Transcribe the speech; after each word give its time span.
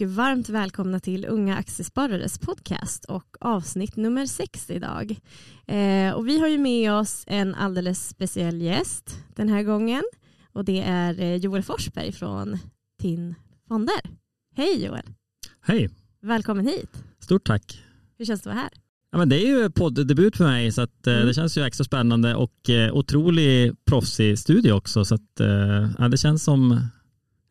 Och 0.00 0.06
varmt 0.06 0.48
välkomna 0.48 1.00
till 1.00 1.26
Unga 1.28 1.56
Aktiesparares 1.56 2.38
podcast 2.38 3.04
och 3.04 3.36
avsnitt 3.40 3.96
nummer 3.96 4.26
sex 4.26 4.70
idag. 4.70 5.16
Eh, 5.66 6.12
och 6.12 6.28
vi 6.28 6.40
har 6.40 6.48
ju 6.48 6.58
med 6.58 6.92
oss 6.92 7.24
en 7.26 7.54
alldeles 7.54 8.08
speciell 8.08 8.62
gäst 8.62 9.18
den 9.34 9.48
här 9.48 9.62
gången 9.62 10.02
och 10.52 10.64
det 10.64 10.82
är 10.82 11.20
eh, 11.20 11.36
Joel 11.36 11.62
Forsberg 11.62 12.12
från 12.12 12.58
TIN 13.00 13.34
Fonder. 13.68 14.00
Hej 14.56 14.84
Joel! 14.84 15.06
Hej! 15.60 15.90
Välkommen 16.22 16.66
hit! 16.66 17.04
Stort 17.18 17.46
tack! 17.46 17.82
Hur 18.18 18.24
känns 18.24 18.42
det 18.42 18.50
att 18.50 18.56
vara 18.56 18.62
här? 18.62 18.72
Ja, 19.12 19.18
men 19.18 19.28
det 19.28 19.36
är 19.36 19.46
ju 19.46 19.70
podddebut 19.70 20.36
för 20.36 20.44
mig 20.44 20.72
så 20.72 20.82
att, 20.82 21.06
eh, 21.06 21.14
mm. 21.14 21.26
det 21.26 21.34
känns 21.34 21.58
ju 21.58 21.64
extra 21.64 21.84
spännande 21.84 22.34
och 22.34 22.70
eh, 22.70 22.94
otroligt 22.94 23.84
proffsig 23.84 24.38
studio 24.38 24.72
också 24.72 25.04
så 25.04 25.14
att, 25.14 25.40
eh, 25.40 26.08
det 26.08 26.18
känns 26.18 26.44
som 26.44 26.88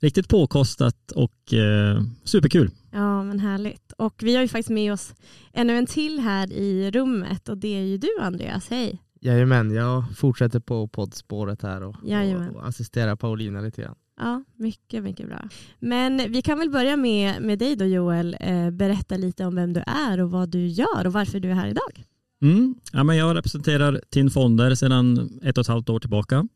riktigt 0.01 0.27
påkostat 0.27 1.11
och 1.11 1.53
eh, 1.53 2.01
superkul. 2.23 2.71
Ja 2.91 3.23
men 3.23 3.39
härligt. 3.39 3.91
Och 3.97 4.23
vi 4.23 4.35
har 4.35 4.41
ju 4.41 4.47
faktiskt 4.47 4.69
med 4.69 4.93
oss 4.93 5.13
ännu 5.53 5.77
en 5.77 5.85
till 5.85 6.19
här 6.19 6.51
i 6.51 6.91
rummet 6.91 7.49
och 7.49 7.57
det 7.57 7.77
är 7.77 7.83
ju 7.83 7.97
du 7.97 8.19
Andreas, 8.21 8.69
hej. 8.69 9.01
Jajamän, 9.21 9.71
jag 9.71 10.03
fortsätter 10.17 10.59
på 10.59 10.87
poddspåret 10.87 11.61
här 11.61 11.83
och, 11.83 11.95
och, 11.95 12.55
och 12.55 12.67
assisterar 12.67 13.15
Paulina 13.15 13.61
lite 13.61 13.81
grann. 13.81 13.95
Ja, 14.19 14.43
mycket, 14.55 15.03
mycket 15.03 15.27
bra. 15.27 15.49
Men 15.79 16.31
vi 16.31 16.41
kan 16.41 16.59
väl 16.59 16.69
börja 16.69 16.97
med, 16.97 17.41
med 17.41 17.59
dig 17.59 17.75
då 17.75 17.85
Joel. 17.85 18.37
Eh, 18.39 18.69
berätta 18.69 19.17
lite 19.17 19.45
om 19.45 19.55
vem 19.55 19.73
du 19.73 19.83
är 19.87 20.21
och 20.21 20.31
vad 20.31 20.49
du 20.49 20.67
gör 20.67 21.07
och 21.07 21.13
varför 21.13 21.39
du 21.39 21.49
är 21.49 21.53
här 21.53 21.67
idag. 21.67 22.03
Mm. 22.41 22.75
Ja, 22.93 23.03
men 23.03 23.17
jag 23.17 23.35
representerar 23.35 24.01
TIN 24.09 24.29
Fonder 24.31 24.75
sedan 24.75 25.29
ett 25.43 25.57
och 25.57 25.61
ett 25.61 25.67
halvt 25.67 25.89
år 25.89 25.99
tillbaka. 25.99 26.47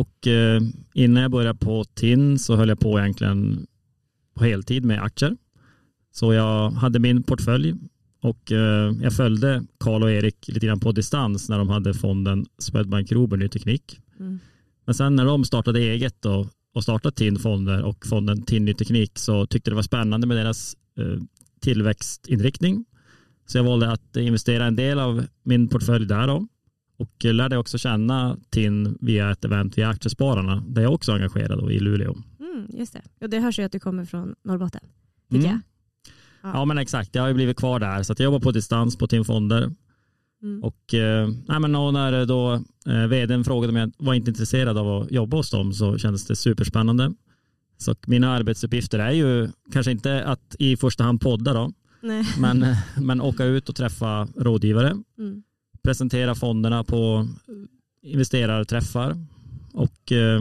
Och 0.00 0.26
eh, 0.26 0.62
innan 0.94 1.22
jag 1.22 1.30
började 1.30 1.58
på 1.58 1.84
TIN 1.84 2.38
så 2.38 2.56
höll 2.56 2.68
jag 2.68 2.80
på 2.80 2.98
egentligen 2.98 3.66
på 4.34 4.44
heltid 4.44 4.84
med 4.84 5.02
aktier. 5.02 5.36
Så 6.12 6.32
jag 6.32 6.70
hade 6.70 6.98
min 6.98 7.22
portfölj 7.22 7.74
och 8.22 8.52
eh, 8.52 8.92
jag 9.02 9.12
följde 9.12 9.62
Karl 9.78 10.02
och 10.02 10.10
Erik 10.10 10.48
lite 10.48 10.66
grann 10.66 10.80
på 10.80 10.92
distans 10.92 11.48
när 11.48 11.58
de 11.58 11.68
hade 11.68 11.94
fonden 11.94 12.46
Swedbank 12.58 13.12
Robur 13.12 13.36
Ny 13.36 13.48
Teknik. 13.48 14.00
Mm. 14.20 14.38
Men 14.84 14.94
sen 14.94 15.16
när 15.16 15.24
de 15.24 15.44
startade 15.44 15.80
eget 15.80 16.22
då, 16.22 16.48
och 16.74 16.82
startat 16.82 17.16
TIN 17.16 17.38
fonder 17.38 17.82
och 17.82 18.06
fonden 18.06 18.42
TIN 18.42 18.64
Ny 18.64 18.74
Teknik 18.74 19.18
så 19.18 19.46
tyckte 19.46 19.70
det 19.70 19.74
var 19.74 19.82
spännande 19.82 20.26
med 20.26 20.36
deras 20.36 20.76
eh, 20.98 21.22
tillväxtinriktning. 21.60 22.84
Så 23.46 23.58
jag 23.58 23.64
valde 23.64 23.92
att 23.92 24.16
investera 24.16 24.66
en 24.66 24.76
del 24.76 24.98
av 24.98 25.26
min 25.42 25.68
portfölj 25.68 26.06
där 26.06 26.26
då 26.26 26.46
och 27.00 27.24
lärde 27.24 27.56
också 27.56 27.78
känna 27.78 28.36
TIN 28.50 28.98
via 29.00 29.30
ett 29.30 29.44
event 29.44 29.78
via 29.78 29.88
Aktiespararna 29.88 30.64
där 30.66 30.82
jag 30.82 30.94
också 30.94 31.12
är 31.12 31.16
engagerad 31.16 31.72
i 31.72 31.80
Luleå. 31.80 32.16
Mm, 32.40 32.66
just 32.68 32.92
det. 32.92 33.02
Och 33.20 33.30
det 33.30 33.40
hörs 33.40 33.58
ju 33.58 33.62
att 33.62 33.72
du 33.72 33.80
kommer 33.80 34.04
från 34.04 34.34
Norrbotten, 34.44 34.80
tycker 35.30 35.48
mm. 35.48 35.50
jag. 35.50 35.60
Ja. 36.42 36.58
ja. 36.58 36.64
men 36.64 36.78
exakt, 36.78 37.14
jag 37.14 37.22
har 37.22 37.28
ju 37.28 37.34
blivit 37.34 37.56
kvar 37.56 37.80
där 37.80 38.02
så 38.02 38.14
jag 38.18 38.24
jobbar 38.24 38.40
på 38.40 38.52
distans 38.52 38.98
på 38.98 39.06
TIN 39.06 39.24
Fonder. 39.24 39.70
Mm. 40.42 40.64
Och, 40.64 40.94
eh, 40.94 41.28
nej, 41.48 41.60
men 41.60 41.72
när 41.72 42.26
då 42.26 42.52
eh, 42.86 43.06
vdn 43.06 43.44
frågade 43.44 43.70
om 43.70 43.76
jag 43.76 43.92
var 43.98 44.14
inte 44.14 44.30
intresserad 44.30 44.78
av 44.78 45.02
att 45.02 45.10
jobba 45.10 45.36
hos 45.36 45.50
dem 45.50 45.72
så 45.72 45.98
kändes 45.98 46.26
det 46.26 46.36
superspännande. 46.36 47.12
Så 47.78 47.94
mina 48.06 48.32
arbetsuppgifter 48.32 48.98
är 48.98 49.10
ju 49.10 49.48
kanske 49.72 49.92
inte 49.92 50.24
att 50.24 50.56
i 50.58 50.76
första 50.76 51.04
hand 51.04 51.20
podda 51.20 51.52
då, 51.52 51.72
Nej. 52.02 52.24
Men, 52.38 52.66
men 52.96 53.20
åka 53.20 53.44
ut 53.44 53.68
och 53.68 53.76
träffa 53.76 54.28
rådgivare. 54.36 54.96
Mm 55.18 55.42
presentera 55.90 56.34
fonderna 56.34 56.84
på 56.84 57.28
investerarträffar 58.02 59.16
och 59.72 60.12
eh, 60.12 60.40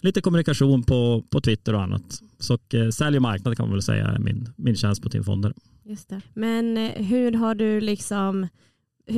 lite 0.00 0.20
kommunikation 0.20 0.82
på, 0.82 1.24
på 1.30 1.40
Twitter 1.40 1.74
och 1.74 1.82
annat. 1.82 2.22
Så 2.38 2.58
eh, 2.72 2.88
sälj 2.88 3.16
och 3.16 3.22
marknad 3.22 3.56
kan 3.56 3.66
man 3.66 3.72
väl 3.72 3.82
säga 3.82 4.06
är 4.06 4.18
min, 4.18 4.48
min 4.56 4.76
tjänst 4.76 5.02
på 5.02 5.24
Fonder. 5.24 5.54
Just 5.84 6.08
det. 6.08 6.20
Men 6.34 6.76
eh, 6.76 7.04
hur 7.04 7.32
har 7.32 7.54
du 7.54 7.80
liksom, 7.80 8.48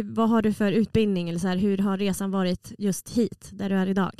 vad 0.04 0.28
har 0.28 0.42
du 0.42 0.52
för 0.52 0.72
utbildning 0.72 1.28
eller 1.28 1.38
så 1.38 1.48
här, 1.48 1.56
hur 1.56 1.78
har 1.78 1.98
resan 1.98 2.30
varit 2.30 2.72
just 2.78 3.10
hit 3.10 3.50
där 3.52 3.68
du 3.68 3.74
är 3.74 3.86
idag? 3.86 4.12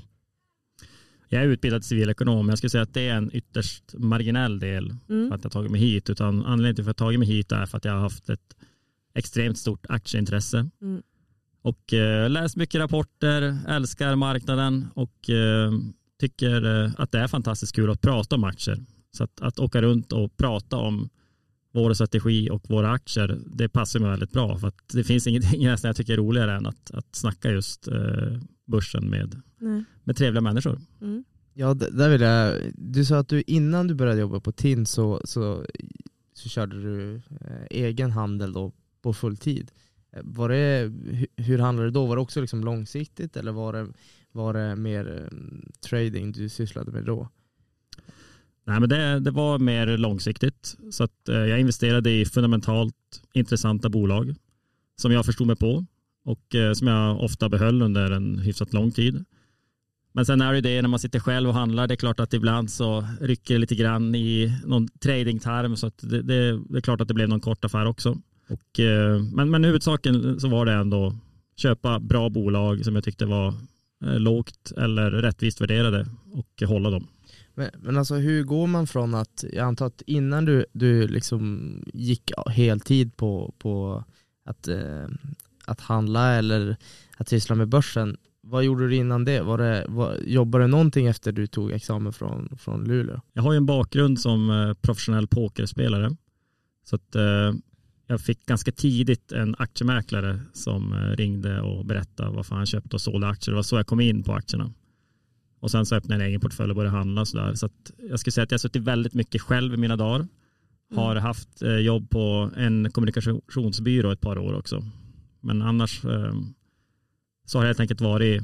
Jag 1.29 1.43
är 1.43 1.47
utbildad 1.47 1.85
civilekonom, 1.85 2.49
jag 2.49 2.59
skulle 2.59 2.71
säga 2.71 2.83
att 2.83 2.95
det 2.95 3.09
är 3.09 3.15
en 3.15 3.31
ytterst 3.33 3.95
marginell 3.99 4.59
del 4.59 4.95
mm. 5.09 5.29
för 5.29 5.35
att 5.35 5.45
jag 5.45 5.53
tagit 5.53 5.71
mig 5.71 5.81
hit, 5.81 6.11
utan 6.11 6.45
anledningen 6.45 6.75
till 6.75 6.83
att 6.83 6.87
jag 6.87 6.97
tagit 6.97 7.19
mig 7.19 7.29
hit 7.29 7.53
är 7.53 7.67
för 7.67 7.79
att 7.79 7.85
jag 7.85 7.93
har 7.93 8.01
haft 8.01 8.31
ett 8.31 8.57
extremt 9.15 9.59
stort 9.59 9.87
aktieintresse. 9.89 10.71
Mm. 10.83 11.03
Och 11.63 11.93
eh, 11.93 12.31
läst 12.31 12.57
mycket 12.57 12.81
rapporter, 12.81 13.59
älskar 13.69 14.17
marknaden 14.17 14.87
och 14.95 15.31
eh, 15.31 15.73
tycker 16.21 16.85
eh, 16.85 16.91
att 16.99 17.13
det 17.13 17.19
är 17.19 17.29
fantastiskt 17.29 17.75
kul 17.75 17.91
att 17.91 18.01
prata 18.01 18.35
om 18.37 18.45
aktier. 18.45 18.85
Så 19.11 19.25
att, 19.25 19.41
att 19.41 19.59
åka 19.59 19.83
runt 19.83 20.13
och 20.13 20.37
prata 20.37 20.77
om 20.77 21.09
vår 21.73 21.95
strategi 21.95 22.51
och 22.51 22.71
våra 22.71 22.91
aktier, 22.91 23.39
det 23.47 23.69
passar 23.69 24.01
mig 24.01 24.11
väldigt 24.11 24.33
bra. 24.33 24.59
För 24.59 24.69
att 24.69 24.89
det 24.93 25.05
finns 25.05 25.27
ingenting 25.27 25.65
nästan 25.67 25.89
jag 25.89 25.97
tycker 25.97 26.13
är 26.13 26.17
roligare 26.17 26.57
än 26.57 26.67
att, 26.67 26.91
att 26.91 27.17
snacka 27.17 27.51
just 27.51 27.89
eh, 27.89 28.39
börsen 28.67 29.11
med, 29.11 29.43
med 30.05 30.17
trevliga 30.17 30.41
människor. 30.41 30.81
Mm. 31.01 31.25
Ja, 31.55 31.75
där 31.75 32.09
vill 32.09 32.21
jag, 32.21 32.55
du 32.75 33.05
sa 33.05 33.19
att 33.19 33.29
du 33.29 33.43
innan 33.47 33.87
du 33.87 33.95
började 33.95 34.21
jobba 34.21 34.41
på 34.41 34.53
TIN 34.53 34.87
så, 34.87 35.21
så, 35.25 35.67
så 36.35 36.49
körde 36.49 36.83
du 36.83 37.15
eh, 37.15 37.67
egen 37.71 38.11
handel 38.11 38.53
då 38.53 38.73
på 39.03 39.13
full 39.13 39.37
tid. 39.37 39.71
Var 40.13 40.49
det, 40.49 40.93
hur 41.37 41.59
handlade 41.59 41.89
det 41.89 41.95
då? 41.95 42.07
Var 42.07 42.17
det 42.17 42.23
också 42.23 42.41
liksom 42.41 42.65
långsiktigt 42.65 43.37
eller 43.37 43.53
var 43.53 43.73
det, 43.73 43.87
var 44.33 44.55
det 44.55 44.77
mer 44.77 45.23
eh, 45.23 45.39
trading 45.89 46.33
du 46.33 46.49
sysslade 46.49 46.91
med 46.91 47.05
då? 47.05 47.29
Nej, 48.65 48.81
men 48.81 48.89
det, 48.89 49.21
det 49.21 49.31
var 49.31 49.59
mer 49.59 49.87
långsiktigt. 49.87 50.77
Så 50.91 51.05
att, 51.05 51.29
eh, 51.29 51.37
jag 51.37 51.61
investerade 51.61 52.11
i 52.11 52.25
fundamentalt 52.25 52.95
intressanta 53.33 53.89
bolag 53.89 54.35
som 54.97 55.13
jag 55.13 55.27
förstod 55.27 55.47
mig 55.47 55.57
på 55.57 55.87
och 56.25 56.55
eh, 56.55 56.73
som 56.73 56.87
jag 56.87 57.21
ofta 57.21 57.49
behöll 57.49 57.83
under 57.83 58.11
en 58.11 58.39
hyfsat 58.39 58.73
lång 58.73 58.93
tid. 58.93 59.25
Men 60.13 60.27
sen 60.27 60.41
är 60.41 60.53
det 60.53 60.61
det 60.61 60.83
när 60.83 60.89
man 60.89 60.99
sitter 60.99 61.21
själv 61.21 61.49
och 61.49 61.55
handlar, 61.55 61.87
det 61.87 61.95
är 61.95 61.97
klart 61.97 62.21
att 62.21 62.35
ibland 62.35 62.71
så 62.71 63.07
rycker 63.21 63.55
det 63.55 63.61
lite 63.61 63.75
grann 63.75 64.15
i 64.15 64.59
någon 64.67 64.89
tradingtarm 64.89 65.77
så 65.77 65.87
att 65.87 65.99
det, 65.99 66.23
det, 66.23 66.61
det 66.69 66.79
är 66.79 66.81
klart 66.81 67.01
att 67.01 67.09
det 67.09 67.15
blev 67.15 67.29
någon 67.29 67.41
kort 67.41 67.65
affär 67.65 67.87
också. 67.87 68.19
Och, 68.51 68.81
eh, 68.81 69.23
men, 69.33 69.51
men 69.51 69.65
huvudsaken 69.65 70.41
så 70.41 70.49
var 70.49 70.67
det 70.67 70.73
ändå 70.73 71.15
köpa 71.57 72.01
bra 72.01 72.29
bolag 72.29 72.85
som 72.85 72.95
jag 72.95 73.05
tyckte 73.05 73.27
var 73.27 73.55
eh, 74.05 74.21
lågt 74.21 74.73
eller 74.77 75.11
rättvist 75.11 75.61
värderade 75.61 76.07
och 76.33 76.69
hålla 76.69 76.91
dem. 76.91 77.07
Men, 77.55 77.71
men 77.79 77.97
alltså 77.97 78.15
hur 78.15 78.45
går 78.45 78.67
man 78.67 78.87
från 78.87 79.15
att, 79.15 79.45
jag 79.53 79.67
antar 79.67 79.87
att 79.87 80.03
innan 80.07 80.45
du, 80.45 80.67
du 80.73 81.09
liksom 81.09 81.75
gick 81.95 82.33
heltid 82.47 83.17
på, 83.17 83.55
på 83.59 84.05
att, 84.45 84.69
eh, 84.69 85.07
att 85.65 85.81
handla 85.81 86.33
eller 86.33 86.77
att 87.17 87.29
syssla 87.29 87.55
med 87.55 87.69
börsen, 87.69 88.17
vad 88.43 88.65
gjorde 88.65 88.89
du 88.89 88.97
innan 88.97 89.25
det? 89.25 89.43
Var 89.43 89.59
det 89.59 89.85
var, 89.89 90.17
jobbade 90.25 90.65
du 90.65 90.69
någonting 90.69 91.07
efter 91.07 91.33
du 91.33 91.47
tog 91.47 91.73
examen 91.73 92.13
från, 92.13 92.59
från 92.59 92.85
Luleå? 92.85 93.21
Jag 93.33 93.43
har 93.43 93.53
ju 93.53 93.57
en 93.57 93.67
bakgrund 93.67 94.21
som 94.21 94.75
professionell 94.81 95.27
pokerspelare. 95.27 96.17
Så 96.85 96.97
att, 96.97 97.17
jag 98.11 98.21
fick 98.21 98.47
ganska 98.47 98.73
tidigt 98.73 99.33
en 99.33 99.55
aktiemäklare 99.59 100.41
som 100.53 100.93
eh, 100.93 101.17
ringde 101.17 101.61
och 101.61 101.85
berättade 101.85 102.31
varför 102.31 102.55
han 102.55 102.67
köpte 102.67 102.97
och 102.97 103.01
sålde 103.01 103.29
aktier. 103.29 103.53
Det 103.53 103.57
var 103.57 103.63
så 103.63 103.77
jag 103.77 103.87
kom 103.87 104.01
in 104.01 104.23
på 104.23 104.33
aktierna. 104.33 104.73
Och 105.61 105.71
sen 105.71 105.87
så 105.87 105.95
öppnade 105.95 106.15
jag 106.15 106.23
en 106.23 106.29
egen 106.29 106.41
portfölj 106.41 106.71
och 106.71 106.77
började 106.77 106.97
handla. 106.97 107.25
Så, 107.25 107.37
där. 107.37 107.55
så 107.55 107.69
jag 108.09 108.21
skulle 108.21 108.33
säga 108.33 108.43
att 108.45 108.51
jag 108.51 108.59
har 108.59 108.61
suttit 108.61 108.83
väldigt 108.83 109.15
mycket 109.15 109.43
själv 109.43 109.75
i 109.75 109.77
mina 109.77 109.97
dagar. 109.97 110.17
Mm. 110.21 110.29
Har 111.05 111.17
haft 111.17 111.63
eh, 111.63 111.77
jobb 111.77 112.11
på 112.11 112.51
en 112.57 112.91
kommunikationsbyrå 112.91 114.11
ett 114.11 114.21
par 114.21 114.39
år 114.39 114.55
också. 114.55 114.85
Men 115.41 115.63
annars 115.63 116.05
eh, 116.05 116.35
så 117.47 117.59
har 117.59 117.63
det 117.63 117.69
helt 117.69 117.81
enkelt 117.81 118.01
varit 118.01 118.43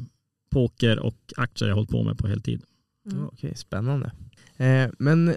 poker 0.51 0.99
och 0.99 1.33
aktier 1.37 1.69
jag 1.69 1.77
hållit 1.77 1.91
på 1.91 2.03
med 2.03 2.19
på 2.19 2.29
heltid. 2.29 2.63
Mm. 3.13 3.27
Okej, 3.27 3.57
spännande. 3.57 4.13
Eh, 4.57 4.91
men 4.99 5.35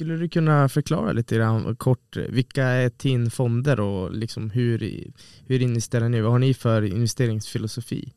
skulle 0.00 0.16
du 0.16 0.28
kunna 0.28 0.68
förklara 0.68 1.12
lite 1.12 1.36
grann 1.36 1.76
kort, 1.76 2.16
vilka 2.16 2.64
är 2.64 2.88
TIN 2.88 3.30
fonder 3.30 3.80
och 3.80 4.14
liksom 4.14 4.50
hur, 4.50 5.04
hur 5.46 5.62
investerar 5.62 6.08
ni? 6.08 6.20
Vad 6.20 6.32
har 6.32 6.38
ni 6.38 6.54
för 6.54 6.82
investeringsfilosofi? 6.82 8.12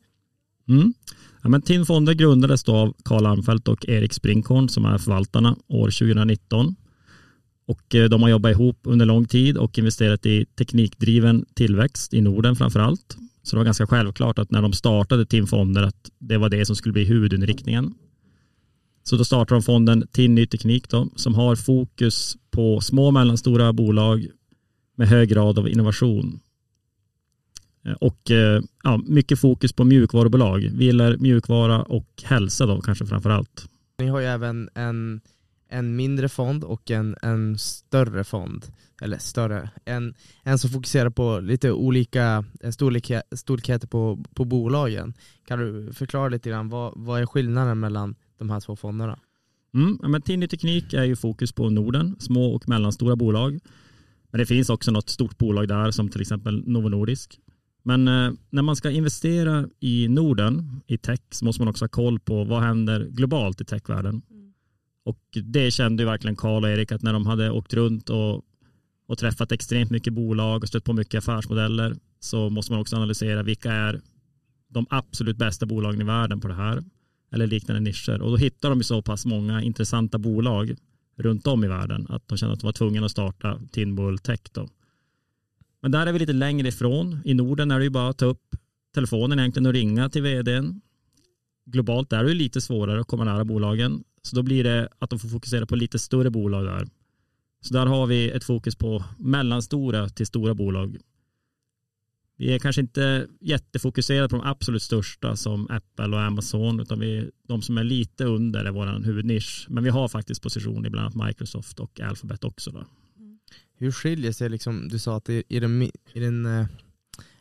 Mm. 0.68 0.94
Ja, 1.42 1.48
men 1.48 1.62
TIN 1.62 1.86
fonder 1.86 2.14
grundades 2.14 2.64
då 2.64 2.76
av 2.76 2.94
Karl 3.04 3.26
Armfelt 3.26 3.68
och 3.68 3.88
Erik 3.88 4.12
Springhorn 4.12 4.68
som 4.68 4.84
är 4.84 4.98
förvaltarna 4.98 5.56
år 5.68 5.86
2019. 5.86 6.76
Och 7.66 7.94
eh, 7.94 8.08
de 8.08 8.22
har 8.22 8.28
jobbat 8.28 8.52
ihop 8.52 8.78
under 8.82 9.06
lång 9.06 9.24
tid 9.24 9.56
och 9.56 9.78
investerat 9.78 10.26
i 10.26 10.46
teknikdriven 10.58 11.44
tillväxt 11.54 12.14
i 12.14 12.20
Norden 12.20 12.56
framför 12.56 12.80
allt. 12.80 13.16
Så 13.42 13.56
det 13.56 13.60
var 13.60 13.64
ganska 13.64 13.86
självklart 13.86 14.38
att 14.38 14.50
när 14.50 14.62
de 14.62 14.72
startade 14.72 15.26
TIN 15.26 15.46
fonder 15.46 15.82
att 15.82 16.10
det 16.18 16.38
var 16.38 16.48
det 16.48 16.66
som 16.66 16.76
skulle 16.76 16.92
bli 16.92 17.04
huvudinriktningen. 17.04 17.94
Så 19.06 19.16
då 19.16 19.24
startar 19.24 19.54
de 19.54 19.62
fonden 19.62 20.06
till 20.12 20.30
ny 20.30 20.46
teknik 20.46 20.88
då, 20.88 21.08
som 21.16 21.34
har 21.34 21.56
fokus 21.56 22.36
på 22.50 22.80
små 22.80 23.06
och 23.06 23.14
mellanstora 23.14 23.72
bolag 23.72 24.26
med 24.96 25.08
hög 25.08 25.28
grad 25.28 25.58
av 25.58 25.68
innovation. 25.68 26.40
Eh, 27.86 27.92
och 27.92 28.30
eh, 28.30 28.62
ja, 28.82 29.00
mycket 29.06 29.40
fokus 29.40 29.72
på 29.72 29.84
mjukvarubolag. 29.84 30.70
Vi 30.74 30.84
gillar 30.84 31.16
mjukvara 31.16 31.82
och 31.82 32.22
hälsa 32.24 32.66
då 32.66 32.80
kanske 32.80 33.06
framför 33.06 33.30
allt. 33.30 33.68
Ni 33.98 34.06
har 34.06 34.20
ju 34.20 34.26
även 34.26 34.68
en, 34.74 35.20
en 35.68 35.96
mindre 35.96 36.28
fond 36.28 36.64
och 36.64 36.90
en, 36.90 37.16
en 37.22 37.58
större 37.58 38.24
fond. 38.24 38.66
Eller 39.02 39.18
större, 39.18 39.70
en, 39.84 40.14
en 40.42 40.58
som 40.58 40.70
fokuserar 40.70 41.10
på 41.10 41.40
lite 41.40 41.72
olika 41.72 42.44
eh, 42.60 42.70
storlekheter 42.70 43.86
på, 43.86 44.24
på 44.34 44.44
bolagen. 44.44 45.14
Kan 45.46 45.58
du 45.58 45.92
förklara 45.92 46.28
lite 46.28 46.48
grann, 46.48 46.68
vad, 46.68 46.92
vad 46.96 47.20
är 47.20 47.26
skillnaden 47.26 47.80
mellan 47.80 48.14
de 48.38 48.50
här 48.50 48.60
två 48.60 48.76
fonderna? 48.76 49.18
Mm, 49.74 49.98
men 50.02 50.22
Tinny 50.22 50.48
Teknik 50.48 50.92
är 50.92 51.04
ju 51.04 51.16
fokus 51.16 51.52
på 51.52 51.70
Norden, 51.70 52.16
små 52.18 52.54
och 52.54 52.68
mellanstora 52.68 53.16
bolag. 53.16 53.58
Men 54.30 54.38
det 54.38 54.46
finns 54.46 54.70
också 54.70 54.90
något 54.90 55.08
stort 55.08 55.38
bolag 55.38 55.68
där 55.68 55.90
som 55.90 56.08
till 56.08 56.20
exempel 56.20 56.68
Novo 56.68 56.88
Nordisk. 56.88 57.40
Men 57.82 58.08
eh, 58.08 58.32
när 58.50 58.62
man 58.62 58.76
ska 58.76 58.90
investera 58.90 59.68
i 59.80 60.08
Norden 60.08 60.80
i 60.86 60.98
tech 60.98 61.20
så 61.30 61.44
måste 61.44 61.62
man 61.62 61.68
också 61.68 61.84
ha 61.84 61.88
koll 61.88 62.20
på 62.20 62.44
vad 62.44 62.62
händer 62.62 63.06
globalt 63.10 63.60
i 63.60 63.64
techvärlden. 63.64 64.22
Mm. 64.30 64.52
Och 65.04 65.20
det 65.44 65.70
kände 65.70 66.02
ju 66.02 66.06
verkligen 66.06 66.36
Karl 66.36 66.64
och 66.64 66.70
Erik 66.70 66.92
att 66.92 67.02
när 67.02 67.12
de 67.12 67.26
hade 67.26 67.50
åkt 67.50 67.74
runt 67.74 68.10
och, 68.10 68.42
och 69.06 69.18
träffat 69.18 69.52
extremt 69.52 69.90
mycket 69.90 70.12
bolag 70.12 70.62
och 70.62 70.68
stött 70.68 70.84
på 70.84 70.92
mycket 70.92 71.18
affärsmodeller 71.18 71.96
så 72.20 72.50
måste 72.50 72.72
man 72.72 72.80
också 72.80 72.96
analysera 72.96 73.42
vilka 73.42 73.72
är 73.72 74.00
de 74.68 74.86
absolut 74.90 75.36
bästa 75.36 75.66
bolagen 75.66 76.00
i 76.00 76.04
världen 76.04 76.40
på 76.40 76.48
det 76.48 76.54
här 76.54 76.82
eller 77.34 77.46
liknande 77.46 77.80
nischer. 77.80 78.22
Och 78.22 78.30
då 78.30 78.36
hittar 78.36 78.70
de 78.70 78.78
ju 78.78 78.84
så 78.84 79.02
pass 79.02 79.26
många 79.26 79.62
intressanta 79.62 80.18
bolag 80.18 80.76
runt 81.16 81.46
om 81.46 81.64
i 81.64 81.68
världen 81.68 82.06
att 82.08 82.28
de 82.28 82.38
kände 82.38 82.52
att 82.52 82.60
de 82.60 82.66
var 82.66 82.72
tvungna 82.72 83.04
att 83.04 83.10
starta 83.10 83.60
Tinbull 83.72 84.18
Tech. 84.18 84.40
Då. 84.52 84.68
Men 85.82 85.90
där 85.90 86.06
är 86.06 86.12
vi 86.12 86.18
lite 86.18 86.32
längre 86.32 86.68
ifrån. 86.68 87.20
I 87.24 87.34
Norden 87.34 87.70
är 87.70 87.78
det 87.78 87.84
ju 87.84 87.90
bara 87.90 88.08
att 88.08 88.18
ta 88.18 88.26
upp 88.26 88.56
telefonen 88.94 89.38
egentligen 89.38 89.66
och 89.66 89.72
ringa 89.72 90.08
till 90.08 90.22
vdn. 90.22 90.80
Globalt 91.66 92.12
är 92.12 92.24
det 92.24 92.28
ju 92.28 92.34
lite 92.34 92.60
svårare 92.60 93.00
att 93.00 93.06
komma 93.06 93.24
nära 93.24 93.44
bolagen. 93.44 94.04
Så 94.22 94.36
då 94.36 94.42
blir 94.42 94.64
det 94.64 94.88
att 94.98 95.10
de 95.10 95.18
får 95.18 95.28
fokusera 95.28 95.66
på 95.66 95.76
lite 95.76 95.98
större 95.98 96.30
bolag 96.30 96.64
där. 96.64 96.88
Så 97.60 97.74
där 97.74 97.86
har 97.86 98.06
vi 98.06 98.30
ett 98.30 98.44
fokus 98.44 98.76
på 98.76 99.04
mellanstora 99.18 100.08
till 100.08 100.26
stora 100.26 100.54
bolag. 100.54 100.96
Vi 102.36 102.54
är 102.54 102.58
kanske 102.58 102.80
inte 102.80 103.26
jättefokuserade 103.40 104.28
på 104.28 104.36
de 104.36 104.46
absolut 104.46 104.82
största 104.82 105.36
som 105.36 105.70
Apple 105.70 106.16
och 106.16 106.22
Amazon 106.22 106.80
utan 106.80 107.00
vi, 107.00 107.30
de 107.48 107.62
som 107.62 107.78
är 107.78 107.84
lite 107.84 108.24
under 108.24 108.64
är 108.64 108.70
vår 108.70 109.04
huvudnisch. 109.04 109.66
Men 109.70 109.84
vi 109.84 109.90
har 109.90 110.08
faktiskt 110.08 110.42
position 110.42 110.86
i 110.86 110.90
bland 110.90 111.06
annat 111.06 111.28
Microsoft 111.28 111.80
och 111.80 112.00
Alphabet 112.00 112.44
också. 112.44 112.70
Då. 112.70 112.84
Hur 113.76 113.92
skiljer 113.92 114.32
sig, 114.32 114.48
liksom, 114.48 114.88
du 114.88 114.98
sa 114.98 115.16
att 115.16 115.28
i 115.28 115.60
den, 115.60 115.82
i 115.82 116.20
den 116.20 116.46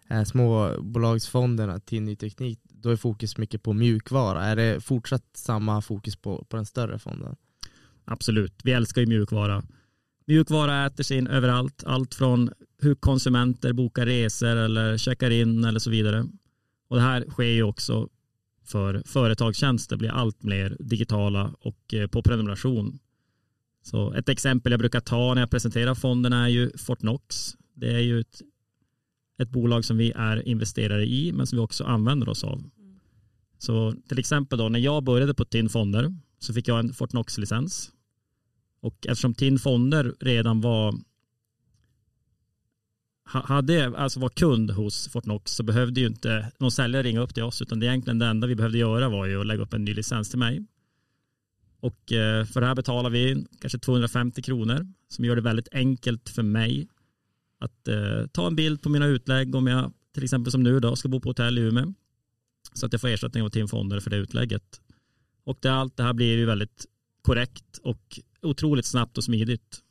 äh, 0.09 0.23
småbolagsfonderna 0.23 1.79
till 1.79 2.01
ny 2.01 2.15
teknik, 2.15 2.59
då 2.63 2.89
är 2.89 2.95
fokus 2.95 3.37
mycket 3.37 3.63
på 3.63 3.73
mjukvara. 3.73 4.45
Är 4.45 4.55
det 4.55 4.83
fortsatt 4.83 5.25
samma 5.33 5.81
fokus 5.81 6.15
på, 6.15 6.45
på 6.49 6.55
den 6.55 6.65
större 6.65 6.99
fonden? 6.99 7.35
Absolut, 8.05 8.53
vi 8.63 8.71
älskar 8.71 9.01
ju 9.01 9.07
mjukvara. 9.07 9.63
Mjukvara 10.25 10.85
äter 10.85 11.03
sig 11.03 11.17
in 11.17 11.27
överallt, 11.27 11.83
allt 11.85 12.15
från 12.15 12.49
hur 12.83 12.95
konsumenter 12.95 13.73
bokar 13.73 14.05
resor 14.05 14.55
eller 14.55 14.97
checkar 14.97 15.29
in 15.29 15.63
eller 15.65 15.79
så 15.79 15.89
vidare. 15.89 16.25
Och 16.87 16.95
det 16.95 17.01
här 17.01 17.25
sker 17.29 17.43
ju 17.43 17.63
också 17.63 18.09
för 18.65 19.03
företagstjänster 19.05 19.97
blir 19.97 20.09
allt 20.09 20.43
mer 20.43 20.77
digitala 20.79 21.55
och 21.59 21.93
eh, 21.93 22.07
på 22.07 22.21
prenumeration. 22.21 22.99
Så 23.81 24.13
ett 24.13 24.29
exempel 24.29 24.71
jag 24.71 24.79
brukar 24.79 24.99
ta 24.99 25.33
när 25.33 25.41
jag 25.41 25.51
presenterar 25.51 25.95
fonden 25.95 26.33
är 26.33 26.47
ju 26.47 26.71
Fortnox. 26.77 27.55
Det 27.73 27.93
är 27.93 27.99
ju 27.99 28.19
ett, 28.19 28.41
ett 29.37 29.49
bolag 29.49 29.85
som 29.85 29.97
vi 29.97 30.11
är 30.15 30.47
investerare 30.47 31.05
i 31.05 31.31
men 31.31 31.47
som 31.47 31.57
vi 31.57 31.63
också 31.63 31.83
använder 31.83 32.29
oss 32.29 32.43
av. 32.43 32.63
Så 33.57 33.95
till 34.07 34.19
exempel 34.19 34.59
då 34.59 34.69
när 34.69 34.79
jag 34.79 35.03
började 35.03 35.33
på 35.33 35.45
TIN 35.45 35.69
Fonder 35.69 36.15
så 36.39 36.53
fick 36.53 36.67
jag 36.67 36.79
en 36.79 36.93
Fortnox-licens. 36.93 37.91
Och 38.81 39.07
eftersom 39.07 39.33
TIN 39.33 39.59
Fonder 39.59 40.15
redan 40.19 40.61
var 40.61 40.95
hade, 43.25 43.97
alltså 43.97 44.19
var 44.19 44.29
kund 44.29 44.71
hos 44.71 45.07
Fortnox 45.07 45.51
så 45.51 45.63
behövde 45.63 45.99
ju 45.99 46.07
inte 46.07 46.51
någon 46.59 46.71
säljare 46.71 47.03
ringa 47.03 47.19
upp 47.19 47.33
till 47.33 47.43
oss 47.43 47.61
utan 47.61 47.79
det 47.79 47.85
egentligen 47.85 48.19
det 48.19 48.25
enda 48.25 48.47
vi 48.47 48.55
behövde 48.55 48.77
göra 48.77 49.09
var 49.09 49.25
ju 49.25 49.41
att 49.41 49.47
lägga 49.47 49.63
upp 49.63 49.73
en 49.73 49.85
ny 49.85 49.93
licens 49.93 50.29
till 50.29 50.39
mig. 50.39 50.65
Och 51.79 52.11
eh, 52.11 52.45
för 52.45 52.61
det 52.61 52.67
här 52.67 52.75
betalar 52.75 53.09
vi 53.09 53.45
kanske 53.61 53.79
250 53.79 54.41
kronor 54.41 54.87
som 55.07 55.25
gör 55.25 55.35
det 55.35 55.41
väldigt 55.41 55.67
enkelt 55.71 56.29
för 56.29 56.43
mig 56.43 56.87
att 57.59 57.87
eh, 57.87 58.27
ta 58.31 58.47
en 58.47 58.55
bild 58.55 58.81
på 58.81 58.89
mina 58.89 59.05
utlägg 59.05 59.55
om 59.55 59.67
jag 59.67 59.93
till 60.13 60.23
exempel 60.23 60.51
som 60.51 60.63
nu 60.63 60.79
då 60.79 60.95
ska 60.95 61.07
bo 61.09 61.19
på 61.19 61.29
hotell 61.29 61.57
i 61.57 61.61
Umeå. 61.61 61.93
Så 62.73 62.85
att 62.85 62.93
jag 62.93 63.01
får 63.01 63.07
ersättning 63.07 63.43
av 63.43 63.49
timfonder 63.49 63.99
för 63.99 64.09
det 64.09 64.17
utlägget. 64.17 64.81
Och 65.43 65.57
det, 65.61 65.73
allt 65.73 65.97
det 65.97 66.03
här 66.03 66.13
blir 66.13 66.37
ju 66.37 66.45
väldigt 66.45 66.85
korrekt 67.21 67.77
och 67.83 68.19
otroligt 68.41 68.85
snabbt 68.85 69.17
och 69.17 69.23
smidigt. 69.23 69.82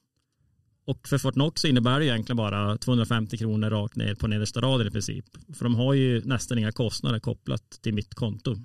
Och 0.84 1.08
för 1.08 1.19
Fortnox 1.19 1.64
innebär 1.64 1.99
det 1.99 2.06
egentligen 2.06 2.37
bara 2.37 2.79
250 2.79 3.38
kronor 3.38 3.70
rakt 3.70 3.96
ner 3.96 4.14
på 4.14 4.26
nedersta 4.26 4.61
raden 4.61 4.87
i 4.87 4.90
princip. 4.90 5.25
För 5.55 5.64
de 5.64 5.75
har 5.75 5.94
ju 5.94 6.25
nästan 6.25 6.58
inga 6.58 6.73
kostnader 6.73 7.19
kopplat 7.19 7.79
till 7.82 7.94
mitt 7.94 8.14
konto. 8.14 8.56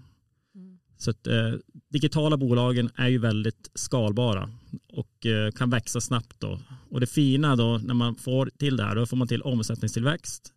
Så 0.97 1.11
att, 1.11 1.27
eh, 1.27 1.53
digitala 1.89 2.37
bolagen 2.37 2.89
är 2.95 3.07
ju 3.07 3.17
väldigt 3.17 3.71
skalbara 3.73 4.49
och 4.93 5.25
eh, 5.25 5.51
kan 5.51 5.69
växa 5.69 6.01
snabbt. 6.01 6.39
Då. 6.39 6.59
Och 6.89 6.99
det 6.99 7.07
fina 7.07 7.55
då 7.55 7.77
när 7.77 7.93
man 7.93 8.15
får 8.15 8.51
till 8.57 8.77
det 8.77 8.83
här, 8.83 8.95
då 8.95 9.05
får 9.05 9.17
man 9.17 9.27
till 9.27 9.41
omsättningstillväxt. 9.41 10.53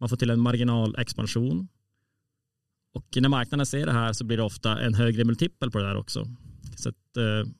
Man 0.00 0.08
får 0.08 0.16
till 0.16 0.30
en 0.30 0.40
marginalexpansion. 0.40 1.68
Och 2.94 3.16
när 3.20 3.28
marknaden 3.28 3.66
ser 3.66 3.86
det 3.86 3.92
här 3.92 4.12
så 4.12 4.24
blir 4.24 4.36
det 4.36 4.42
ofta 4.42 4.80
en 4.80 4.94
högre 4.94 5.24
multipel 5.24 5.70
på 5.70 5.78
det 5.78 5.84
där 5.84 5.96
också. 5.96 6.26
Så 6.76 6.88
att, 6.88 7.16
eh, 7.16 7.52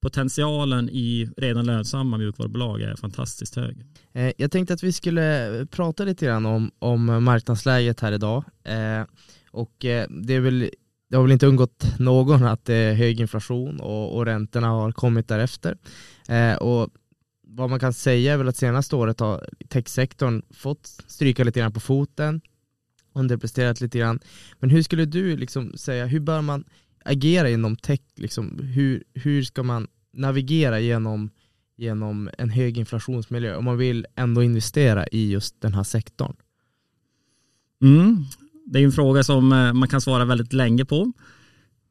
potentialen 0.00 0.90
i 0.90 1.28
redan 1.36 1.66
lönsamma 1.66 2.18
mjukvarubolag 2.18 2.82
är 2.82 2.96
fantastiskt 2.96 3.56
hög. 3.56 3.76
Eh, 4.12 4.32
jag 4.36 4.50
tänkte 4.50 4.74
att 4.74 4.82
vi 4.82 4.92
skulle 4.92 5.58
eh, 5.60 5.64
prata 5.64 6.04
lite 6.04 6.26
grann 6.26 6.46
om, 6.46 6.70
om 6.78 7.24
marknadsläget 7.24 8.00
här 8.00 8.12
idag. 8.12 8.44
Eh, 8.64 9.04
och 9.50 9.84
eh, 9.84 10.06
det 10.08 10.34
är 10.34 10.40
väl 10.40 10.70
det 11.10 11.16
har 11.16 11.22
väl 11.22 11.32
inte 11.32 11.46
undgått 11.46 11.98
någon 11.98 12.44
att 12.44 12.64
det 12.64 12.74
är 12.74 12.94
hög 12.94 13.20
inflation 13.20 13.80
och, 13.80 14.16
och 14.16 14.26
räntorna 14.26 14.68
har 14.68 14.92
kommit 14.92 15.28
därefter. 15.28 15.76
Eh, 16.28 16.54
och 16.54 16.90
vad 17.46 17.70
man 17.70 17.80
kan 17.80 17.92
säga 17.92 18.32
är 18.32 18.36
väl 18.36 18.48
att 18.48 18.56
senaste 18.56 18.96
året 18.96 19.20
har 19.20 19.48
techsektorn 19.68 20.42
fått 20.50 20.86
stryka 20.86 21.44
lite 21.44 21.60
grann 21.60 21.72
på 21.72 21.80
foten, 21.80 22.40
underpresterat 23.12 23.80
lite 23.80 23.98
grann. 23.98 24.20
Men 24.58 24.70
hur 24.70 24.82
skulle 24.82 25.04
du 25.04 25.36
liksom 25.36 25.76
säga, 25.76 26.06
hur 26.06 26.20
bör 26.20 26.42
man 26.42 26.64
agera 27.04 27.50
inom 27.50 27.76
tech? 27.76 28.00
Liksom, 28.16 28.58
hur, 28.58 29.04
hur 29.14 29.42
ska 29.42 29.62
man 29.62 29.86
navigera 30.12 30.80
genom, 30.80 31.30
genom 31.76 32.30
en 32.38 32.50
hög 32.50 32.78
inflationsmiljö 32.78 33.56
om 33.56 33.64
man 33.64 33.78
vill 33.78 34.06
ändå 34.16 34.42
investera 34.42 35.06
i 35.06 35.30
just 35.30 35.60
den 35.60 35.74
här 35.74 35.84
sektorn? 35.84 36.36
Mm 37.82 38.24
det 38.72 38.78
är 38.78 38.84
en 38.84 38.92
fråga 38.92 39.24
som 39.24 39.52
eh, 39.52 39.72
man 39.72 39.88
kan 39.88 40.00
svara 40.00 40.24
väldigt 40.24 40.52
länge 40.52 40.84
på. 40.84 41.12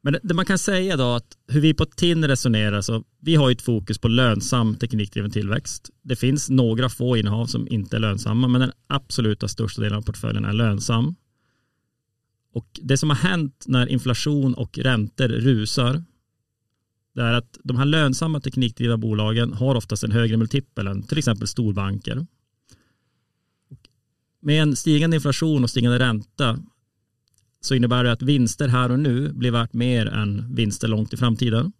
Men 0.02 0.16
det 0.22 0.34
man 0.34 0.46
kan 0.46 0.58
säga 0.58 0.96
då 0.96 1.04
att 1.14 1.36
hur 1.48 1.60
vi 1.60 1.74
på 1.74 1.86
TIN 1.86 2.24
resonerar 2.24 2.80
så 2.80 3.04
vi 3.20 3.34
har 3.34 3.50
ett 3.50 3.62
fokus 3.62 3.98
på 3.98 4.08
lönsam 4.08 4.74
teknikdriven 4.74 5.30
tillväxt. 5.30 5.90
Det 6.02 6.16
finns 6.16 6.50
några 6.50 6.88
få 6.88 7.16
innehav 7.16 7.46
som 7.46 7.68
inte 7.68 7.96
är 7.96 8.00
lönsamma 8.00 8.48
men 8.48 8.60
den 8.60 8.72
absoluta 8.86 9.48
största 9.48 9.82
delen 9.82 9.98
av 9.98 10.02
portföljen 10.02 10.44
är 10.44 10.52
lönsam. 10.52 11.14
Och 12.52 12.80
det 12.82 12.96
som 12.96 13.10
har 13.10 13.16
hänt 13.16 13.64
när 13.68 13.86
inflation 13.86 14.54
och 14.54 14.78
räntor 14.78 15.28
rusar 15.28 16.04
det 17.14 17.22
är 17.22 17.32
att 17.32 17.58
de 17.64 17.76
här 17.76 17.84
lönsamma 17.84 18.40
teknikdrivna 18.40 18.96
bolagen 18.96 19.52
har 19.52 19.74
oftast 19.74 20.04
en 20.04 20.12
högre 20.12 20.36
multipel 20.36 20.86
än 20.86 21.02
till 21.02 21.18
exempel 21.18 21.48
storbanker 21.48 22.26
med 24.40 24.62
en 24.62 24.76
stigande 24.76 25.16
inflation 25.16 25.64
och 25.64 25.70
stigande 25.70 25.98
ränta 25.98 26.58
så 27.60 27.74
innebär 27.74 28.04
det 28.04 28.12
att 28.12 28.22
vinster 28.22 28.68
här 28.68 28.90
och 28.90 28.98
nu 28.98 29.32
blir 29.32 29.50
värt 29.50 29.72
mer 29.72 30.06
än 30.06 30.54
vinster 30.54 30.88
långt 30.88 31.12
i 31.12 31.16
framtiden. 31.16 31.72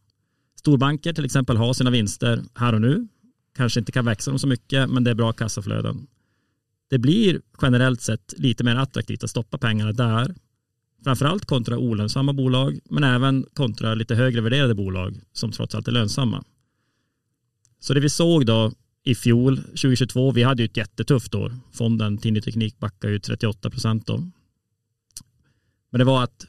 Storbanker 0.58 1.12
till 1.12 1.24
exempel 1.24 1.56
har 1.56 1.72
sina 1.72 1.90
vinster 1.90 2.42
här 2.54 2.72
och 2.72 2.80
nu, 2.80 3.08
kanske 3.56 3.80
inte 3.80 3.92
kan 3.92 4.04
växa 4.04 4.30
dem 4.30 4.38
så 4.38 4.46
mycket, 4.46 4.90
men 4.90 5.04
det 5.04 5.10
är 5.10 5.14
bra 5.14 5.32
kassaflöden. 5.32 6.06
Det 6.90 6.98
blir 6.98 7.40
generellt 7.62 8.00
sett 8.00 8.34
lite 8.36 8.64
mer 8.64 8.76
attraktivt 8.76 9.24
att 9.24 9.30
stoppa 9.30 9.58
pengarna 9.58 9.92
där, 9.92 10.34
framförallt 11.04 11.44
kontra 11.44 11.78
olönsamma 11.78 12.32
bolag, 12.32 12.78
men 12.90 13.04
även 13.04 13.46
kontra 13.54 13.94
lite 13.94 14.14
högre 14.14 14.40
värderade 14.40 14.74
bolag 14.74 15.20
som 15.32 15.52
trots 15.52 15.74
allt 15.74 15.88
är 15.88 15.92
lönsamma. 15.92 16.44
Så 17.80 17.94
det 17.94 18.00
vi 18.00 18.10
såg 18.10 18.46
då 18.46 18.72
i 19.04 19.14
fjol, 19.14 19.56
2022, 19.56 20.32
vi 20.32 20.42
hade 20.42 20.62
ju 20.62 20.66
ett 20.66 20.76
jättetufft 20.76 21.34
år. 21.34 21.56
Fonden 21.72 22.18
Tinny 22.18 22.40
Teknik 22.40 22.78
backade 22.78 23.12
ju 23.12 23.18
38 23.18 23.70
procent 23.70 24.06
då. 24.06 24.16
Men 25.90 25.98
det 25.98 26.04
var 26.04 26.22
att 26.22 26.46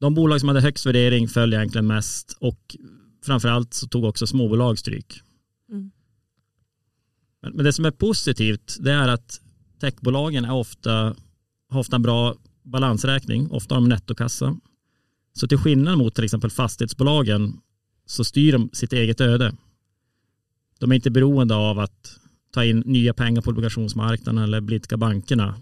de 0.00 0.14
bolag 0.14 0.40
som 0.40 0.48
hade 0.48 0.60
högst 0.60 0.86
värdering 0.86 1.28
föll 1.28 1.54
egentligen 1.54 1.86
mest 1.86 2.36
och 2.40 2.76
framförallt 3.24 3.74
så 3.74 3.88
tog 3.88 4.04
också 4.04 4.26
småbolag 4.26 4.78
stryk. 4.78 5.20
Mm. 5.70 5.90
Men, 7.42 7.64
det 7.64 7.72
som 7.72 7.84
är 7.84 7.90
positivt 7.90 8.76
det 8.80 8.92
är 8.92 9.08
att 9.08 9.40
techbolagen 9.80 10.44
är 10.44 10.52
ofta, 10.52 11.16
har 11.68 11.80
ofta 11.80 11.96
en 11.96 12.02
bra 12.02 12.36
balansräkning, 12.62 13.50
ofta 13.50 13.74
har 13.74 13.80
de 13.80 13.88
nettokassa. 13.88 14.56
Så 15.32 15.48
till 15.48 15.58
skillnad 15.58 15.98
mot 15.98 16.14
till 16.14 16.24
exempel 16.24 16.50
fastighetsbolagen 16.50 17.60
så 18.06 18.24
styr 18.24 18.52
de 18.52 18.70
sitt 18.72 18.92
eget 18.92 19.20
öde. 19.20 19.52
De 20.78 20.90
är 20.90 20.94
inte 20.94 21.10
beroende 21.10 21.54
av 21.54 21.78
att 21.78 22.20
ta 22.52 22.64
in 22.64 22.82
nya 22.86 23.14
pengar 23.14 23.42
på 23.42 23.50
obligationsmarknaden 23.50 24.44
eller 24.44 24.60
blidka 24.60 24.96
bankerna. 24.96 25.54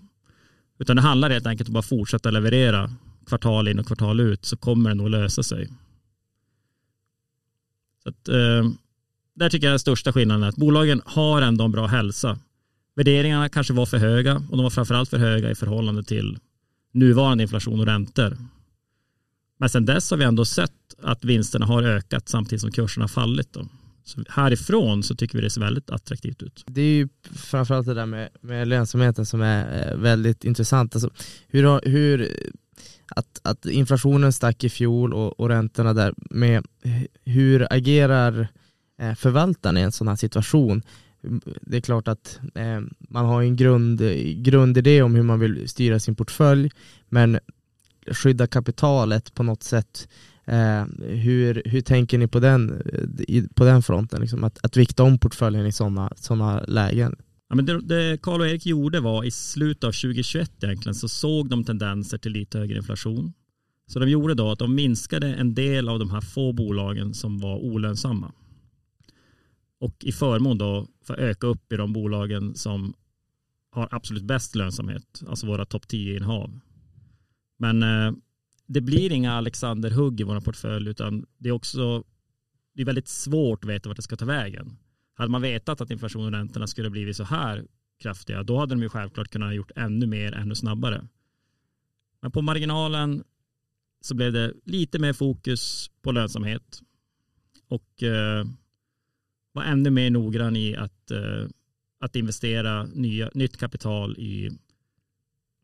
Utan 0.79 0.97
det 0.97 1.03
handlar 1.03 1.31
helt 1.31 1.47
enkelt 1.47 1.69
om 1.69 1.77
att 1.77 1.87
fortsätta 1.87 2.31
leverera 2.31 2.91
kvartal 3.27 3.69
in 3.69 3.79
och 3.79 3.87
kvartal 3.87 4.21
ut 4.21 4.45
så 4.45 4.57
kommer 4.57 4.91
det 4.91 4.95
nog 4.95 5.11
lösa 5.11 5.43
sig. 5.43 5.69
Så 8.03 8.09
att, 8.09 8.29
eh, 8.29 8.71
där 9.35 9.51
tycker 9.51 9.67
jag 9.67 9.73
den 9.73 9.79
största 9.79 10.13
skillnaden 10.13 10.43
är 10.43 10.49
att 10.49 10.57
bolagen 10.57 11.03
har 11.05 11.43
ändå 11.43 11.65
en 11.65 11.73
bra 11.73 11.87
hälsa. 11.87 12.39
Värderingarna 12.97 13.49
kanske 13.49 13.73
var 13.73 13.87
för 13.87 13.99
höga 13.99 14.37
och 14.37 14.57
de 14.57 14.63
var 14.63 14.71
framförallt 14.71 15.11
för 15.11 15.19
höga 15.19 15.51
i 15.51 15.55
förhållande 15.55 16.03
till 16.05 16.39
nuvarande 16.99 17.43
inflation 17.43 17.81
och 17.81 17.87
räntor. 17.87 18.37
Men 19.59 19.69
sen 19.69 19.85
dess 19.85 20.11
har 20.11 20.19
vi 20.19 20.25
ändå 20.25 20.45
sett 20.45 20.73
att 21.03 21.25
vinsterna 21.25 21.67
har 21.67 21.83
ökat 21.83 22.29
samtidigt 22.29 22.61
som 22.61 22.71
kurserna 22.71 23.03
har 23.03 23.09
fallit. 23.09 23.53
Då. 23.53 23.69
Så 24.05 24.25
härifrån 24.29 25.03
så 25.03 25.15
tycker 25.15 25.39
vi 25.39 25.45
det 25.45 25.51
ser 25.51 25.61
väldigt 25.61 25.91
attraktivt 25.91 26.43
ut. 26.43 26.65
Det 26.67 26.81
är 26.81 26.95
ju 26.95 27.09
framförallt 27.37 27.87
det 27.87 27.95
där 27.95 28.07
med, 28.07 28.29
med 28.41 28.69
lönsamheten 28.69 29.27
som 29.27 29.41
är 29.41 29.91
eh, 29.91 29.97
väldigt 29.99 30.45
intressant. 30.45 30.95
Alltså, 30.95 31.11
hur, 31.49 31.89
hur, 31.89 32.29
att, 33.09 33.41
att 33.43 33.67
inflationen 33.67 34.33
stack 34.33 34.65
i 34.65 34.69
fjol 34.69 35.15
och, 35.15 35.41
och 35.41 35.49
räntorna 35.49 35.95
där, 35.95 36.15
med 36.31 36.67
hur 37.25 37.73
agerar 37.73 38.49
eh, 39.01 39.15
förvaltaren 39.15 39.77
i 39.77 39.81
en 39.81 39.93
sån 39.93 40.09
här 40.09 40.17
situation? 40.17 40.83
Det 41.61 41.77
är 41.77 41.81
klart 41.81 42.09
att 42.09 42.41
eh, 42.55 42.81
man 42.99 43.25
har 43.25 43.43
en 43.43 43.57
grund, 43.57 44.01
grundidé 44.37 45.03
om 45.03 45.15
hur 45.15 45.23
man 45.23 45.41
vill 45.41 45.69
styra 45.69 46.01
sin 46.01 46.17
portfölj, 46.17 46.71
men 47.09 47.39
skydda 48.13 48.47
kapitalet 48.47 49.35
på 49.35 49.43
något 49.43 49.63
sätt 49.63 50.09
Eh, 50.49 50.87
hur, 51.01 51.63
hur 51.65 51.81
tänker 51.81 52.19
ni 52.19 52.29
på 52.29 52.41
den, 52.41 52.83
på 53.55 53.65
den 53.65 53.83
fronten, 53.83 54.21
liksom, 54.21 54.45
att, 54.45 54.59
att 54.63 54.77
vikta 54.77 55.03
om 55.03 55.19
portföljen 55.19 55.67
i 55.67 55.73
sådana 55.73 56.13
såna 56.17 56.61
lägen? 56.61 57.17
Ja, 57.49 57.57
men 57.57 57.67
det, 57.67 57.81
det 57.81 58.19
Carl 58.23 58.41
och 58.41 58.49
Erik 58.49 58.67
gjorde 58.67 59.01
var 59.01 59.25
i 59.25 59.31
slutet 59.31 59.85
av 59.85 59.93
2021 59.93 60.51
egentligen 60.63 60.95
så 60.95 61.09
såg 61.09 61.49
de 61.49 61.65
tendenser 61.65 62.19
till 62.19 62.33
lite 62.33 62.59
högre 62.59 62.77
inflation. 62.77 63.33
Så 63.87 63.99
de 63.99 64.09
gjorde 64.09 64.35
då 64.35 64.51
att 64.51 64.59
de 64.59 64.75
minskade 64.75 65.35
en 65.35 65.55
del 65.55 65.89
av 65.89 65.99
de 65.99 66.11
här 66.11 66.21
få 66.21 66.53
bolagen 66.53 67.15
som 67.15 67.39
var 67.39 67.57
olönsamma. 67.57 68.33
Och 69.79 70.05
i 70.05 70.13
förmån 70.13 70.59
då 70.59 70.87
för 71.05 71.15
att 71.15 71.21
öka 71.21 71.47
upp 71.47 71.73
i 71.73 71.77
de 71.77 71.93
bolagen 71.93 72.55
som 72.55 72.95
har 73.71 73.89
absolut 73.91 74.23
bäst 74.23 74.55
lönsamhet, 74.55 75.23
alltså 75.29 75.47
våra 75.47 75.65
topp 75.65 75.85
10-innehav. 75.85 76.61
Men 77.57 77.83
eh, 77.83 78.13
det 78.67 78.81
blir 78.81 79.13
inga 79.13 79.33
Alexander 79.33 79.91
Hugg 79.91 80.21
i 80.21 80.25
vår 80.25 80.41
portfölj 80.41 80.91
utan 80.91 81.27
det 81.39 81.49
är 81.49 81.53
också 81.53 82.05
det 82.75 82.83
är 82.83 82.87
väldigt 82.87 83.09
svårt 83.09 83.65
att 83.65 83.71
veta 83.71 83.89
vart 83.89 83.97
det 83.97 84.03
ska 84.03 84.17
ta 84.17 84.25
vägen. 84.25 84.79
Hade 85.15 85.31
man 85.31 85.43
vetat 85.43 85.81
att 85.81 85.91
inflationen 85.91 86.27
och 86.27 86.33
räntorna 86.33 86.67
skulle 86.67 86.91
blivit 86.91 87.17
så 87.17 87.25
här 87.25 87.67
kraftiga 87.99 88.43
då 88.43 88.59
hade 88.59 88.75
de 88.75 88.83
ju 88.83 88.89
självklart 88.89 89.29
kunnat 89.29 89.55
gjort 89.55 89.71
ännu 89.77 90.07
mer 90.07 90.33
ännu 90.33 90.55
snabbare. 90.55 91.09
Men 92.21 92.31
på 92.31 92.43
marginalen 92.43 93.25
så 94.01 94.15
blev 94.15 94.33
det 94.33 94.53
lite 94.65 94.99
mer 94.99 95.13
fokus 95.13 95.91
på 96.03 96.13
lönsamhet 96.13 96.83
och 97.69 98.03
eh, 98.03 98.45
vara 99.59 99.69
ännu 99.69 99.91
mer 99.91 100.11
noggrann 100.11 100.57
i 100.57 100.77
att, 100.77 101.11
eh, 101.11 101.49
att 102.01 102.17
investera 102.17 102.85
nya, 102.85 103.31
nytt 103.35 103.57
kapital 103.57 104.17
i, 104.19 104.51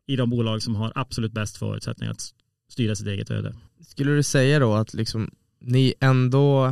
i 0.07 0.15
de 0.15 0.29
bolag 0.29 0.61
som 0.61 0.75
har 0.75 0.91
absolut 0.95 1.31
bäst 1.31 1.57
förutsättningar 1.57 2.11
att 2.11 2.33
styra 2.69 2.95
sitt 2.95 3.07
eget 3.07 3.31
öde. 3.31 3.55
Skulle 3.81 4.11
du 4.11 4.23
säga 4.23 4.59
då 4.59 4.73
att 4.73 4.93
liksom, 4.93 5.31
ni 5.59 5.93
ändå 5.99 6.65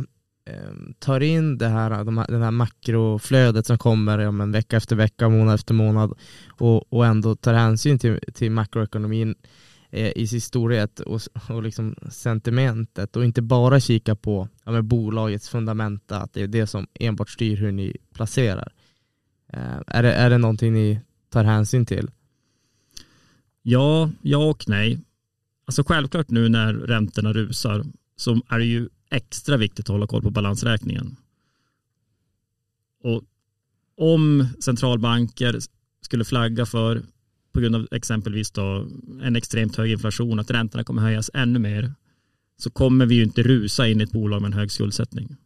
eh, 0.46 0.72
tar 0.98 1.20
in 1.20 1.58
det 1.58 1.68
här, 1.68 2.04
de 2.04 2.18
här, 2.18 2.26
den 2.26 2.42
här 2.42 2.50
makroflödet 2.50 3.66
som 3.66 3.78
kommer 3.78 4.18
ja, 4.18 4.30
men 4.30 4.52
vecka 4.52 4.76
efter 4.76 4.96
vecka, 4.96 5.28
månad 5.28 5.54
efter 5.54 5.74
månad 5.74 6.12
och, 6.50 6.92
och 6.92 7.06
ändå 7.06 7.36
tar 7.36 7.54
hänsyn 7.54 7.98
till, 7.98 8.20
till 8.34 8.50
makroekonomin 8.50 9.30
eh, 9.30 9.34
Eh, 9.96 10.12
i 10.16 10.26
sin 10.26 10.40
storhet 10.40 11.00
och, 11.00 11.20
och 11.48 11.62
liksom 11.62 11.94
sentimentet 12.10 13.16
och 13.16 13.24
inte 13.24 13.42
bara 13.42 13.80
kika 13.80 14.16
på 14.16 14.48
ja, 14.64 14.82
bolagets 14.82 15.48
fundamenta, 15.48 16.18
att 16.18 16.32
det 16.32 16.42
är 16.42 16.46
det 16.46 16.66
som 16.66 16.86
enbart 16.94 17.30
styr 17.30 17.56
hur 17.56 17.72
ni 17.72 17.96
placerar. 18.14 18.72
Eh, 19.52 19.80
är, 19.86 20.02
det, 20.02 20.12
är 20.14 20.30
det 20.30 20.38
någonting 20.38 20.72
ni 20.72 21.00
tar 21.28 21.44
hänsyn 21.44 21.86
till? 21.86 22.10
Ja, 23.62 24.10
ja 24.22 24.50
och 24.50 24.68
nej. 24.68 24.98
Alltså 25.64 25.84
självklart 25.86 26.30
nu 26.30 26.48
när 26.48 26.74
räntorna 26.74 27.32
rusar 27.32 27.84
så 28.16 28.40
är 28.48 28.58
det 28.58 28.64
ju 28.64 28.88
extra 29.10 29.56
viktigt 29.56 29.84
att 29.84 29.92
hålla 29.92 30.06
koll 30.06 30.22
på 30.22 30.30
balansräkningen. 30.30 31.16
Och 33.02 33.22
om 33.96 34.48
centralbanker 34.60 35.58
skulle 36.00 36.24
flagga 36.24 36.66
för, 36.66 37.02
på 37.54 37.60
grund 37.60 37.76
av 37.76 37.88
exempelvis 37.90 38.50
då 38.50 38.86
en 39.22 39.36
extremt 39.36 39.76
hög 39.76 39.90
inflation, 39.90 40.38
att 40.38 40.50
räntorna 40.50 40.84
kommer 40.84 41.02
höjas 41.02 41.30
ännu 41.34 41.58
mer, 41.58 41.92
så 42.56 42.70
kommer 42.70 43.06
vi 43.06 43.14
ju 43.14 43.22
inte 43.22 43.42
rusa 43.42 43.88
in 43.88 44.00
i 44.00 44.04
ett 44.04 44.12
bolag 44.12 44.42
med 44.42 44.46
en 44.48 44.58
hög 44.58 44.70
skuldsättning. 44.70 45.36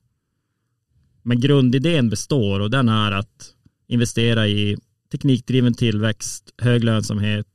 Men 1.22 1.40
grundidén 1.40 2.10
består 2.10 2.60
och 2.60 2.70
den 2.70 2.88
är 2.88 3.12
att 3.12 3.54
investera 3.86 4.48
i 4.48 4.76
teknikdriven 5.12 5.74
tillväxt, 5.74 6.54
hög 6.58 6.84
lönsamhet, 6.84 7.46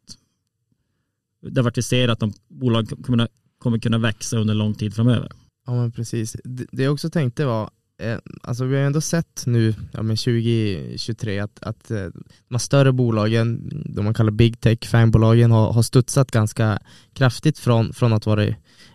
där 1.41 1.71
vi 1.75 1.81
ser 1.81 2.07
att 2.07 2.19
de 2.19 2.33
bolag 2.47 3.03
kommer, 3.05 3.27
kommer 3.57 3.79
kunna 3.79 3.97
växa 3.97 4.37
under 4.37 4.53
lång 4.53 4.73
tid 4.73 4.93
framöver. 4.93 5.31
Ja 5.65 5.73
men 5.73 5.91
precis. 5.91 6.37
Det 6.43 6.83
jag 6.83 6.93
också 6.93 7.09
tänkte 7.09 7.45
var, 7.45 7.69
Eh, 8.01 8.17
alltså 8.41 8.65
vi 8.65 8.75
har 8.75 8.83
ändå 8.83 9.01
sett 9.01 9.43
nu, 9.45 9.75
ja 9.91 10.03
men 10.03 10.17
2023, 10.17 11.39
att, 11.39 11.63
att 11.63 11.91
eh, 11.91 11.97
de 12.47 12.51
här 12.51 12.57
större 12.57 12.91
bolagen, 12.93 13.71
de 13.85 14.05
man 14.05 14.13
kallar 14.13 14.31
big 14.31 14.59
tech, 14.59 14.79
fanbolagen, 14.83 15.51
har, 15.51 15.73
har 15.73 15.81
studsat 15.81 16.31
ganska 16.31 16.79
kraftigt 17.13 17.59
från, 17.59 17.93
från 17.93 18.13
att 18.13 18.25
vara 18.25 18.43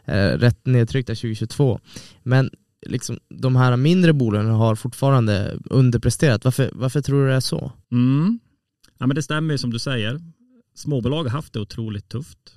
eh, 0.04 0.38
rätt 0.38 0.66
nedtryckta 0.66 1.14
2022. 1.14 1.80
Men 2.22 2.50
liksom, 2.86 3.18
de 3.28 3.56
här 3.56 3.76
mindre 3.76 4.12
bolagen 4.12 4.50
har 4.50 4.74
fortfarande 4.74 5.58
underpresterat. 5.64 6.44
Varför, 6.44 6.70
varför 6.72 7.00
tror 7.00 7.22
du 7.22 7.28
det 7.28 7.34
är 7.34 7.40
så? 7.40 7.72
Mm. 7.92 8.38
Ja, 8.98 9.06
men 9.06 9.14
det 9.14 9.22
stämmer 9.22 9.54
ju 9.54 9.58
som 9.58 9.70
du 9.70 9.78
säger 9.78 10.20
småbolag 10.78 11.24
har 11.24 11.30
haft 11.30 11.52
det 11.52 11.60
otroligt 11.60 12.08
tufft. 12.08 12.54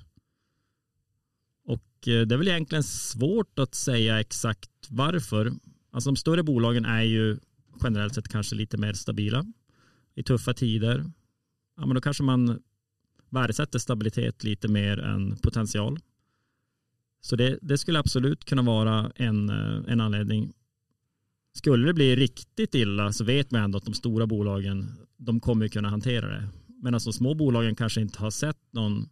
Och 1.66 2.08
eh, 2.08 2.20
det 2.26 2.34
är 2.34 2.36
väl 2.36 2.48
egentligen 2.48 2.84
svårt 2.84 3.58
att 3.58 3.74
säga 3.74 4.20
exakt 4.20 4.70
varför. 4.88 5.52
Alltså 5.92 6.10
de 6.10 6.16
större 6.16 6.42
bolagen 6.42 6.84
är 6.84 7.02
ju 7.02 7.38
generellt 7.82 8.14
sett 8.14 8.28
kanske 8.28 8.56
lite 8.56 8.76
mer 8.76 8.92
stabila 8.92 9.44
i 10.14 10.22
tuffa 10.22 10.54
tider. 10.54 11.04
Ja, 11.76 11.86
men 11.86 11.94
då 11.94 12.00
kanske 12.00 12.22
man 12.22 12.62
värdesätter 13.30 13.78
stabilitet 13.78 14.44
lite 14.44 14.68
mer 14.68 14.98
än 14.98 15.36
potential. 15.36 15.98
Så 17.20 17.36
det, 17.36 17.58
det 17.62 17.78
skulle 17.78 17.98
absolut 17.98 18.44
kunna 18.44 18.62
vara 18.62 19.12
en, 19.16 19.48
eh, 19.48 19.92
en 19.92 20.00
anledning. 20.00 20.52
Skulle 21.54 21.86
det 21.86 21.94
bli 21.94 22.16
riktigt 22.16 22.74
illa 22.74 23.12
så 23.12 23.24
vet 23.24 23.50
man 23.50 23.62
ändå 23.62 23.78
att 23.78 23.84
de 23.84 23.94
stora 23.94 24.26
bolagen 24.26 24.92
de 25.16 25.40
kommer 25.40 25.68
kunna 25.68 25.88
hantera 25.88 26.28
det. 26.28 26.48
Men 26.82 26.94
alltså 26.94 27.12
små 27.12 27.34
bolagen 27.34 27.74
kanske 27.74 28.00
inte 28.00 28.18
har 28.18 28.30
sett 28.30 28.58
någon 28.70 29.08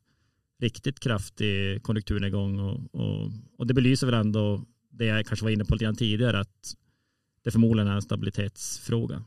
riktigt 0.60 1.00
kraftig 1.00 1.82
konjunkturnedgång 1.82 2.60
och, 2.60 2.94
och, 2.94 3.32
och 3.58 3.66
det 3.66 3.74
belyser 3.74 4.06
väl 4.06 4.20
ändå 4.20 4.64
det 4.90 5.04
jag 5.04 5.26
kanske 5.26 5.44
var 5.44 5.50
inne 5.50 5.64
på 5.64 5.74
lite 5.74 5.84
grann 5.84 5.96
tidigare 5.96 6.40
att 6.40 6.74
det 7.44 7.50
förmodligen 7.50 7.88
är 7.88 7.94
en 7.94 8.02
stabilitetsfråga. 8.02 9.24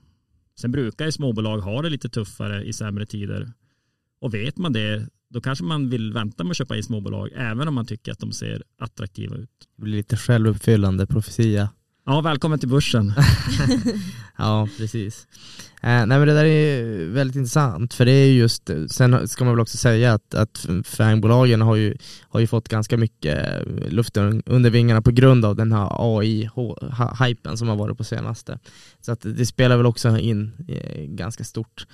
Sen 0.56 0.72
brukar 0.72 1.06
ju 1.06 1.12
småbolag 1.12 1.58
ha 1.58 1.82
det 1.82 1.90
lite 1.90 2.10
tuffare 2.10 2.64
i 2.64 2.74
sämre 2.74 3.06
tider 3.06 3.52
och 4.20 4.34
vet 4.34 4.58
man 4.58 4.74
det 4.74 5.08
då 5.30 5.42
kanske 5.42 5.64
man 5.64 5.90
vill 5.90 6.14
vänta 6.14 6.44
med 6.44 6.52
att 6.52 6.58
köpa 6.58 6.78
in 6.78 6.84
småbolag 6.84 7.30
även 7.36 7.68
om 7.68 7.74
man 7.74 7.86
tycker 7.86 8.12
att 8.12 8.20
de 8.20 8.32
ser 8.32 8.64
attraktiva 8.78 9.36
ut. 9.36 9.50
Det 9.76 9.82
blir 9.82 9.94
lite 9.94 10.18
självuppfyllande 10.18 11.08
profetia. 11.08 11.70
Ja, 12.06 12.22
välkommen 12.22 12.60
till 12.60 12.70
börsen. 12.70 13.14
ja, 14.38 14.68
precis. 14.78 15.28
Eh, 15.82 16.06
nej 16.06 16.08
men 16.08 16.28
det 16.28 16.34
där 16.34 16.46
är 16.46 17.06
väldigt 17.06 17.36
intressant 17.36 17.94
för 17.94 18.06
det 18.06 18.12
är 18.12 18.34
just, 18.34 18.70
sen 18.88 19.28
ska 19.28 19.46
man 19.46 19.54
väl 19.54 19.62
också 19.62 19.78
säga 19.78 20.14
att, 20.14 20.34
att 20.34 20.66
fangbolagen 20.86 21.62
har 21.62 21.76
ju, 21.76 21.98
har 22.22 22.40
ju 22.40 22.48
fått 22.48 22.68
ganska 22.68 22.98
mycket 22.98 23.68
luft 23.90 24.18
under 24.46 24.70
vingarna 24.70 25.02
på 25.02 25.12
grund 25.12 25.46
av 25.46 25.56
den 25.56 25.72
här 25.72 25.88
AI-hypen 25.92 27.58
som 27.58 27.68
har 27.68 27.76
varit 27.76 27.98
på 27.98 28.04
senaste. 28.04 28.60
Så 29.02 29.12
att 29.12 29.22
det 29.22 29.46
spelar 29.46 29.78
väl 29.78 29.86
också 29.86 30.18
in 30.18 30.52
eh, 30.68 31.04
ganska 31.04 31.44
stort 31.44 31.88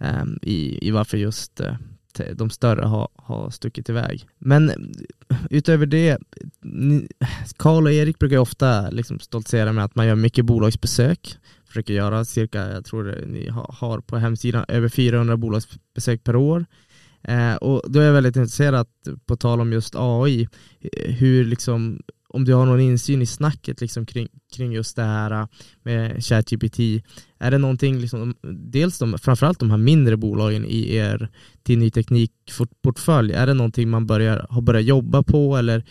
eh, 0.00 0.24
i, 0.42 0.88
i 0.88 0.90
varför 0.90 1.16
just 1.16 1.60
eh, 1.60 1.74
de 2.34 2.50
större 2.50 2.84
har, 2.84 3.08
har 3.14 3.50
stuckit 3.50 3.88
iväg. 3.88 4.26
Men 4.38 4.94
utöver 5.50 5.86
det, 5.86 6.18
Karl 7.56 7.86
och 7.86 7.92
Erik 7.92 8.18
brukar 8.18 8.38
ofta 8.38 8.90
liksom 8.90 9.20
stoltsera 9.20 9.72
med 9.72 9.84
att 9.84 9.94
man 9.94 10.06
gör 10.06 10.14
mycket 10.14 10.44
bolagsbesök. 10.44 11.36
Försöker 11.66 11.94
göra 11.94 12.24
cirka, 12.24 12.72
jag 12.72 12.84
tror 12.84 13.04
det, 13.04 13.26
ni 13.26 13.48
har 13.48 14.00
på 14.00 14.16
hemsidan 14.16 14.64
över 14.68 14.88
400 14.88 15.36
bolagsbesök 15.36 16.24
per 16.24 16.36
år. 16.36 16.66
Eh, 17.22 17.54
och 17.54 17.82
då 17.86 18.00
är 18.00 18.04
jag 18.04 18.12
väldigt 18.12 18.36
intresserad, 18.36 18.86
på 19.26 19.36
tal 19.36 19.60
om 19.60 19.72
just 19.72 19.94
AI, 19.96 20.48
eh, 20.80 21.12
hur 21.12 21.44
liksom 21.44 22.02
om 22.36 22.44
du 22.44 22.54
har 22.54 22.66
någon 22.66 22.80
insyn 22.80 23.22
i 23.22 23.26
snacket 23.26 23.80
liksom 23.80 24.06
kring, 24.06 24.28
kring 24.56 24.72
just 24.72 24.96
det 24.96 25.02
här 25.02 25.30
äh, 25.30 25.46
med 25.82 26.24
ChatGPT. 26.24 26.78
Är 27.38 27.50
det 27.50 27.58
någonting, 27.58 27.98
liksom, 27.98 28.34
dels 28.72 28.98
de, 28.98 29.18
framförallt 29.18 29.58
de 29.58 29.70
här 29.70 29.78
mindre 29.78 30.16
bolagen 30.16 30.64
i 30.64 30.94
er 30.94 31.28
till 31.62 31.78
ny 31.78 31.90
teknikportfölj, 31.90 33.32
är 33.32 33.46
det 33.46 33.54
någonting 33.54 33.88
man 33.88 34.06
börjar, 34.06 34.46
har 34.50 34.62
börjat 34.62 34.84
jobba 34.84 35.22
på 35.22 35.56
eller 35.56 35.84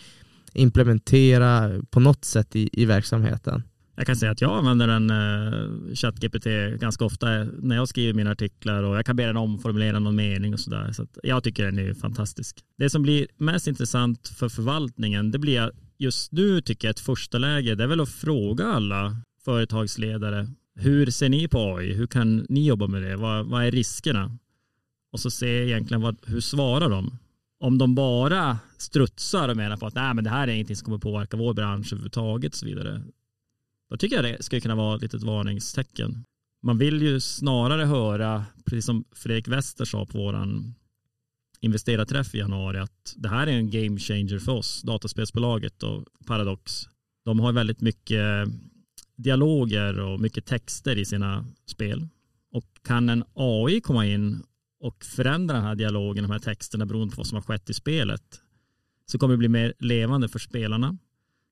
implementera 0.54 1.82
på 1.90 2.00
något 2.00 2.26
sätt 2.26 2.56
i, 2.56 2.70
i 2.74 2.86
verksamheten? 2.86 3.64
Jag 3.98 4.08
kan 4.08 4.16
säga 4.16 4.32
att 4.32 4.42
jag 4.42 4.58
använder 4.58 4.88
en 4.88 5.12
uh, 5.12 5.90
äh, 5.90 5.96
ChatGPT 5.96 6.48
ganska 6.80 7.06
ofta 7.06 7.28
när 7.44 7.76
jag 7.76 7.88
skriver 7.88 8.14
mina 8.14 8.32
artiklar 8.32 8.84
och 8.84 8.98
jag 8.98 9.06
kan 9.06 9.16
be 9.16 9.26
den 9.26 9.38
omformulera 9.38 10.00
någon 10.00 10.16
mening 10.16 10.54
och 10.54 10.60
sådär. 10.60 10.92
Så 10.92 11.08
jag 11.24 11.44
tycker 11.44 11.66
den 11.66 11.80
är 11.80 11.94
fantastisk. 11.94 12.58
Det 12.78 12.90
som 12.90 13.02
blir 13.02 13.28
mest 13.38 13.68
intressant 13.68 14.28
för 14.28 14.50
förvaltningen 14.50 15.32
det 15.32 15.40
blir 15.40 15.72
just 15.98 16.32
nu 16.32 16.62
tycker 16.62 16.88
jag 16.88 16.94
ett 16.94 17.00
första 17.00 17.38
läge 17.38 17.76
det 17.76 17.84
är 17.84 17.88
väl 17.88 18.02
att 18.02 18.10
fråga 18.10 18.66
alla 18.66 19.18
företagsledare 19.46 20.48
hur 20.76 21.12
ser 21.12 21.30
ni 21.30 21.48
på 21.48 21.76
AI? 21.76 21.94
Hur 21.94 22.08
kan 22.08 22.46
ni 22.50 22.68
jobba 22.68 22.88
med 22.88 23.02
det? 23.02 23.16
Vad, 23.16 23.46
vad 23.46 23.66
är 23.66 23.72
riskerna? 23.72 24.38
Och 25.12 25.20
så 25.20 25.32
se 25.32 25.64
egentligen 25.64 26.02
vad, 26.02 26.18
hur 26.26 26.42
svarar 26.42 26.90
de? 26.90 27.18
Om 27.60 27.78
de 27.78 27.96
bara 27.96 28.60
strutsar 28.78 29.50
och 29.50 29.58
menar 29.58 29.78
på 29.78 29.86
att 29.86 29.96
Nej, 29.96 30.14
men 30.14 30.24
det 30.24 30.30
här 30.30 30.48
är 30.48 30.52
ingenting 30.52 30.76
som 30.76 30.86
kommer 30.86 30.98
påverka 30.98 31.38
vår 31.38 31.54
bransch 31.54 31.88
överhuvudtaget 31.94 32.54
och 32.54 32.58
så 32.58 32.66
vidare 32.66 33.04
då 33.90 33.98
tycker 33.98 34.16
jag 34.16 34.26
det 34.26 34.44
skulle 34.44 34.62
kunna 34.62 34.76
vara 34.76 34.96
ett 34.96 35.02
litet 35.02 35.24
varningstecken. 35.24 36.24
Man 36.64 36.78
vill 36.78 37.02
ju 37.02 37.20
snarare 37.20 37.86
höra, 37.86 38.46
precis 38.66 38.86
som 38.86 39.04
Fredrik 39.12 39.48
Wester 39.48 39.86
sa 39.86 40.06
på 40.06 40.18
våran 40.18 40.76
investerarträff 41.66 42.36
i 42.36 42.38
januari, 42.38 42.80
att 42.80 43.14
det 43.18 43.30
här 43.30 43.48
är 43.48 43.52
en 43.52 43.70
game 43.70 44.00
changer 44.00 44.40
för 44.40 44.52
oss, 44.52 44.82
dataspelsbolaget 44.82 45.84
och 45.84 46.04
Paradox. 46.26 46.88
De 47.26 47.40
har 47.40 47.54
väldigt 47.54 47.82
mycket 47.82 48.20
eh, 48.20 48.54
dialoger 49.16 50.00
och 50.00 50.20
mycket 50.20 50.46
texter 50.46 50.98
i 50.98 51.06
sina 51.06 51.46
spel. 51.66 52.08
Och 52.52 52.66
kan 52.84 53.10
en 53.10 53.24
AI 53.34 53.82
komma 53.82 54.06
in 54.06 54.44
och 54.80 55.06
förändra 55.06 55.56
den 55.56 55.66
här 55.66 55.76
dialogen, 55.76 56.24
de 56.24 56.32
här 56.32 56.40
texterna 56.40 56.86
beroende 56.86 57.16
på 57.16 57.20
vad 57.20 57.28
som 57.28 57.36
har 57.36 57.42
skett 57.42 57.70
i 57.70 57.74
spelet, 57.74 58.42
så 59.06 59.18
kommer 59.18 59.34
det 59.34 59.38
bli 59.38 59.50
mer 59.50 59.74
levande 59.80 60.30
för 60.30 60.40
spelarna. 60.40 60.98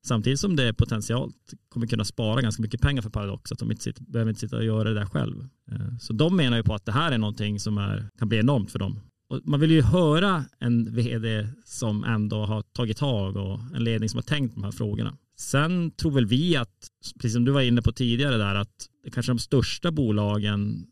Samtidigt 0.05 0.39
som 0.39 0.55
det 0.55 0.73
potentiellt 0.73 1.53
kommer 1.69 1.87
kunna 1.87 2.05
spara 2.05 2.41
ganska 2.41 2.61
mycket 2.61 2.81
pengar 2.81 3.01
för 3.01 3.09
Paradox, 3.09 3.51
att 3.51 3.59
de 3.59 3.71
inte 3.71 3.83
sitter, 3.83 4.03
behöver 4.03 4.29
inte 4.29 4.41
sitta 4.41 4.57
och 4.57 4.63
göra 4.63 4.89
det 4.89 4.95
där 4.95 5.05
själv. 5.05 5.47
Eh, 5.71 5.97
så 5.99 6.13
de 6.13 6.35
menar 6.35 6.57
ju 6.57 6.63
på 6.63 6.73
att 6.73 6.85
det 6.85 6.91
här 6.91 7.11
är 7.11 7.17
någonting 7.17 7.59
som 7.59 7.77
är, 7.77 8.09
kan 8.19 8.29
bli 8.29 8.37
enormt 8.37 8.71
för 8.71 8.79
dem. 8.79 8.99
Och 9.33 9.41
man 9.43 9.59
vill 9.59 9.71
ju 9.71 9.81
höra 9.81 10.45
en 10.59 10.95
vd 10.95 11.47
som 11.65 12.03
ändå 12.03 12.45
har 12.45 12.61
tagit 12.61 12.97
tag 12.97 13.35
och 13.35 13.59
en 13.75 13.83
ledning 13.83 14.09
som 14.09 14.17
har 14.17 14.23
tänkt 14.23 14.55
de 14.55 14.63
här 14.63 14.71
frågorna. 14.71 15.17
Sen 15.37 15.91
tror 15.91 16.11
väl 16.11 16.25
vi 16.25 16.55
att, 16.55 16.87
precis 17.15 17.33
som 17.33 17.45
du 17.45 17.51
var 17.51 17.61
inne 17.61 17.81
på 17.81 17.91
tidigare 17.91 18.37
där, 18.37 18.55
att 18.55 18.89
det 19.03 19.11
kanske 19.11 19.31
är 19.31 19.33
de 19.33 19.39
största 19.39 19.91
bolagen 19.91 20.85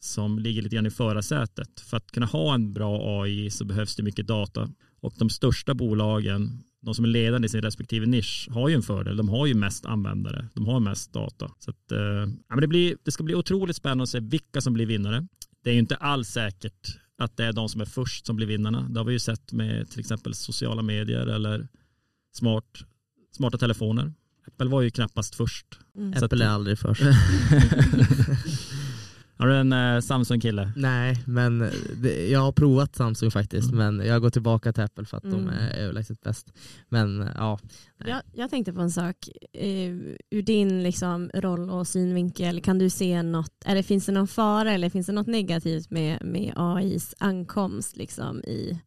som 0.00 0.38
ligger 0.38 0.62
lite 0.62 0.76
grann 0.76 0.86
i 0.86 0.90
förarsätet. 0.90 1.80
För 1.80 1.96
att 1.96 2.10
kunna 2.10 2.26
ha 2.26 2.54
en 2.54 2.72
bra 2.72 3.22
AI 3.22 3.50
så 3.50 3.64
behövs 3.64 3.96
det 3.96 4.02
mycket 4.02 4.26
data. 4.26 4.70
Och 5.00 5.14
de 5.18 5.30
största 5.30 5.74
bolagen 5.74 6.62
de 6.82 6.94
som 6.94 7.04
är 7.04 7.08
ledande 7.08 7.46
i 7.46 7.48
sin 7.48 7.62
respektive 7.62 8.06
nisch 8.06 8.48
har 8.50 8.68
ju 8.68 8.74
en 8.74 8.82
fördel. 8.82 9.16
De 9.16 9.28
har 9.28 9.46
ju 9.46 9.54
mest 9.54 9.86
användare. 9.86 10.48
De 10.54 10.66
har 10.66 10.80
mest 10.80 11.12
data. 11.12 11.50
Så 11.58 11.70
att, 11.70 11.92
eh, 11.92 11.98
ja, 11.98 12.54
men 12.54 12.60
det, 12.60 12.68
blir, 12.68 12.96
det 13.02 13.10
ska 13.10 13.24
bli 13.24 13.34
otroligt 13.34 13.76
spännande 13.76 14.02
att 14.02 14.08
se 14.08 14.20
vilka 14.20 14.60
som 14.60 14.72
blir 14.72 14.86
vinnare. 14.86 15.26
Det 15.64 15.70
är 15.70 15.74
ju 15.74 15.80
inte 15.80 15.96
alls 15.96 16.28
säkert 16.28 16.98
att 17.20 17.36
det 17.36 17.44
är 17.44 17.52
de 17.52 17.68
som 17.68 17.80
är 17.80 17.84
först 17.84 18.26
som 18.26 18.36
blir 18.36 18.46
vinnarna. 18.46 18.88
Det 18.88 19.00
har 19.00 19.04
vi 19.04 19.12
ju 19.12 19.18
sett 19.18 19.52
med 19.52 19.90
till 19.90 20.00
exempel 20.00 20.34
sociala 20.34 20.82
medier 20.82 21.26
eller 21.26 21.68
smart, 22.32 22.78
smarta 23.36 23.58
telefoner. 23.58 24.12
Apple 24.46 24.68
var 24.68 24.82
ju 24.82 24.90
knappast 24.90 25.34
först. 25.34 25.66
Mm. 25.96 26.24
Apple 26.24 26.44
är 26.44 26.48
aldrig 26.48 26.78
först. 26.78 27.02
Har 29.40 29.46
du 29.46 29.56
en 29.56 29.72
eh, 29.72 30.00
Samsung-kille? 30.00 30.72
Nej, 30.76 31.16
men 31.26 31.58
det, 32.02 32.28
jag 32.28 32.40
har 32.40 32.52
provat 32.52 32.96
Samsung 32.96 33.30
faktiskt, 33.30 33.72
mm. 33.72 33.96
men 33.96 34.06
jag 34.06 34.22
går 34.22 34.30
tillbaka 34.30 34.72
till 34.72 34.82
Apple 34.82 35.04
för 35.04 35.16
att 35.16 35.24
mm. 35.24 35.36
de 35.36 35.48
är 35.48 35.76
överlägset 35.76 36.20
bäst. 36.20 36.52
Men 36.88 37.28
ja. 37.34 37.58
Jag, 38.04 38.22
jag, 38.32 38.50
tänkte 38.50 38.72
på 38.72 38.80
en 38.80 38.90
sak, 38.90 39.16
eh, 39.52 39.90
ur 40.30 40.42
din 40.42 40.82
liksom, 40.82 41.30
roll 41.34 41.70
och 41.70 41.86
synvinkel, 41.86 42.60
kan 42.60 42.78
du 42.78 42.90
se 42.90 43.22
något, 43.22 43.64
eller 43.66 43.82
finns 43.82 44.06
det 44.06 44.12
någon 44.12 44.28
fara 44.28 44.72
eller 44.72 44.90
finns 44.90 45.06
det 45.06 45.12
något 45.12 45.26
negativt 45.26 45.90
med, 45.90 46.24
med 46.24 46.52
AIs 46.56 47.14
ankomst 47.18 47.96
liksom, 47.96 48.40
i, 48.40 48.80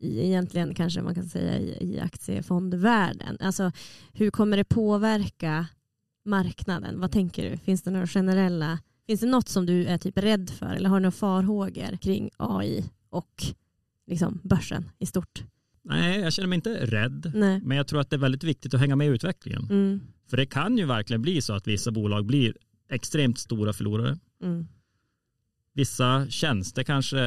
i 0.00 0.26
egentligen 0.26 0.74
kanske 0.74 1.02
man 1.02 1.14
kan 1.14 1.28
säga 1.28 1.58
i, 1.58 1.94
i 1.94 2.00
aktiefondvärlden? 2.00 3.36
Alltså 3.40 3.72
hur 4.12 4.30
kommer 4.30 4.56
det 4.56 4.64
påverka 4.64 5.66
marknaden? 6.24 7.00
Vad 7.00 7.12
tänker 7.12 7.50
du? 7.50 7.56
Finns 7.56 7.82
det 7.82 7.90
några 7.90 8.06
generella 8.06 8.78
Finns 9.08 9.20
det 9.20 9.26
något 9.26 9.48
som 9.48 9.66
du 9.66 9.86
är 9.86 9.98
typ 9.98 10.18
rädd 10.18 10.50
för 10.50 10.66
eller 10.66 10.88
har 10.88 10.96
du 10.96 11.02
några 11.02 11.10
farhågor 11.10 11.96
kring 11.96 12.30
AI 12.36 12.84
och 13.10 13.44
liksom 14.06 14.40
börsen 14.44 14.90
i 14.98 15.06
stort? 15.06 15.42
Nej, 15.82 16.20
jag 16.20 16.32
känner 16.32 16.48
mig 16.48 16.56
inte 16.56 16.86
rädd. 16.86 17.32
Nej. 17.34 17.60
Men 17.64 17.76
jag 17.76 17.86
tror 17.86 18.00
att 18.00 18.10
det 18.10 18.16
är 18.16 18.20
väldigt 18.20 18.44
viktigt 18.44 18.74
att 18.74 18.80
hänga 18.80 18.96
med 18.96 19.06
i 19.06 19.10
utvecklingen. 19.10 19.62
Mm. 19.70 20.00
För 20.30 20.36
det 20.36 20.46
kan 20.46 20.78
ju 20.78 20.86
verkligen 20.86 21.22
bli 21.22 21.40
så 21.42 21.52
att 21.52 21.66
vissa 21.66 21.90
bolag 21.90 22.26
blir 22.26 22.56
extremt 22.90 23.38
stora 23.38 23.72
förlorare. 23.72 24.18
Mm. 24.42 24.66
Vissa 25.72 26.26
tjänster 26.28 26.82
kanske 26.82 27.18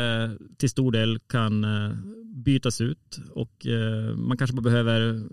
till 0.58 0.70
stor 0.70 0.92
del 0.92 1.20
kan 1.20 1.64
eh, 1.64 1.96
bytas 2.36 2.82
ut 2.82 3.20
och 3.32 3.68
eh, 3.68 4.16
man 4.16 4.38
kanske 4.38 4.56
bara 4.56 4.62
behöver 4.62 5.24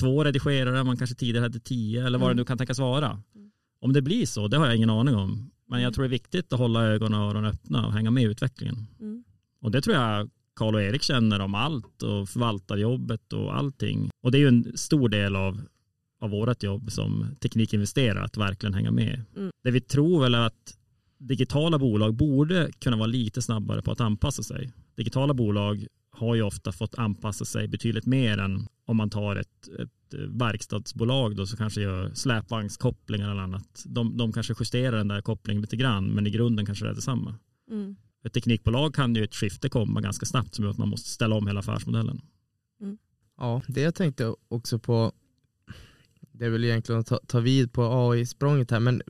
två 0.00 0.24
redigerare, 0.24 0.84
man 0.84 0.96
kanske 0.96 1.16
tidigare 1.16 1.42
hade 1.42 1.60
tio 1.60 2.06
eller 2.06 2.18
vad 2.18 2.26
mm. 2.26 2.36
det 2.36 2.40
nu 2.40 2.44
kan 2.44 2.58
tänkas 2.58 2.78
vara. 2.78 3.06
Mm. 3.34 3.50
Om 3.80 3.92
det 3.92 4.02
blir 4.02 4.26
så, 4.26 4.48
det 4.48 4.56
har 4.56 4.66
jag 4.66 4.76
ingen 4.76 4.90
aning 4.90 5.14
om. 5.14 5.50
Men 5.74 5.82
jag 5.82 5.88
mm. 5.88 5.94
tror 5.94 6.02
det 6.02 6.08
är 6.08 6.18
viktigt 6.18 6.52
att 6.52 6.58
hålla 6.58 6.84
ögon 6.84 7.14
och 7.14 7.20
öron 7.20 7.44
öppna 7.44 7.86
och 7.86 7.92
hänga 7.92 8.10
med 8.10 8.22
i 8.22 8.26
utvecklingen. 8.26 8.86
Mm. 9.00 9.24
Och 9.60 9.70
det 9.70 9.80
tror 9.80 9.96
jag 9.96 10.30
Karl 10.56 10.74
och 10.74 10.82
Erik 10.82 11.02
känner 11.02 11.40
om 11.40 11.54
allt 11.54 12.02
och 12.02 12.28
förvaltarjobbet 12.28 13.32
och 13.32 13.56
allting. 13.56 14.10
Och 14.22 14.32
det 14.32 14.38
är 14.38 14.40
ju 14.40 14.48
en 14.48 14.78
stor 14.78 15.08
del 15.08 15.36
av, 15.36 15.60
av 16.20 16.30
vårt 16.30 16.62
jobb 16.62 16.92
som 16.92 17.26
teknikinvesterare 17.40 18.24
att 18.24 18.36
verkligen 18.36 18.74
hänga 18.74 18.90
med. 18.90 19.22
Mm. 19.36 19.50
Det 19.64 19.70
vi 19.70 19.80
tror 19.80 20.22
väl 20.22 20.34
är 20.34 20.46
att 20.46 20.76
digitala 21.18 21.78
bolag 21.78 22.14
borde 22.14 22.72
kunna 22.78 22.96
vara 22.96 23.06
lite 23.06 23.42
snabbare 23.42 23.82
på 23.82 23.92
att 23.92 24.00
anpassa 24.00 24.42
sig. 24.42 24.72
Digitala 24.96 25.34
bolag 25.34 25.86
har 26.14 26.34
ju 26.34 26.42
ofta 26.42 26.72
fått 26.72 26.94
anpassa 26.94 27.44
sig 27.44 27.68
betydligt 27.68 28.06
mer 28.06 28.38
än 28.38 28.66
om 28.86 28.96
man 28.96 29.10
tar 29.10 29.36
ett, 29.36 29.68
ett 29.78 30.14
verkstadsbolag 30.28 31.36
då 31.36 31.46
som 31.46 31.58
kanske 31.58 31.80
gör 31.80 32.10
släpvagnskopplingar 32.14 33.30
eller 33.30 33.42
annat. 33.42 33.82
De, 33.86 34.16
de 34.16 34.32
kanske 34.32 34.54
justerar 34.60 34.96
den 34.96 35.08
där 35.08 35.20
kopplingen 35.20 35.60
lite 35.60 35.76
grann 35.76 36.06
men 36.06 36.26
i 36.26 36.30
grunden 36.30 36.66
kanske 36.66 36.84
det 36.84 36.90
är 36.90 36.94
detsamma. 36.94 37.34
Mm. 37.70 37.96
Ett 38.24 38.32
teknikbolag 38.32 38.94
kan 38.94 39.14
ju 39.14 39.24
ett 39.24 39.34
skifte 39.34 39.68
komma 39.68 40.00
ganska 40.00 40.26
snabbt 40.26 40.54
som 40.54 40.64
gör 40.64 40.70
att 40.70 40.78
man 40.78 40.88
måste 40.88 41.08
ställa 41.08 41.36
om 41.36 41.46
hela 41.46 41.60
affärsmodellen. 41.60 42.20
Mm. 42.80 42.98
Ja, 43.38 43.62
det 43.68 43.80
jag 43.80 43.94
tänkte 43.94 44.34
också 44.48 44.78
på 44.78 45.12
det 46.32 46.44
är 46.44 46.50
väl 46.50 46.64
egentligen 46.64 47.00
att 47.00 47.06
ta, 47.06 47.20
ta 47.26 47.40
vid 47.40 47.72
på 47.72 47.82
AI-språnget 47.82 48.70
här 48.70 48.80
men 48.80 49.02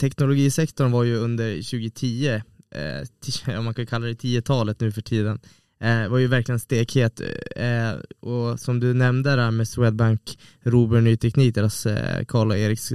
teknologisektorn 0.00 0.90
var 0.90 1.04
ju 1.04 1.16
under 1.16 1.54
2010 1.54 2.40
eh, 2.70 3.58
om 3.58 3.64
man 3.64 3.74
kan 3.74 3.86
kalla 3.86 4.06
det 4.06 4.22
10-talet 4.22 4.80
nu 4.80 4.92
för 4.92 5.02
tiden 5.02 5.40
eh, 5.80 6.08
var 6.08 6.18
ju 6.18 6.26
verkligen 6.26 6.60
stekhet. 6.60 7.20
Eh, 7.56 7.92
och 8.20 8.60
som 8.60 8.80
du 8.80 8.94
nämnde 8.94 9.36
där 9.36 9.50
med 9.50 9.68
Swedbank, 9.68 10.38
Robur 10.60 11.00
Ny 11.00 11.16
Teknik, 11.16 11.54
deras 11.54 11.86
eh, 11.86 12.24
Karl 12.24 12.50
och 12.50 12.58
Eriks 12.58 12.92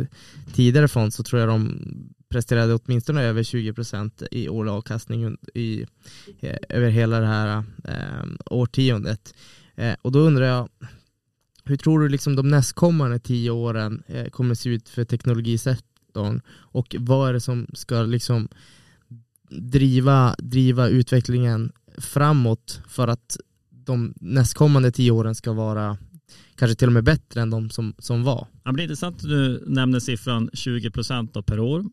tidigare 0.54 0.88
fond, 0.88 1.13
så 1.13 1.24
tror 1.24 1.39
jag 1.39 1.50
de 1.50 1.80
presterade 2.30 2.74
åtminstone 2.74 3.24
över 3.24 3.43
20% 3.43 4.28
i 4.32 4.50
årlig 4.50 4.71
avkastning 4.71 5.38
i, 5.54 5.86
eh, 6.39 6.58
över 6.69 6.89
hela 6.89 7.19
det 7.19 7.28
här 7.28 7.63
eh, 7.84 8.26
årtiondet. 8.45 9.34
Eh, 9.76 9.95
och 10.02 10.12
då 10.12 10.19
undrar 10.19 10.45
jag, 10.45 10.69
hur 11.65 11.78
tror 11.78 12.00
du 12.00 12.10
liksom 12.10 12.36
de 12.36 12.50
nästkommande 12.50 13.19
tio 13.19 13.52
åren 13.52 14.04
eh, 14.08 14.26
kommer 14.30 14.56
se 14.56 14.69
ut 14.69 14.89
för 14.89 15.04
teknologisektorn 15.06 16.41
och 16.50 16.95
vad 17.00 17.30
är 17.30 17.34
det 17.34 17.41
som 17.41 17.67
ska 17.74 18.02
liksom 18.02 18.48
driva, 19.50 20.36
driva 20.38 20.88
utvecklingen 20.88 21.71
framåt 21.97 22.81
för 22.88 23.08
att 23.08 23.38
de 23.69 24.13
nästkommande 24.21 24.91
tio 24.91 25.12
åren 25.12 25.36
ska 25.36 25.53
vara 25.53 25.97
kanske 26.55 26.75
till 26.75 26.88
och 26.88 26.93
med 26.93 27.03
bättre 27.03 27.41
än 27.41 27.49
de 27.49 27.69
som, 27.69 27.93
som 27.97 28.23
var. 28.23 28.47
Ja, 28.63 28.71
det 28.71 28.81
är 28.81 28.84
intressant 28.84 29.15
att 29.15 29.29
du 29.29 29.63
nämner 29.67 29.99
siffran 29.99 30.49
20 30.53 30.91
procent 30.91 31.45
per 31.45 31.60
år. 31.60 31.86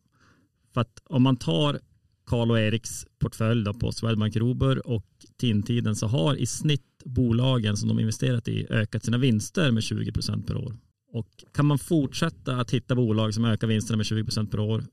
För 0.74 0.80
att 0.80 1.02
om 1.04 1.22
man 1.22 1.36
tar 1.36 1.80
Karl 2.26 2.50
och 2.50 2.60
Eriks 2.60 3.06
portfölj 3.18 3.64
på 3.80 3.92
Swedbank 3.92 4.36
Robur 4.36 4.86
och 4.86 5.06
TIN-tiden 5.40 5.96
så 5.96 6.06
har 6.06 6.36
i 6.36 6.46
snitt 6.46 7.02
bolagen 7.04 7.76
som 7.76 7.88
de 7.88 8.00
investerat 8.00 8.48
i 8.48 8.66
ökat 8.70 9.04
sina 9.04 9.18
vinster 9.18 9.70
med 9.70 9.82
20 9.82 10.12
procent 10.12 10.46
per 10.46 10.56
år. 10.56 10.76
Och 11.12 11.28
kan 11.52 11.66
man 11.66 11.78
fortsätta 11.78 12.56
att 12.56 12.70
hitta 12.70 12.94
bolag 12.94 13.34
som 13.34 13.44
ökar 13.44 13.66
vinsterna 13.66 13.96
med 13.96 14.06
20 14.06 14.24
procent 14.24 14.50
per 14.50 14.60
år 14.60 14.84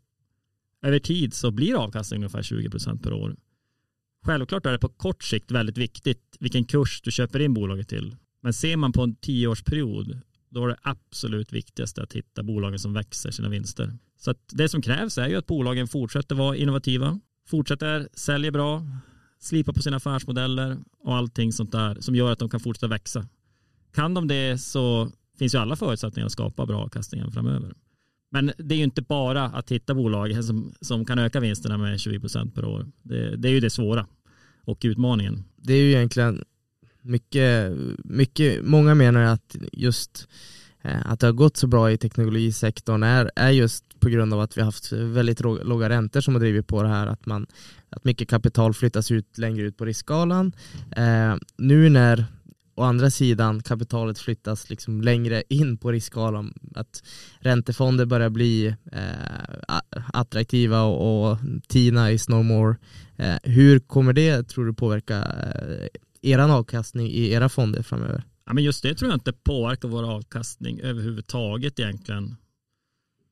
över 0.82 1.00
tid 1.00 1.34
så 1.34 1.52
blir 1.52 1.84
avkastningen 1.84 2.24
ungefär 2.24 2.42
20 2.42 2.70
procent 2.70 3.04
per 3.04 3.14
år. 3.14 3.36
Självklart 4.26 4.66
är 4.66 4.72
det 4.72 4.80
på 4.80 4.90
kort 4.90 5.24
sikt 5.24 5.52
väldigt 5.52 5.78
viktigt 5.78 6.38
vilken 6.40 6.66
kurs 6.66 7.02
du 7.02 7.12
köper 7.12 7.40
in 7.40 7.54
bolaget 7.54 7.88
till. 7.88 8.16
Men 8.42 8.54
ser 8.54 8.78
man 8.78 8.92
på 8.92 9.02
en 9.02 9.16
tioårsperiod 9.16 10.22
då 10.50 10.64
är 10.64 10.68
det 10.68 10.78
absolut 10.82 11.54
viktigaste 11.54 12.04
att 12.04 12.14
hitta 12.14 12.44
bolagen 12.44 12.80
som 12.80 12.94
växer 12.94 13.32
sina 13.32 13.50
vinster. 13.50 13.98
Så 14.18 14.32
att 14.32 14.40
det 14.52 14.70
som 14.70 14.82
krävs 14.82 15.18
är 15.18 15.28
ju 15.28 15.36
att 15.36 15.48
bolagen 15.48 15.88
fortsätter 15.88 16.36
vara 16.36 16.56
innovativa, 16.56 17.20
fortsätter 17.48 18.10
sälja 18.14 18.52
bra, 18.52 18.84
slipa 19.40 19.74
på 19.74 19.82
sina 19.82 19.98
affärsmodeller 19.98 20.78
och 21.00 21.16
allting 21.16 21.54
sånt 21.54 21.72
där 21.72 21.98
som 22.00 22.16
gör 22.16 22.32
att 22.32 22.40
de 22.40 22.50
kan 22.50 22.60
fortsätta 22.60 22.88
växa. 22.88 23.28
Kan 23.94 24.14
de 24.14 24.28
det 24.28 24.58
så 24.58 25.12
finns 25.40 25.56
ju 25.56 25.60
alla 25.60 25.76
förutsättningar 25.76 26.26
att 26.26 26.32
skapa 26.32 26.66
bra 26.66 26.82
avkastningar 26.84 27.30
framöver. 27.30 27.74
Men 28.30 28.52
det 28.58 28.76
är 28.76 28.78
ju 28.78 28.84
inte 28.84 29.02
bara 29.02 29.44
att 29.44 29.72
hitta 29.72 29.94
bolag 29.94 30.44
som, 30.44 30.74
som 30.82 31.06
kan 31.06 31.20
öka 31.20 31.40
vinsterna 31.40 31.78
med 31.78 32.00
20 32.00 32.20
procent 32.20 32.56
per 32.56 32.66
år. 32.66 32.88
Det, 33.04 33.36
det, 33.36 33.48
är 33.48 33.52
ju 33.52 33.60
det 33.60 33.70
svåra 33.70 34.08
och 34.66 34.80
utmaningen. 34.84 35.44
Det 35.56 35.74
är 35.74 35.78
ju 35.78 35.90
egentligen 35.92 36.44
mycket, 37.02 37.72
mycket 38.04 38.66
många 38.66 38.96
menar 38.96 39.22
att 39.22 39.56
just 39.74 40.28
eh, 40.82 41.12
att 41.12 41.20
det 41.20 41.28
har 41.28 41.34
gått 41.34 41.58
så 41.58 41.68
bra 41.68 41.92
i 41.92 41.98
teknologisektorn 41.98 43.04
är, 43.04 43.32
är 43.36 43.50
just 43.50 44.00
på 44.00 44.10
grund 44.10 44.34
av 44.34 44.40
att 44.40 44.58
vi 44.58 44.62
har 44.62 44.66
haft 44.66 44.92
väldigt 44.92 45.42
låga 45.42 45.90
räntor 45.90 46.22
som 46.22 46.36
har 46.36 46.42
drivit 46.42 46.68
på 46.68 46.84
det 46.84 46.90
här 46.90 47.08
att, 47.08 47.26
man, 47.26 47.48
att 47.90 48.04
mycket 48.04 48.30
kapital 48.30 48.74
flyttas 48.74 49.12
ut 49.12 49.38
längre 49.38 49.66
ut 49.66 49.78
på 49.78 49.86
riskskalan. 49.86 50.52
Eh, 50.92 51.36
nu 51.58 51.90
när 51.90 52.26
å 52.80 52.84
andra 52.84 53.10
sidan 53.10 53.62
kapitalet 53.62 54.20
flyttas 54.20 54.70
liksom 54.70 55.02
längre 55.02 55.44
in 55.50 55.78
på 55.78 55.92
riskskalan. 55.92 56.54
Att 56.76 57.04
räntefonder 57.40 58.06
börjar 58.06 58.30
bli 58.30 58.76
eh, 58.92 59.80
attraktiva 60.14 60.82
och, 60.82 61.32
och 61.32 61.38
TINA 61.68 62.12
is 62.12 62.30
no 62.30 62.44
more. 62.44 62.76
Eh, 63.18 63.36
hur 63.44 63.80
kommer 63.80 64.14
det, 64.14 64.44
tror 64.44 64.66
du, 64.66 64.74
påverka 64.74 65.18
eh, 65.18 65.88
er 66.22 66.40
avkastning 66.40 67.08
i 67.08 67.32
era 67.32 67.50
fonder 67.50 67.84
framöver? 67.84 68.24
Ja, 68.46 68.54
men 68.54 68.64
just 68.64 68.84
det 68.84 68.96
tror 68.96 69.12
jag 69.12 69.16
inte 69.16 69.34
påverkar 69.34 69.88
vår 69.88 70.12
avkastning 70.12 70.80
överhuvudtaget 70.80 71.80
egentligen. 71.80 72.36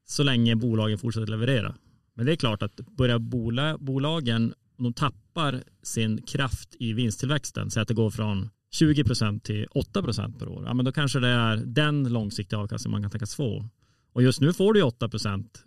Så 0.07 0.23
länge 0.23 0.55
bolagen 0.55 0.97
fortsätter 0.97 1.27
leverera. 1.27 1.75
Men 2.15 2.25
det 2.25 2.31
är 2.31 2.35
klart 2.35 2.63
att 2.63 2.75
börjar 2.75 3.19
bola, 3.19 3.77
bolagen, 3.77 4.53
de 4.77 4.93
tappar 4.93 5.63
sin 5.83 6.21
kraft 6.21 6.75
i 6.79 6.93
vinsttillväxten, 6.93 7.71
så 7.71 7.79
att 7.79 7.87
det 7.87 7.93
går 7.93 8.09
från 8.09 8.49
20 8.71 9.03
procent 9.03 9.43
till 9.43 9.67
8 9.71 10.03
procent 10.03 10.39
per 10.39 10.49
år, 10.49 10.63
ja, 10.65 10.73
men 10.73 10.85
då 10.85 10.91
kanske 10.91 11.19
det 11.19 11.27
är 11.27 11.57
den 11.57 12.03
långsiktiga 12.09 12.59
avkastning 12.59 12.91
man 12.91 13.01
kan 13.01 13.11
tänkas 13.11 13.35
få. 13.35 13.69
Och 14.13 14.23
just 14.23 14.41
nu 14.41 14.53
får 14.53 14.73
du 14.73 14.81
8 14.81 15.09
procent 15.09 15.63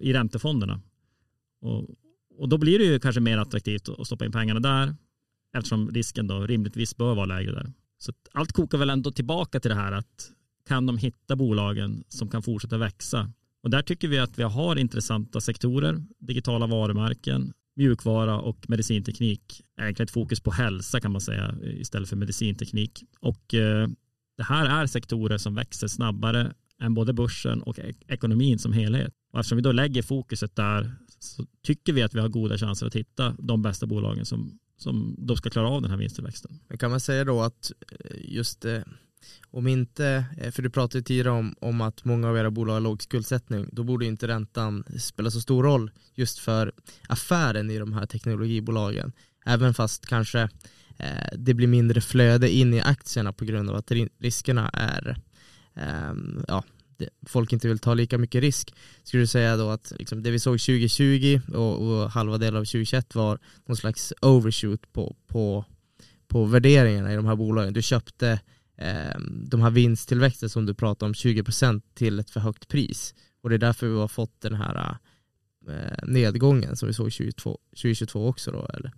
i 0.00 0.12
räntefonderna. 0.12 0.80
Och, 1.60 1.88
och 2.38 2.48
då 2.48 2.58
blir 2.58 2.78
det 2.78 2.84
ju 2.84 2.98
kanske 2.98 3.20
mer 3.20 3.38
attraktivt 3.38 3.88
att 3.88 4.06
stoppa 4.06 4.24
in 4.24 4.32
pengarna 4.32 4.60
där 4.60 4.96
eftersom 5.56 5.90
risken 5.90 6.26
då 6.26 6.46
rimligtvis 6.46 6.96
bör 6.96 7.14
vara 7.14 7.26
lägre 7.26 7.52
där. 7.52 7.72
Så 7.98 8.12
allt 8.32 8.52
kokar 8.52 8.78
väl 8.78 8.90
ändå 8.90 9.10
tillbaka 9.12 9.60
till 9.60 9.68
det 9.68 9.74
här 9.74 9.92
att 9.92 10.30
kan 10.68 10.86
de 10.86 10.98
hitta 10.98 11.36
bolagen 11.36 12.04
som 12.08 12.28
kan 12.28 12.42
fortsätta 12.42 12.78
växa? 12.78 13.32
Och 13.62 13.70
där 13.70 13.82
tycker 13.82 14.08
vi 14.08 14.18
att 14.18 14.38
vi 14.38 14.42
har 14.42 14.76
intressanta 14.76 15.40
sektorer, 15.40 16.04
digitala 16.18 16.66
varumärken, 16.66 17.52
mjukvara 17.80 18.40
och 18.40 18.70
medicinteknik. 18.70 19.62
Egentligen 19.80 20.04
ett 20.04 20.10
fokus 20.10 20.40
på 20.40 20.50
hälsa 20.50 21.00
kan 21.00 21.12
man 21.12 21.20
säga 21.20 21.54
istället 21.62 22.08
för 22.08 22.16
medicinteknik. 22.16 23.04
Och 23.20 23.54
eh, 23.54 23.88
det 24.36 24.44
här 24.44 24.82
är 24.82 24.86
sektorer 24.86 25.38
som 25.38 25.54
växer 25.54 25.88
snabbare 25.88 26.52
än 26.80 26.94
både 26.94 27.12
börsen 27.12 27.62
och 27.62 27.78
ekonomin 28.08 28.58
som 28.58 28.72
helhet. 28.72 29.12
Och 29.32 29.40
eftersom 29.40 29.56
vi 29.56 29.62
då 29.62 29.72
lägger 29.72 30.02
fokuset 30.02 30.56
där 30.56 30.92
så 31.18 31.46
tycker 31.62 31.92
vi 31.92 32.02
att 32.02 32.14
vi 32.14 32.20
har 32.20 32.28
goda 32.28 32.58
chanser 32.58 32.86
att 32.86 32.96
hitta 32.96 33.36
de 33.38 33.62
bästa 33.62 33.86
bolagen 33.86 34.26
som, 34.26 34.58
som 34.76 35.16
då 35.18 35.36
ska 35.36 35.50
klara 35.50 35.68
av 35.68 35.82
den 35.82 35.90
här 35.90 35.98
vinsttillväxten. 35.98 36.60
Men 36.68 36.78
kan 36.78 36.90
man 36.90 37.00
säga 37.00 37.24
då 37.24 37.42
att 37.42 37.72
eh, 37.92 38.16
just 38.34 38.60
det 38.60 38.84
om 39.50 39.66
inte, 39.66 40.24
eh, 40.38 40.50
för 40.50 40.62
du 40.62 40.70
pratade 40.70 41.02
tidigare 41.02 41.30
om, 41.30 41.54
om 41.60 41.80
att 41.80 42.04
många 42.04 42.28
av 42.28 42.38
era 42.38 42.50
bolag 42.50 42.74
har 42.74 42.80
låg 42.80 43.02
skuldsättning, 43.02 43.68
då 43.72 43.84
borde 43.84 44.06
inte 44.06 44.28
räntan 44.28 44.84
spela 44.98 45.30
så 45.30 45.40
stor 45.40 45.62
roll 45.62 45.90
just 46.14 46.38
för 46.38 46.72
affären 47.08 47.70
i 47.70 47.78
de 47.78 47.92
här 47.92 48.06
teknologibolagen. 48.06 49.12
Även 49.46 49.74
fast 49.74 50.06
kanske 50.06 50.40
eh, 50.98 51.28
det 51.38 51.54
blir 51.54 51.66
mindre 51.66 52.00
flöde 52.00 52.50
in 52.50 52.74
i 52.74 52.80
aktierna 52.80 53.32
på 53.32 53.44
grund 53.44 53.70
av 53.70 53.76
att 53.76 53.92
riskerna 54.18 54.68
är, 54.68 55.16
eh, 55.74 56.14
ja, 56.48 56.64
folk 57.26 57.52
inte 57.52 57.68
vill 57.68 57.78
ta 57.78 57.94
lika 57.94 58.18
mycket 58.18 58.40
risk. 58.40 58.74
Skulle 59.02 59.22
du 59.22 59.26
säga 59.26 59.56
då 59.56 59.70
att 59.70 59.92
liksom, 59.98 60.22
det 60.22 60.30
vi 60.30 60.38
såg 60.38 60.60
2020 60.60 61.40
och, 61.54 61.82
och 61.82 62.10
halva 62.10 62.38
delen 62.38 62.60
av 62.60 62.64
2021 62.64 63.14
var 63.14 63.38
någon 63.66 63.76
slags 63.76 64.12
overshoot 64.20 64.92
på, 64.92 65.16
på, 65.26 65.64
på 66.28 66.44
värderingarna 66.44 67.12
i 67.12 67.16
de 67.16 67.26
här 67.26 67.36
bolagen. 67.36 67.72
Du 67.72 67.82
köpte 67.82 68.40
Ehm, 68.80 69.44
de 69.48 69.62
här 69.62 69.70
vinsttillväxten 69.70 70.50
som 70.50 70.66
du 70.66 70.74
pratar 70.74 71.06
om, 71.06 71.12
20% 71.12 71.82
till 71.94 72.18
ett 72.18 72.30
för 72.30 72.40
högt 72.40 72.68
pris. 72.68 73.14
Och 73.42 73.48
det 73.48 73.56
är 73.56 73.58
därför 73.58 73.88
vi 73.88 73.98
har 73.98 74.08
fått 74.08 74.40
den 74.40 74.54
här 74.54 74.96
eh, 75.68 76.08
nedgången 76.08 76.76
som 76.76 76.88
vi 76.88 76.94
såg 76.94 77.12
2022, 77.12 77.58
2022 77.70 78.28
också 78.28 78.50
då 78.50 78.66
eller? 78.74 78.92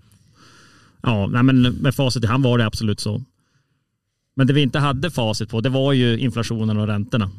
Ja, 1.03 1.27
nej 1.27 1.43
men 1.43 1.63
med 1.63 1.95
facit 1.95 2.25
i 2.25 2.27
hand 2.27 2.45
var 2.45 2.59
det 2.59 2.67
absolut 2.67 3.01
så. 3.01 3.23
Men 4.35 4.47
det 4.47 4.53
vi 4.53 4.63
inte 4.63 4.79
hade 4.79 5.11
facit 5.11 5.51
på, 5.51 5.61
det 5.61 5.69
var 5.69 5.93
ju 5.93 6.19
inflationen 6.19 6.77
och 6.79 6.87
räntorna. 6.87 7.31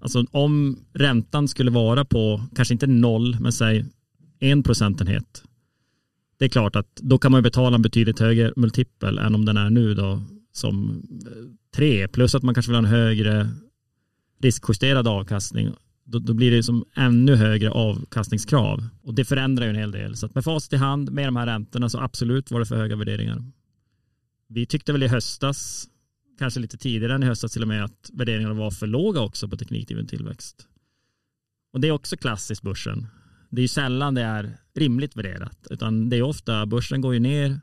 Alltså 0.00 0.24
om 0.30 0.78
räntan 0.92 1.48
skulle 1.48 1.70
vara 1.70 2.04
på, 2.04 2.42
kanske 2.56 2.74
inte 2.74 2.86
noll, 2.86 3.36
men 3.40 3.52
säg 3.52 3.84
en 4.38 4.62
procentenhet. 4.62 5.42
Det 6.38 6.44
är 6.44 6.48
klart 6.48 6.76
att 6.76 6.96
då 6.96 7.18
kan 7.18 7.32
man 7.32 7.42
betala 7.42 7.76
en 7.76 7.82
betydligt 7.82 8.20
högre 8.20 8.52
multipel 8.56 9.18
än 9.18 9.34
om 9.34 9.44
den 9.44 9.56
är 9.56 9.70
nu 9.70 9.94
då 9.94 10.22
som 10.56 11.02
eh, 11.26 11.32
tre 11.74 12.08
plus 12.08 12.34
att 12.34 12.42
man 12.42 12.54
kanske 12.54 12.72
vill 12.72 12.76
ha 12.76 12.86
en 12.86 12.90
högre 12.90 13.50
riskjusterad 14.42 15.08
avkastning 15.08 15.74
då, 16.04 16.18
då, 16.18 16.34
blir 16.34 16.50
det 16.50 16.62
som 16.62 16.84
ännu 16.94 17.34
högre 17.34 17.70
avkastningskrav 17.70 18.88
och 19.02 19.14
det 19.14 19.24
förändrar 19.24 19.64
ju 19.66 19.70
en 19.70 19.76
hel 19.76 19.90
del. 19.90 20.16
Så 20.16 20.26
att 20.26 20.34
med 20.34 20.44
facit 20.44 20.72
i 20.72 20.76
hand 20.76 21.12
med 21.12 21.28
de 21.28 21.36
här 21.36 21.46
räntorna 21.46 21.88
så 21.88 22.00
absolut 22.00 22.50
var 22.50 22.60
det 22.60 22.66
för 22.66 22.76
höga 22.76 22.96
värderingar. 22.96 23.44
Vi 24.48 24.66
tyckte 24.66 24.92
väl 24.92 25.02
i 25.02 25.08
höstas, 25.08 25.88
kanske 26.38 26.60
lite 26.60 26.78
tidigare 26.78 27.14
än 27.14 27.22
i 27.22 27.26
höstas 27.26 27.52
till 27.52 27.62
och 27.62 27.68
med 27.68 27.84
att 27.84 28.10
värderingarna 28.12 28.54
var 28.54 28.70
för 28.70 28.86
låga 28.86 29.20
också 29.20 29.48
på 29.48 29.56
teknikdriven 29.56 30.06
tillväxt. 30.06 30.66
Och 31.72 31.80
det 31.80 31.88
är 31.88 31.92
också 31.92 32.16
klassiskt 32.16 32.62
börsen. 32.62 33.06
Det 33.50 33.60
är 33.60 33.62
ju 33.62 33.68
sällan 33.68 34.14
det 34.14 34.22
är 34.22 34.58
rimligt 34.74 35.16
värderat 35.16 35.66
utan 35.70 36.08
det 36.08 36.16
är 36.16 36.22
ofta 36.22 36.66
börsen 36.66 37.00
går 37.00 37.14
ju 37.14 37.20
ner 37.20 37.60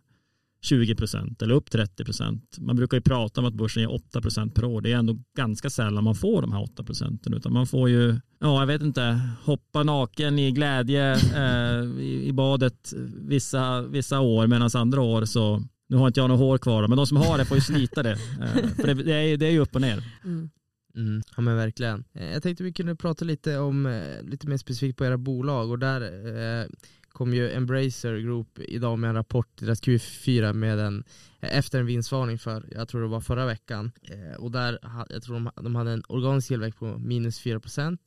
20 0.64 0.96
procent 0.96 1.42
eller 1.42 1.56
upp 1.56 1.72
30 1.72 2.06
procent. 2.06 2.58
Man 2.60 2.76
brukar 2.76 2.98
ju 2.98 3.02
prata 3.02 3.42
om 3.42 3.48
att 3.48 3.54
börsen 3.54 3.84
ger 3.84 3.92
8 3.92 4.22
procent 4.22 4.56
per 4.56 4.66
år. 4.66 4.82
Det 4.82 4.92
är 4.92 4.98
ändå 4.98 5.18
ganska 5.38 5.70
sällan 5.70 6.04
man 6.04 6.16
får 6.16 6.42
de 6.42 6.52
här 6.52 6.64
8 6.64 6.84
procenten 6.84 7.34
utan 7.34 7.54
man 7.54 7.68
får 7.68 7.90
ju, 7.90 8.20
ja 8.40 8.60
jag 8.60 8.68
vet 8.68 8.82
inte, 8.82 9.22
hoppa 9.44 9.84
naken 9.84 10.40
i 10.40 10.52
glädje 10.52 11.12
eh, 11.36 12.02
i, 12.02 12.28
i, 12.28 12.34
badet 12.34 12.94
vissa, 13.28 13.82
vissa 13.82 14.20
år 14.20 14.48
medan 14.48 14.70
andra 14.74 15.02
år 15.02 15.26
så 15.26 15.64
nu 15.90 15.98
har 15.98 16.08
inte 16.08 16.20
jag 16.20 16.30
något 16.30 16.40
hår 16.40 16.58
kvar 16.58 16.88
men 16.88 16.98
de 16.98 17.08
som 17.08 17.18
har 17.18 17.38
det 17.38 17.46
får 17.46 17.58
ju 17.58 17.62
slita 17.62 18.04
det. 18.04 18.12
Eh, 18.12 18.68
för 18.76 18.88
det, 18.88 18.94
det, 18.94 19.14
är, 19.14 19.38
det 19.38 19.46
är 19.46 19.52
ju 19.52 19.60
upp 19.60 19.76
och 19.76 19.82
ner. 19.82 20.04
Mm. 20.24 20.50
Mm, 20.96 21.22
ja 21.36 21.42
men 21.42 21.56
verkligen. 21.56 22.04
Eh, 22.14 22.34
jag 22.34 22.44
tänkte 22.44 22.64
vi 22.64 22.74
kunde 22.74 22.96
prata 22.96 23.26
lite 23.26 23.58
om, 23.58 23.86
eh, 23.86 24.24
lite 24.24 24.48
mer 24.48 24.58
specifikt 24.58 24.98
på 24.98 25.06
era 25.06 25.18
bolag 25.18 25.72
och 25.72 25.80
där 25.80 26.02
eh, 26.02 26.68
kom 27.14 27.34
ju 27.34 27.52
Embracer 27.52 28.18
Group 28.18 28.60
idag 28.60 29.00
med 29.00 29.10
en 29.10 29.16
rapport 29.16 29.62
i 29.62 29.66
deras 29.66 29.82
Q4 29.82 30.54
med 30.54 30.80
en, 30.80 31.04
efter 31.40 31.80
en 31.80 31.86
vinstvarning 31.86 32.40
för, 32.40 32.70
jag 32.72 32.88
tror 32.88 33.02
det 33.02 33.08
var 33.08 33.22
förra 33.22 33.46
veckan. 33.46 33.92
Eh, 34.02 34.40
och 34.40 34.52
där, 34.52 34.80
jag 35.10 35.24
tror 35.24 35.36
de, 35.36 35.52
de 35.56 35.76
hade 35.76 35.92
en 35.92 36.04
organisk 36.08 36.48
tillväxt 36.48 36.80
på 36.80 36.98
minus 36.98 37.42
4%. 37.42 37.98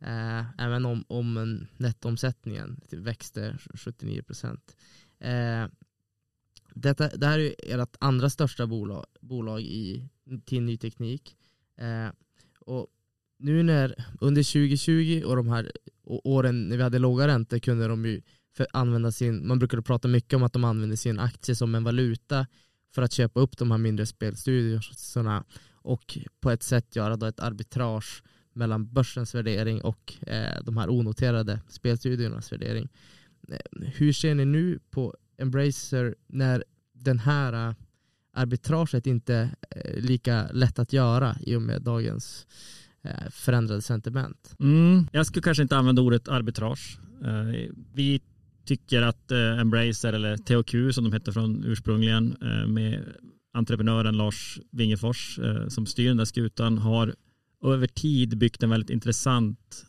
Eh, 0.00 0.60
även 0.60 0.86
om, 0.86 1.04
om 1.08 1.66
nettoomsättningen 1.76 2.80
växte 2.90 3.56
79%. 3.74 4.58
Eh, 5.20 5.70
detta, 6.74 7.08
det 7.08 7.26
här 7.26 7.38
är 7.38 7.54
ert 7.58 7.96
andra 7.98 8.30
största 8.30 8.66
bolag, 8.66 9.04
bolag 9.20 9.60
i, 9.60 10.08
till 10.44 10.62
ny 10.62 10.76
teknik. 10.76 11.36
Eh, 11.76 12.08
och 12.60 12.86
nu 13.38 13.62
när 13.62 14.04
under 14.20 14.42
2020 14.42 15.22
och 15.26 15.36
de 15.36 15.48
här 15.48 15.72
åren 16.04 16.68
när 16.68 16.76
vi 16.76 16.82
hade 16.82 16.98
låga 16.98 17.26
räntor 17.26 17.58
kunde 17.58 17.88
de 17.88 18.06
ju 18.06 18.22
för 18.58 18.66
använda 18.72 19.12
sin, 19.12 19.48
man 19.48 19.58
brukade 19.58 19.82
prata 19.82 20.08
mycket 20.08 20.34
om 20.34 20.42
att 20.42 20.52
de 20.52 20.64
använder 20.64 20.96
sin 20.96 21.18
aktie 21.18 21.54
som 21.54 21.74
en 21.74 21.84
valuta 21.84 22.46
för 22.94 23.02
att 23.02 23.12
köpa 23.12 23.40
upp 23.40 23.58
de 23.58 23.70
här 23.70 23.78
mindre 23.78 24.06
spelstudierna 24.06 25.44
och 25.72 26.18
på 26.40 26.50
ett 26.50 26.62
sätt 26.62 26.96
göra 26.96 27.16
då 27.16 27.26
ett 27.26 27.40
arbitrage 27.40 28.22
mellan 28.52 28.92
börsens 28.92 29.34
värdering 29.34 29.80
och 29.82 30.14
eh, 30.26 30.62
de 30.64 30.76
här 30.76 30.90
onoterade 30.90 31.60
spelstudiernas 31.68 32.52
värdering. 32.52 32.88
Eh, 33.48 33.88
hur 33.94 34.12
ser 34.12 34.34
ni 34.34 34.44
nu 34.44 34.78
på 34.90 35.14
Embracer 35.36 36.14
när 36.26 36.64
den 36.92 37.18
här 37.18 37.68
eh, 37.68 37.74
arbitraget 38.32 39.06
inte 39.06 39.50
är 39.70 40.00
lika 40.00 40.48
lätt 40.52 40.78
att 40.78 40.92
göra 40.92 41.36
i 41.40 41.56
och 41.56 41.62
med 41.62 41.82
dagens 41.82 42.46
förändrade 43.30 43.82
sentiment? 43.82 44.54
Mm, 44.60 45.08
jag 45.12 45.26
skulle 45.26 45.42
kanske 45.42 45.62
inte 45.62 45.76
använda 45.76 46.02
ordet 46.02 46.28
arbitrage. 46.28 46.98
Vi 47.94 48.20
tycker 48.68 49.02
att 49.02 49.30
eh, 49.30 49.58
Embracer 49.58 50.12
eller 50.12 50.36
THQ 50.36 50.94
som 50.94 51.04
de 51.04 51.12
hette 51.12 51.32
från 51.32 51.64
ursprungligen 51.64 52.36
eh, 52.42 52.66
med 52.66 53.04
entreprenören 53.52 54.16
Lars 54.16 54.58
Wingefors 54.70 55.38
eh, 55.38 55.68
som 55.68 55.86
styr 55.86 56.08
den 56.08 56.16
där 56.16 56.24
skutan 56.24 56.78
har 56.78 57.14
över 57.64 57.86
tid 57.86 58.38
byggt 58.38 58.62
en 58.62 58.70
väldigt 58.70 58.90
intressant 58.90 59.84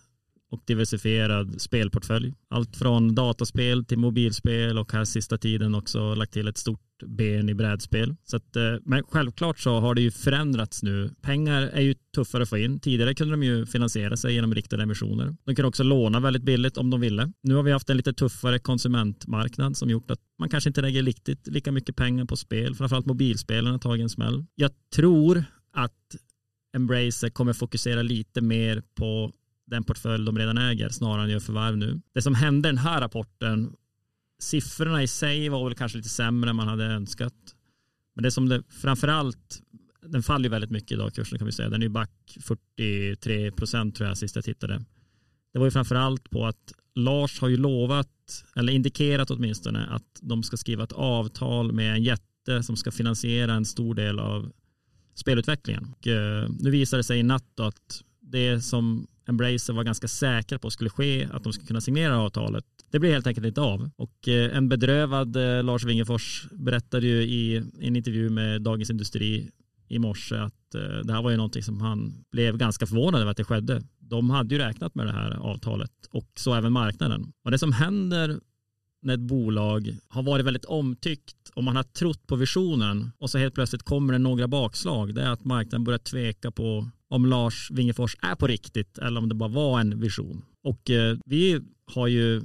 och 0.52 0.62
diversifierad 0.66 1.62
spelportfölj. 1.62 2.34
Allt 2.50 2.78
från 2.78 3.16
dataspel 3.16 3.86
till 3.86 3.98
mobilspel 3.98 4.78
och 4.78 4.92
här 4.92 5.06
sista 5.06 5.38
tiden 5.38 5.76
också 5.76 6.14
lagt 6.16 6.34
till 6.34 6.48
ett 6.48 6.58
stort 6.58 6.89
ben 7.08 7.50
i 7.50 7.54
brädspel. 7.54 8.16
Så 8.24 8.38
att, 8.38 8.56
eh, 8.56 8.76
men 8.86 9.04
självklart 9.04 9.60
så 9.60 9.80
har 9.80 9.96
det 9.96 10.02
ju 10.02 10.12
förändrats 10.12 10.84
nu. 10.84 11.12
Pengar 11.22 11.62
är 11.62 11.82
ju 11.82 11.96
tuffare 12.16 12.44
att 12.44 12.50
få 12.50 12.58
in. 12.58 12.80
Tidigare 12.80 13.16
kunde 13.16 13.34
de 13.34 13.44
ju 13.44 13.66
finansiera 13.66 14.18
sig 14.18 14.34
genom 14.34 14.56
riktade 14.56 14.84
emissioner. 14.84 15.36
De 15.46 15.56
kunde 15.56 15.68
också 15.68 15.84
låna 15.84 16.20
väldigt 16.20 16.44
billigt 16.44 16.78
om 16.78 16.90
de 16.90 17.02
ville. 17.02 17.32
Nu 17.44 17.56
har 17.56 17.64
vi 17.64 17.72
haft 17.72 17.90
en 17.90 17.98
lite 17.98 18.14
tuffare 18.14 18.60
konsumentmarknad 18.60 19.78
som 19.78 19.90
gjort 19.90 20.12
att 20.12 20.20
man 20.40 20.50
kanske 20.50 20.70
inte 20.70 20.82
lägger 20.82 21.04
riktigt 21.04 21.48
lika 21.48 21.72
mycket 21.72 21.96
pengar 21.96 22.26
på 22.26 22.38
spel. 22.38 22.76
Framförallt 22.76 23.06
mobilspelen 23.06 23.72
har 23.72 23.80
tagit 23.80 24.04
en 24.04 24.10
smäll. 24.10 24.46
Jag 24.56 24.72
tror 24.96 25.44
att 25.74 26.16
Embracer 26.76 27.30
kommer 27.30 27.54
fokusera 27.54 28.02
lite 28.02 28.42
mer 28.42 28.84
på 28.96 29.32
den 29.68 29.84
portfölj 29.84 30.26
de 30.26 30.38
redan 30.38 30.58
äger 30.58 30.90
snarare 30.90 31.24
än 31.24 31.30
gör 31.30 31.40
förvärv 31.40 31.78
nu. 31.78 32.02
Det 32.14 32.22
som 32.22 32.36
hände 32.36 32.70
i 32.70 32.72
den 32.72 32.78
här 32.78 33.02
rapporten, 33.02 33.74
siffrorna 34.40 35.04
i 35.04 35.08
sig 35.08 35.50
var 35.50 35.64
väl 35.66 35.76
kanske 35.76 35.98
lite 35.98 36.10
sämre 36.10 36.50
än 36.50 36.56
man 36.56 36.68
hade 36.68 36.86
önskat. 36.86 37.34
Men 38.16 38.24
det 38.24 38.32
som 38.32 38.50
det 38.50 38.64
framförallt, 38.70 39.62
den 40.02 40.24
faller 40.24 40.44
ju 40.44 40.50
väldigt 40.50 40.72
mycket 40.72 40.92
idag 40.92 41.14
kursen 41.14 41.38
kan 41.38 41.46
vi 41.46 41.52
säga. 41.52 41.70
Den 41.70 41.82
är 41.82 41.86
ju 41.86 41.90
back 41.90 42.38
43 42.42 43.52
procent 43.52 43.96
tror 43.96 44.10
jag 44.10 44.18
sist 44.18 44.36
jag 44.36 44.46
tittade. 44.46 44.86
Det 45.54 45.60
var 45.60 45.66
ju 45.66 45.72
framförallt 45.72 46.30
på 46.30 46.46
att 46.46 46.74
Lars 46.96 47.40
har 47.40 47.48
ju 47.48 47.58
lovat, 47.58 48.46
eller 48.56 48.74
indikerat 48.74 49.32
åtminstone, 49.32 49.86
att 49.86 50.20
de 50.22 50.44
ska 50.44 50.58
skriva 50.58 50.84
ett 50.84 50.92
avtal 50.92 51.72
med 51.72 51.94
en 51.94 52.04
jätte 52.04 52.64
som 52.64 52.76
ska 52.76 52.92
finansiera 52.92 53.54
en 53.54 53.66
stor 53.66 53.96
del 53.96 54.20
av 54.20 54.52
spelutvecklingen. 55.16 55.84
Och, 55.84 56.08
eh, 56.08 56.50
nu 56.60 56.72
visar 56.72 56.98
det 56.98 57.04
sig 57.04 57.20
i 57.20 57.24
natt 57.24 57.60
att 57.60 58.04
det 58.20 58.62
som 58.62 59.08
Embracer 59.30 59.74
var 59.74 59.84
ganska 59.84 60.08
säkra 60.08 60.60
på 60.60 60.70
skulle 60.70 60.90
ske, 60.90 61.28
att 61.32 61.44
de 61.44 61.54
skulle 61.54 61.68
kunna 61.68 61.82
signera 61.82 62.20
avtalet. 62.20 62.66
Det 62.92 63.00
blev 63.00 63.14
helt 63.14 63.28
enkelt 63.28 63.48
inte 63.48 63.62
av. 63.62 63.90
Och 63.96 64.28
eh, 64.28 64.58
en 64.58 64.70
bedrövad 64.70 65.36
eh, 65.36 65.64
Lars 65.64 65.84
Wingefors 65.84 66.48
berättade 66.52 67.08
ju 67.08 67.22
i 67.22 67.58
en 67.80 67.96
intervju 67.96 68.30
med 68.30 68.62
Dagens 68.62 68.90
Industri 68.90 69.50
i 69.88 70.00
morse 70.00 70.36
att 70.36 70.76
eh, 70.76 70.82
det 71.04 71.14
här 71.14 71.22
var 71.22 71.32
ju 71.32 71.38
någonting 71.38 71.64
som 71.64 71.82
han 71.82 72.14
blev 72.32 72.58
ganska 72.58 72.86
förvånad 72.86 73.22
över 73.22 73.32
att 73.32 73.38
det 73.38 73.44
skedde. 73.44 73.84
De 74.00 74.30
hade 74.30 74.56
ju 74.56 74.62
räknat 74.62 74.96
med 74.96 75.06
det 75.06 75.12
här 75.12 75.32
avtalet 75.32 75.92
och 76.12 76.28
så 76.36 76.54
även 76.54 76.72
marknaden. 76.72 77.32
Och 77.44 77.52
det 77.52 77.60
som 77.60 77.74
händer 77.74 78.40
när 79.02 79.14
ett 79.14 79.20
bolag 79.20 79.98
har 80.08 80.24
varit 80.24 80.46
väldigt 80.46 80.66
omtyckt 80.66 81.50
och 81.56 81.64
man 81.64 81.76
har 81.76 81.84
trott 81.84 82.28
på 82.28 82.36
visionen 82.36 83.12
och 83.18 83.30
så 83.30 83.38
helt 83.38 83.54
plötsligt 83.54 83.84
kommer 83.84 84.14
det 84.14 84.20
några 84.20 84.48
bakslag. 84.48 85.16
Det 85.16 85.22
är 85.22 85.30
att 85.30 85.46
marknaden 85.46 85.84
börjar 85.84 86.00
tveka 86.00 86.52
på 86.52 86.90
om 87.10 87.26
Lars 87.26 87.72
Wingefors 87.72 88.16
är 88.22 88.36
på 88.36 88.48
riktigt 88.48 88.98
eller 88.98 89.20
om 89.22 89.30
det 89.30 89.36
bara 89.36 89.50
var 89.50 89.80
en 89.80 90.00
vision. 90.00 90.46
Och 90.64 90.90
eh, 90.90 91.18
vi 91.26 91.62
har 91.86 92.08
ju 92.08 92.42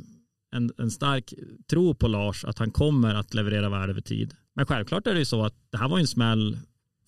en, 0.53 0.73
en, 0.79 0.91
stark 0.91 1.35
tro 1.71 1.95
på 1.95 2.09
Lars 2.09 2.45
att 2.45 2.59
han 2.59 2.71
kommer 2.71 3.15
att 3.15 3.35
leverera 3.35 3.69
värde 3.69 3.93
över 3.93 4.01
tid. 4.01 4.35
Men 4.55 4.67
självklart 4.67 5.07
är 5.07 5.13
det 5.13 5.19
ju 5.19 5.25
så 5.25 5.45
att 5.45 5.55
det 5.71 5.79
här 5.79 5.89
var 5.89 5.99
en 5.99 6.07
smäll 6.07 6.59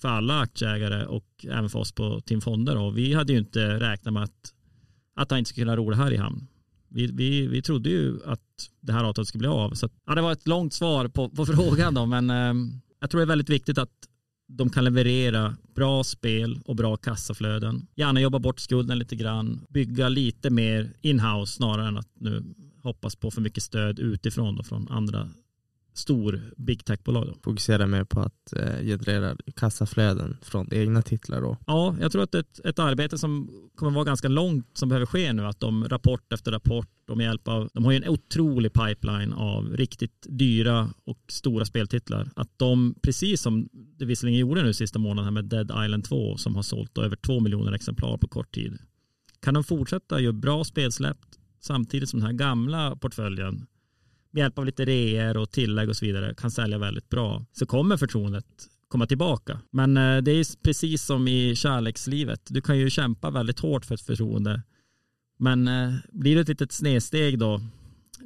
för 0.00 0.08
alla 0.08 0.40
aktieägare 0.40 1.06
och 1.06 1.46
även 1.48 1.70
för 1.70 1.78
oss 1.78 1.92
på 1.92 2.20
Tim 2.20 2.40
Fonder. 2.40 2.76
Och 2.76 2.98
vi 2.98 3.14
hade 3.14 3.32
ju 3.32 3.38
inte 3.38 3.80
räknat 3.80 4.14
med 4.14 4.22
att, 4.22 4.52
att 5.14 5.30
han 5.30 5.38
inte 5.38 5.48
skulle 5.48 5.64
kunna 5.64 5.76
ro 5.76 5.90
det 5.90 5.96
här 5.96 6.12
i 6.12 6.16
hamn. 6.16 6.46
Vi, 6.88 7.06
vi, 7.06 7.46
vi 7.46 7.62
trodde 7.62 7.90
ju 7.90 8.18
att 8.24 8.40
det 8.80 8.92
här 8.92 9.04
avtalet 9.04 9.28
skulle 9.28 9.38
bli 9.38 9.48
av. 9.48 9.70
Så 9.70 9.86
att, 9.86 9.92
ja, 10.06 10.14
det 10.14 10.22
var 10.22 10.32
ett 10.32 10.48
långt 10.48 10.74
svar 10.74 11.08
på, 11.08 11.28
på 11.28 11.46
frågan 11.56 11.94
då, 11.94 12.06
men 12.06 12.30
eh, 12.30 12.54
jag 13.00 13.10
tror 13.10 13.18
det 13.18 13.24
är 13.24 13.26
väldigt 13.26 13.50
viktigt 13.50 13.78
att 13.78 13.90
de 14.48 14.70
kan 14.70 14.84
leverera 14.84 15.56
bra 15.74 16.04
spel 16.04 16.60
och 16.64 16.76
bra 16.76 16.96
kassaflöden. 16.96 17.86
Gärna 17.94 18.20
jobba 18.20 18.38
bort 18.38 18.60
skulden 18.60 18.98
lite 18.98 19.16
grann, 19.16 19.66
bygga 19.68 20.08
lite 20.08 20.50
mer 20.50 20.92
inhouse 21.00 21.52
snarare 21.52 21.88
än 21.88 21.96
att 21.96 22.10
nu 22.20 22.42
hoppas 22.82 23.16
på 23.16 23.30
för 23.30 23.40
mycket 23.40 23.62
stöd 23.62 23.98
utifrån 23.98 24.56
då 24.56 24.62
från 24.62 24.88
andra 24.88 25.28
stor 25.98 26.40
big 26.56 26.84
tech-bolag. 26.84 27.34
Fokusera 27.42 27.86
mer 27.86 28.04
på 28.04 28.20
att 28.20 28.52
eh, 28.52 28.80
generera 28.82 29.36
kassaflöden 29.56 30.36
från 30.42 30.74
egna 30.74 31.02
titlar 31.02 31.40
då? 31.40 31.56
Ja, 31.66 31.96
jag 32.00 32.12
tror 32.12 32.22
att 32.22 32.34
ett, 32.34 32.60
ett 32.64 32.78
arbete 32.78 33.18
som 33.18 33.50
kommer 33.74 33.92
vara 33.92 34.04
ganska 34.04 34.28
långt 34.28 34.78
som 34.78 34.88
behöver 34.88 35.06
ske 35.06 35.32
nu, 35.32 35.46
att 35.46 35.60
de 35.60 35.88
rapport 35.88 36.32
efter 36.32 36.52
rapport 36.52 36.88
med 37.14 37.24
hjälp 37.24 37.48
av, 37.48 37.70
de 37.74 37.84
har 37.84 37.92
ju 37.92 37.96
en 37.96 38.08
otrolig 38.08 38.72
pipeline 38.72 39.32
av 39.32 39.76
riktigt 39.76 40.26
dyra 40.28 40.88
och 41.04 41.18
stora 41.28 41.64
speltitlar, 41.64 42.30
att 42.36 42.50
de, 42.56 42.94
precis 43.02 43.42
som 43.42 43.68
det 43.72 44.04
visserligen 44.04 44.40
gjorde 44.40 44.62
nu 44.62 44.74
sista 44.74 44.98
månaden 44.98 45.34
med 45.34 45.44
Dead 45.44 45.84
Island 45.84 46.04
2 46.04 46.36
som 46.36 46.54
har 46.56 46.62
sålt 46.62 46.98
över 46.98 47.16
två 47.16 47.40
miljoner 47.40 47.72
exemplar 47.72 48.18
på 48.18 48.28
kort 48.28 48.54
tid, 48.54 48.78
kan 49.42 49.54
de 49.54 49.64
fortsätta 49.64 50.20
göra 50.20 50.32
bra 50.32 50.64
spelsläpp 50.64 51.18
samtidigt 51.60 52.08
som 52.08 52.20
den 52.20 52.26
här 52.26 52.34
gamla 52.34 52.96
portföljen 52.96 53.66
med 54.36 54.42
hjälp 54.42 54.58
av 54.58 54.66
lite 54.66 54.84
reor 54.84 55.36
och 55.36 55.50
tillägg 55.50 55.88
och 55.88 55.96
så 55.96 56.04
vidare 56.04 56.34
kan 56.34 56.50
sälja 56.50 56.78
väldigt 56.78 57.08
bra 57.08 57.44
så 57.52 57.66
kommer 57.66 57.96
förtroendet 57.96 58.44
komma 58.88 59.06
tillbaka. 59.06 59.60
Men 59.70 59.96
eh, 59.96 60.22
det 60.22 60.30
är 60.30 60.62
precis 60.62 61.02
som 61.02 61.28
i 61.28 61.56
kärlekslivet. 61.56 62.40
Du 62.48 62.60
kan 62.60 62.78
ju 62.78 62.90
kämpa 62.90 63.30
väldigt 63.30 63.60
hårt 63.60 63.84
för 63.84 63.94
ett 63.94 64.00
förtroende. 64.00 64.62
Men 65.38 65.68
eh, 65.68 65.94
blir 66.12 66.34
det 66.34 66.40
ett 66.40 66.48
litet 66.48 66.72
snedsteg 66.72 67.38
då 67.38 67.54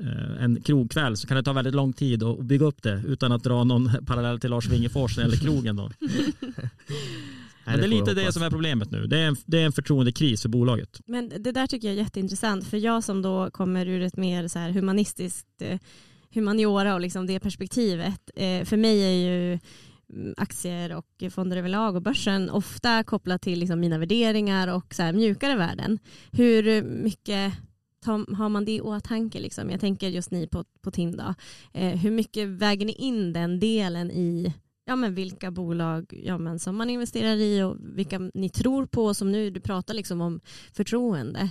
eh, 0.00 0.44
en 0.44 0.62
krogkväll 0.62 1.16
så 1.16 1.26
kan 1.26 1.36
det 1.36 1.42
ta 1.42 1.52
väldigt 1.52 1.74
lång 1.74 1.92
tid 1.92 2.22
att 2.22 2.44
bygga 2.44 2.66
upp 2.66 2.82
det 2.82 3.02
utan 3.06 3.32
att 3.32 3.44
dra 3.44 3.64
någon 3.64 3.90
parallell 4.06 4.40
till 4.40 4.50
Lars 4.50 4.68
Wingefors 4.68 5.18
eller 5.18 5.36
krogen 5.36 5.76
då. 5.76 5.90
Men 7.70 7.80
det 7.80 7.86
är 7.86 8.00
lite 8.00 8.14
det 8.14 8.32
som 8.32 8.42
är 8.42 8.50
problemet 8.50 8.90
nu. 8.90 9.06
Det 9.06 9.18
är, 9.18 9.26
en, 9.26 9.36
det 9.46 9.60
är 9.60 9.66
en 9.66 9.72
förtroendekris 9.72 10.42
för 10.42 10.48
bolaget. 10.48 11.00
Men 11.06 11.28
det 11.28 11.52
där 11.52 11.66
tycker 11.66 11.88
jag 11.88 11.96
är 11.96 12.02
jätteintressant. 12.02 12.66
För 12.66 12.76
jag 12.76 13.04
som 13.04 13.22
då 13.22 13.50
kommer 13.50 13.86
ur 13.86 14.02
ett 14.02 14.16
mer 14.16 14.48
så 14.48 14.58
här 14.58 14.70
humanistiskt 14.70 15.62
eh, 15.62 15.78
humaniora 16.34 16.94
och 16.94 17.00
liksom 17.00 17.26
det 17.26 17.40
perspektivet. 17.40 18.30
Eh, 18.36 18.64
för 18.64 18.76
mig 18.76 19.02
är 19.02 19.30
ju 19.30 19.58
mm, 20.12 20.34
aktier 20.36 20.96
och 20.96 21.32
fonder 21.32 21.56
överlag 21.56 21.96
och 21.96 22.02
börsen 22.02 22.50
ofta 22.50 23.04
kopplat 23.04 23.42
till 23.42 23.58
liksom 23.58 23.80
mina 23.80 23.98
värderingar 23.98 24.68
och 24.68 24.94
så 24.94 25.02
här 25.02 25.12
mjukare 25.12 25.56
värden. 25.56 25.98
Hur 26.32 26.82
mycket 26.82 27.52
har 28.06 28.48
man 28.48 28.64
det 28.64 28.72
i 28.72 28.80
åtanke? 28.80 29.40
Liksom? 29.40 29.70
Jag 29.70 29.80
tänker 29.80 30.08
just 30.08 30.30
ni 30.30 30.46
på, 30.46 30.64
på 30.82 30.90
Tinda. 30.90 31.34
Eh, 31.72 31.98
hur 31.98 32.10
mycket 32.10 32.48
väger 32.48 32.86
ni 32.86 32.92
in 32.92 33.32
den 33.32 33.60
delen 33.60 34.10
i 34.10 34.54
ja, 34.90 34.96
men 34.96 35.14
vilka 35.14 35.50
bolag 35.50 36.20
ja, 36.24 36.38
men 36.38 36.58
som 36.58 36.76
man 36.76 36.90
investerar 36.90 37.36
i 37.36 37.62
och 37.62 37.76
vilka 37.80 38.30
ni 38.34 38.48
tror 38.48 38.86
på 38.86 39.14
som 39.14 39.32
nu 39.32 39.50
du 39.50 39.60
pratar 39.60 39.94
liksom 39.94 40.20
om 40.20 40.40
förtroende. 40.72 41.50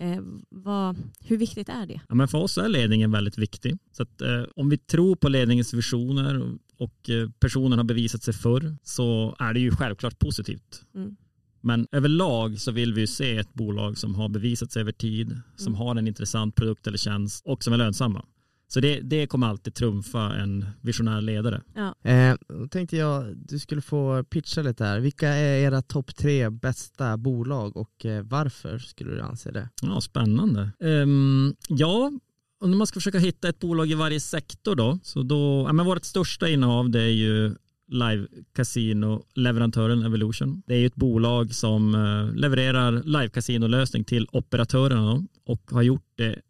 Eh, 0.00 0.20
vad, 0.48 0.96
hur 1.20 1.36
viktigt 1.36 1.68
är 1.68 1.86
det? 1.86 2.00
Ja, 2.08 2.14
men 2.14 2.28
för 2.28 2.38
oss 2.38 2.58
är 2.58 2.68
ledningen 2.68 3.10
väldigt 3.10 3.38
viktig. 3.38 3.78
Så 3.92 4.02
att, 4.02 4.20
eh, 4.20 4.42
om 4.56 4.68
vi 4.68 4.78
tror 4.78 5.16
på 5.16 5.28
ledningens 5.28 5.74
visioner 5.74 6.42
och, 6.42 6.58
och 6.78 7.10
eh, 7.10 7.30
personen 7.40 7.78
har 7.78 7.84
bevisat 7.84 8.22
sig 8.22 8.34
förr 8.34 8.76
så 8.82 9.36
är 9.38 9.54
det 9.54 9.60
ju 9.60 9.70
självklart 9.70 10.18
positivt. 10.18 10.84
Mm. 10.94 11.16
Men 11.60 11.86
överlag 11.92 12.60
så 12.60 12.72
vill 12.72 12.94
vi 12.94 13.06
se 13.06 13.36
ett 13.36 13.54
bolag 13.54 13.98
som 13.98 14.14
har 14.14 14.28
bevisat 14.28 14.72
sig 14.72 14.80
över 14.80 14.92
tid, 14.92 15.40
som 15.56 15.72
mm. 15.72 15.78
har 15.78 15.96
en 15.96 16.08
intressant 16.08 16.54
produkt 16.54 16.86
eller 16.86 16.98
tjänst 16.98 17.46
och 17.46 17.64
som 17.64 17.72
är 17.72 17.78
lönsamma. 17.78 18.24
Så 18.68 18.80
det, 18.80 19.00
det 19.00 19.26
kommer 19.26 19.46
alltid 19.46 19.74
trumfa 19.74 20.34
en 20.34 20.66
visionär 20.80 21.20
ledare. 21.20 21.62
Ja. 21.74 22.10
Eh, 22.10 22.36
då 22.48 22.68
tänkte 22.68 22.96
jag 22.96 23.36
du 23.36 23.58
skulle 23.58 23.80
få 23.80 24.24
pitcha 24.24 24.62
lite 24.62 24.84
här. 24.84 25.00
Vilka 25.00 25.28
är 25.28 25.58
era 25.58 25.82
topp 25.82 26.16
tre 26.16 26.50
bästa 26.50 27.16
bolag 27.16 27.76
och 27.76 28.06
eh, 28.06 28.22
varför 28.22 28.78
skulle 28.78 29.10
du 29.10 29.20
anse 29.20 29.50
det? 29.50 29.68
Ja, 29.82 30.00
spännande. 30.00 30.70
Um, 30.80 31.54
ja, 31.68 32.12
om 32.60 32.78
man 32.78 32.86
ska 32.86 32.94
försöka 32.94 33.18
hitta 33.18 33.48
ett 33.48 33.58
bolag 33.58 33.90
i 33.90 33.94
varje 33.94 34.20
sektor 34.20 34.74
då, 34.74 34.98
så 35.02 35.22
då, 35.22 35.64
ja, 35.68 35.72
men 35.72 35.86
vårt 35.86 36.04
största 36.04 36.48
innehav 36.48 36.90
det 36.90 37.02
är 37.02 37.12
ju 37.12 37.54
live 37.88 38.26
casino 38.52 39.24
leverantören 39.34 40.02
Evolution. 40.02 40.62
Det 40.66 40.74
är 40.74 40.78
ju 40.78 40.86
ett 40.86 40.94
bolag 40.94 41.54
som 41.54 41.94
uh, 41.94 42.34
levererar 42.34 43.02
live 43.02 43.28
casino 43.28 43.66
lösning 43.66 44.04
till 44.04 44.26
operatörerna 44.32 45.02
då, 45.02 45.24
och 45.44 45.70
har 45.70 45.82
gjort 45.82 46.12
det 46.14 46.40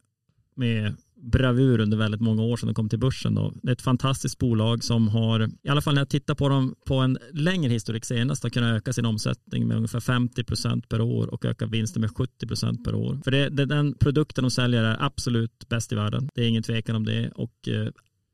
med 0.54 0.96
bravur 1.26 1.80
under 1.80 1.96
väldigt 1.96 2.20
många 2.20 2.42
år 2.42 2.56
sedan 2.56 2.66
de 2.66 2.74
kom 2.74 2.88
till 2.88 2.98
börsen. 2.98 3.34
Då. 3.34 3.52
Det 3.62 3.70
är 3.70 3.72
ett 3.72 3.82
fantastiskt 3.82 4.38
bolag 4.38 4.84
som 4.84 5.08
har, 5.08 5.50
i 5.62 5.68
alla 5.68 5.80
fall 5.80 5.94
när 5.94 6.00
jag 6.00 6.08
tittar 6.08 6.34
på 6.34 6.48
dem 6.48 6.74
på 6.86 6.94
en 6.94 7.18
längre 7.32 7.72
historik 7.72 8.04
senast, 8.04 8.42
har 8.42 8.50
kunnat 8.50 8.76
öka 8.76 8.92
sin 8.92 9.06
omsättning 9.06 9.68
med 9.68 9.76
ungefär 9.76 10.00
50 10.00 10.44
procent 10.44 10.88
per 10.88 11.00
år 11.00 11.26
och 11.26 11.44
öka 11.44 11.66
vinsten 11.66 12.00
med 12.00 12.16
70 12.16 12.46
procent 12.46 12.84
per 12.84 12.94
år. 12.94 13.20
För 13.24 13.30
det, 13.30 13.48
det, 13.48 13.64
den 13.64 13.94
produkten 13.94 14.44
de 14.44 14.50
säljer 14.50 14.84
är 14.84 14.96
absolut 15.00 15.68
bäst 15.68 15.92
i 15.92 15.94
världen. 15.94 16.28
Det 16.34 16.42
är 16.42 16.48
ingen 16.48 16.62
tvekan 16.62 16.96
om 16.96 17.04
det 17.04 17.30
och 17.34 17.68
eh, 17.68 17.88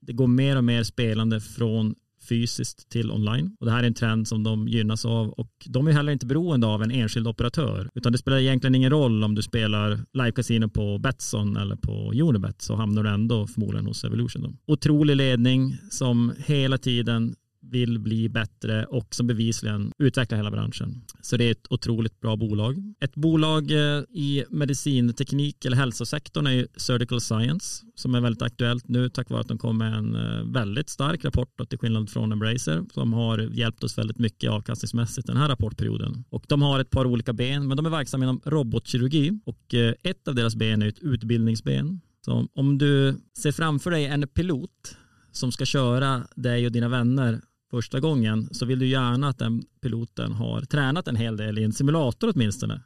det 0.06 0.12
går 0.12 0.26
mer 0.26 0.56
och 0.56 0.64
mer 0.64 0.82
spelande 0.82 1.40
från 1.40 1.94
fysiskt 2.28 2.88
till 2.88 3.10
online. 3.10 3.56
Och 3.60 3.66
det 3.66 3.72
här 3.72 3.82
är 3.82 3.86
en 3.86 3.94
trend 3.94 4.28
som 4.28 4.42
de 4.42 4.68
gynnas 4.68 5.04
av 5.04 5.28
och 5.28 5.50
de 5.64 5.86
är 5.86 5.92
heller 5.92 6.12
inte 6.12 6.26
beroende 6.26 6.66
av 6.66 6.82
en 6.82 6.90
enskild 6.90 7.28
operatör 7.28 7.88
utan 7.94 8.12
det 8.12 8.18
spelar 8.18 8.38
egentligen 8.38 8.74
ingen 8.74 8.90
roll 8.90 9.24
om 9.24 9.34
du 9.34 9.42
spelar 9.42 10.00
live 10.12 10.32
casino 10.32 10.68
på 10.68 10.98
Betsson 10.98 11.56
eller 11.56 11.76
på 11.76 12.12
Unibet 12.14 12.62
så 12.62 12.74
hamnar 12.74 13.02
du 13.02 13.10
ändå 13.10 13.46
förmodligen 13.46 13.86
hos 13.86 14.04
Evolution. 14.04 14.42
Då. 14.42 14.72
Otrolig 14.72 15.16
ledning 15.16 15.76
som 15.90 16.32
hela 16.46 16.78
tiden 16.78 17.34
vill 17.62 17.98
bli 17.98 18.28
bättre 18.28 18.84
och 18.84 19.14
som 19.14 19.26
bevisligen 19.26 19.92
utvecklar 19.98 20.38
hela 20.38 20.50
branschen. 20.50 21.02
Så 21.20 21.36
det 21.36 21.44
är 21.44 21.50
ett 21.50 21.66
otroligt 21.72 22.20
bra 22.20 22.36
bolag. 22.36 22.94
Ett 23.00 23.14
bolag 23.14 23.70
eh, 23.70 24.02
i 24.10 24.44
medicinteknik 24.50 25.64
eller 25.64 25.76
hälsosektorn 25.76 26.46
är 26.46 26.50
ju 26.50 26.66
Surgical 26.76 27.20
Science 27.20 27.84
som 27.94 28.14
är 28.14 28.20
väldigt 28.20 28.42
aktuellt 28.42 28.88
nu 28.88 29.08
tack 29.08 29.30
vare 29.30 29.40
att 29.40 29.48
de 29.48 29.58
kom 29.58 29.78
med 29.78 29.94
en 29.94 30.14
eh, 30.14 30.52
väldigt 30.52 30.88
stark 30.88 31.24
rapport 31.24 31.68
till 31.68 31.78
skillnad 31.78 32.10
från 32.10 32.32
Embracer 32.32 32.84
som 32.92 33.12
har 33.12 33.38
hjälpt 33.38 33.84
oss 33.84 33.98
väldigt 33.98 34.18
mycket 34.18 34.50
avkastningsmässigt 34.50 35.26
den 35.26 35.36
här 35.36 35.48
rapportperioden. 35.48 36.24
Och 36.30 36.44
de 36.48 36.62
har 36.62 36.80
ett 36.80 36.90
par 36.90 37.06
olika 37.06 37.32
ben 37.32 37.68
men 37.68 37.76
de 37.76 37.86
är 37.86 37.90
verksamma 37.90 38.24
inom 38.24 38.40
robotkirurgi 38.44 39.40
och 39.44 39.74
eh, 39.74 39.94
ett 40.02 40.28
av 40.28 40.34
deras 40.34 40.56
ben 40.56 40.82
är 40.82 40.88
ett 40.88 40.98
utbildningsben. 40.98 42.00
Så 42.24 42.48
om 42.54 42.78
du 42.78 43.14
ser 43.38 43.52
framför 43.52 43.90
dig 43.90 44.06
en 44.06 44.28
pilot 44.28 44.96
som 45.32 45.52
ska 45.52 45.64
köra 45.64 46.26
dig 46.34 46.66
och 46.66 46.72
dina 46.72 46.88
vänner 46.88 47.40
första 47.72 48.00
gången 48.00 48.48
så 48.54 48.66
vill 48.66 48.78
du 48.78 48.86
gärna 48.86 49.28
att 49.28 49.38
den 49.38 49.62
piloten 49.80 50.32
har 50.32 50.60
tränat 50.60 51.08
en 51.08 51.16
hel 51.16 51.36
del 51.36 51.58
i 51.58 51.64
en 51.64 51.72
simulator 51.72 52.32
åtminstone 52.34 52.80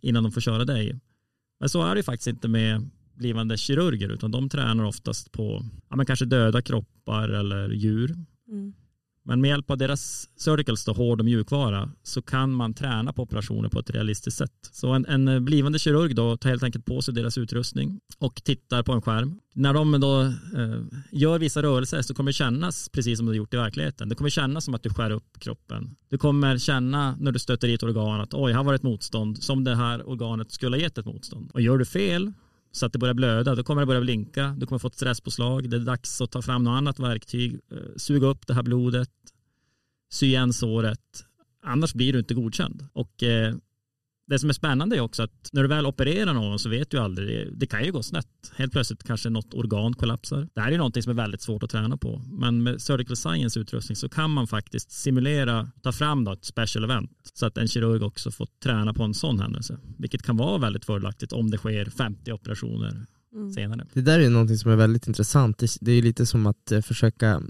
innan 0.00 0.22
de 0.22 0.32
får 0.32 0.40
köra 0.40 0.64
dig. 0.64 1.00
Men 1.60 1.68
så 1.68 1.82
är 1.82 1.94
det 1.94 2.02
faktiskt 2.02 2.26
inte 2.26 2.48
med 2.48 2.90
blivande 3.14 3.56
kirurger 3.56 4.08
utan 4.08 4.30
de 4.30 4.48
tränar 4.48 4.84
oftast 4.84 5.32
på 5.32 5.64
ja, 5.88 5.96
men 5.96 6.06
kanske 6.06 6.24
döda 6.24 6.62
kroppar 6.62 7.28
eller 7.28 7.70
djur. 7.70 8.16
Mm. 8.48 8.72
Men 9.24 9.40
med 9.40 9.48
hjälp 9.48 9.70
av 9.70 9.78
deras 9.78 10.28
surgicals, 10.36 10.84
då, 10.84 10.92
hård 10.92 11.20
och 11.20 11.24
mjukvara, 11.24 11.90
så 12.02 12.22
kan 12.22 12.52
man 12.52 12.74
träna 12.74 13.12
på 13.12 13.22
operationer 13.22 13.68
på 13.68 13.78
ett 13.78 13.90
realistiskt 13.90 14.38
sätt. 14.38 14.52
Så 14.72 14.92
en, 14.92 15.06
en 15.06 15.28
eh, 15.28 15.40
blivande 15.40 15.78
kirurg 15.78 16.14
då 16.14 16.36
tar 16.36 16.50
helt 16.50 16.62
enkelt 16.62 16.84
på 16.84 17.02
sig 17.02 17.14
deras 17.14 17.38
utrustning 17.38 18.00
och 18.18 18.34
tittar 18.44 18.82
på 18.82 18.92
en 18.92 19.02
skärm. 19.02 19.40
När 19.54 19.74
de 19.74 20.00
då 20.00 20.22
eh, 20.22 20.82
gör 21.12 21.38
vissa 21.38 21.62
rörelser 21.62 22.02
så 22.02 22.14
kommer 22.14 22.28
det 22.28 22.34
kännas 22.34 22.88
precis 22.88 23.18
som 23.18 23.26
det 23.26 23.36
gjort 23.36 23.54
i 23.54 23.56
verkligheten. 23.56 24.08
Det 24.08 24.14
kommer 24.14 24.30
kännas 24.30 24.64
som 24.64 24.74
att 24.74 24.82
du 24.82 24.90
skär 24.90 25.10
upp 25.10 25.40
kroppen. 25.40 25.96
Du 26.08 26.18
kommer 26.18 26.58
känna 26.58 27.16
när 27.20 27.32
du 27.32 27.38
stöter 27.38 27.68
i 27.68 27.74
ett 27.74 27.82
organ 27.82 28.20
att 28.20 28.34
oj, 28.34 28.52
här 28.52 28.62
var 28.62 28.72
det 28.72 28.76
ett 28.76 28.82
motstånd 28.82 29.42
som 29.42 29.64
det 29.64 29.76
här 29.76 30.08
organet 30.08 30.52
skulle 30.52 30.76
ha 30.76 30.80
gett 30.80 30.98
ett 30.98 31.06
motstånd. 31.06 31.50
Och 31.54 31.60
gör 31.60 31.78
du 31.78 31.84
fel 31.84 32.32
så 32.72 32.86
att 32.86 32.92
det 32.92 32.98
börjar 32.98 33.14
blöda, 33.14 33.54
då 33.54 33.62
kommer 33.64 33.82
det 33.82 33.86
börja 33.86 34.00
blinka, 34.00 34.54
du 34.58 34.66
kommer 34.66 34.78
få 34.78 34.88
ett 34.88 34.94
stresspåslag, 34.94 35.70
det 35.70 35.76
är 35.76 35.80
dags 35.80 36.20
att 36.20 36.30
ta 36.30 36.42
fram 36.42 36.64
något 36.64 36.78
annat 36.78 36.98
verktyg, 36.98 37.60
eh, 37.72 37.78
suga 37.96 38.26
upp 38.26 38.46
det 38.46 38.54
här 38.54 38.62
blodet, 38.62 39.10
sy 40.12 40.26
igen 40.26 40.52
såret, 40.52 41.24
annars 41.62 41.94
blir 41.94 42.12
du 42.12 42.18
inte 42.18 42.34
godkänd. 42.34 42.86
Och 42.92 43.22
eh, 43.22 43.54
det 44.30 44.38
som 44.38 44.48
är 44.48 44.54
spännande 44.54 44.96
är 44.96 45.00
också 45.00 45.22
att 45.22 45.50
när 45.52 45.62
du 45.62 45.68
väl 45.68 45.86
opererar 45.86 46.34
någon 46.34 46.58
så 46.58 46.68
vet 46.68 46.90
du 46.90 46.98
aldrig, 46.98 47.58
det 47.58 47.66
kan 47.66 47.84
ju 47.84 47.92
gå 47.92 48.02
snett. 48.02 48.26
Helt 48.56 48.72
plötsligt 48.72 49.02
kanske 49.02 49.30
något 49.30 49.54
organ 49.54 49.94
kollapsar. 49.94 50.48
Det 50.54 50.60
här 50.60 50.72
är 50.72 50.76
någonting 50.76 51.02
som 51.02 51.10
är 51.10 51.14
väldigt 51.14 51.42
svårt 51.42 51.62
att 51.62 51.70
träna 51.70 51.96
på. 51.96 52.22
Men 52.30 52.62
med 52.62 52.82
Surgical 52.82 53.16
Science 53.16 53.60
utrustning 53.60 53.96
så 53.96 54.08
kan 54.08 54.30
man 54.30 54.46
faktiskt 54.46 54.92
simulera, 54.92 55.68
ta 55.82 55.92
fram 55.92 56.24
då 56.24 56.32
ett 56.32 56.44
special 56.44 56.84
event 56.84 57.10
så 57.34 57.46
att 57.46 57.58
en 57.58 57.68
kirurg 57.68 58.02
också 58.02 58.30
får 58.30 58.48
träna 58.62 58.94
på 58.94 59.02
en 59.02 59.14
sån 59.14 59.40
händelse. 59.40 59.78
Vilket 59.98 60.22
kan 60.22 60.36
vara 60.36 60.58
väldigt 60.58 60.84
fördelaktigt 60.84 61.32
om 61.32 61.50
det 61.50 61.58
sker 61.58 61.84
50 61.84 62.32
operationer 62.32 63.06
mm. 63.34 63.52
senare. 63.52 63.86
Det 63.92 64.02
där 64.02 64.20
är 64.20 64.30
någonting 64.30 64.58
som 64.58 64.70
är 64.70 64.76
väldigt 64.76 65.06
intressant. 65.06 65.62
Det 65.80 65.92
är 65.92 66.02
lite 66.02 66.26
som 66.26 66.46
att 66.46 66.72
eh, 66.72 66.80
försöka 66.80 67.42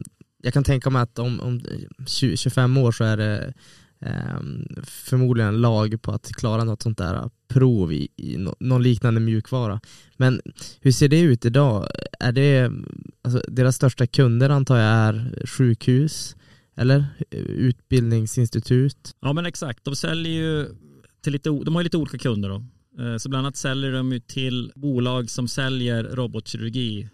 jag 0.43 0.53
kan 0.55 0.65
tänka 0.65 0.91
mig 0.91 1.03
att 1.03 1.19
om, 1.19 1.41
om 1.41 1.61
20, 2.07 2.37
25 2.37 2.77
år 2.77 2.93
så 2.93 3.05
är 3.05 3.17
det 3.17 3.55
Ehm, 4.03 4.67
förmodligen 4.85 5.61
lag 5.61 6.03
på 6.03 6.13
att 6.13 6.33
klara 6.33 6.65
något 6.65 6.83
sånt 6.83 6.99
där 6.99 7.31
prov 7.49 7.93
i, 7.93 8.09
i 8.17 8.37
någon 8.61 8.83
liknande 8.83 9.21
mjukvara. 9.21 9.81
Men 10.17 10.41
hur 10.81 10.93
ser 10.93 11.09
det 11.09 11.21
ut 11.21 11.45
idag? 11.45 11.87
Är 12.21 12.33
det, 12.33 12.73
alltså, 13.23 13.43
deras 13.49 13.77
största 13.77 14.07
kunder 14.07 14.51
antar 14.51 14.77
jag 14.77 14.87
är 14.87 15.47
sjukhus 15.47 16.37
eller 16.77 17.05
utbildningsinstitut? 17.47 19.17
Ja 19.21 19.33
men 19.33 19.47
exakt, 19.47 19.85
de 19.85 19.97
säljer 19.97 20.33
ju 20.33 20.67
till 21.23 21.33
lite, 21.33 21.51
de 21.51 21.75
har 21.75 21.83
lite 21.83 21.97
olika 21.97 22.19
kunder 22.19 22.49
då. 22.49 22.65
Ehm, 23.03 23.19
så 23.19 23.29
bland 23.29 23.47
annat 23.47 23.57
säljer 23.57 23.93
de 23.93 24.13
ju 24.13 24.21
till 24.21 24.73
bolag 24.75 25.31
som 25.31 25.49
säljer 25.49 26.05
robotkirurgi 26.05 27.09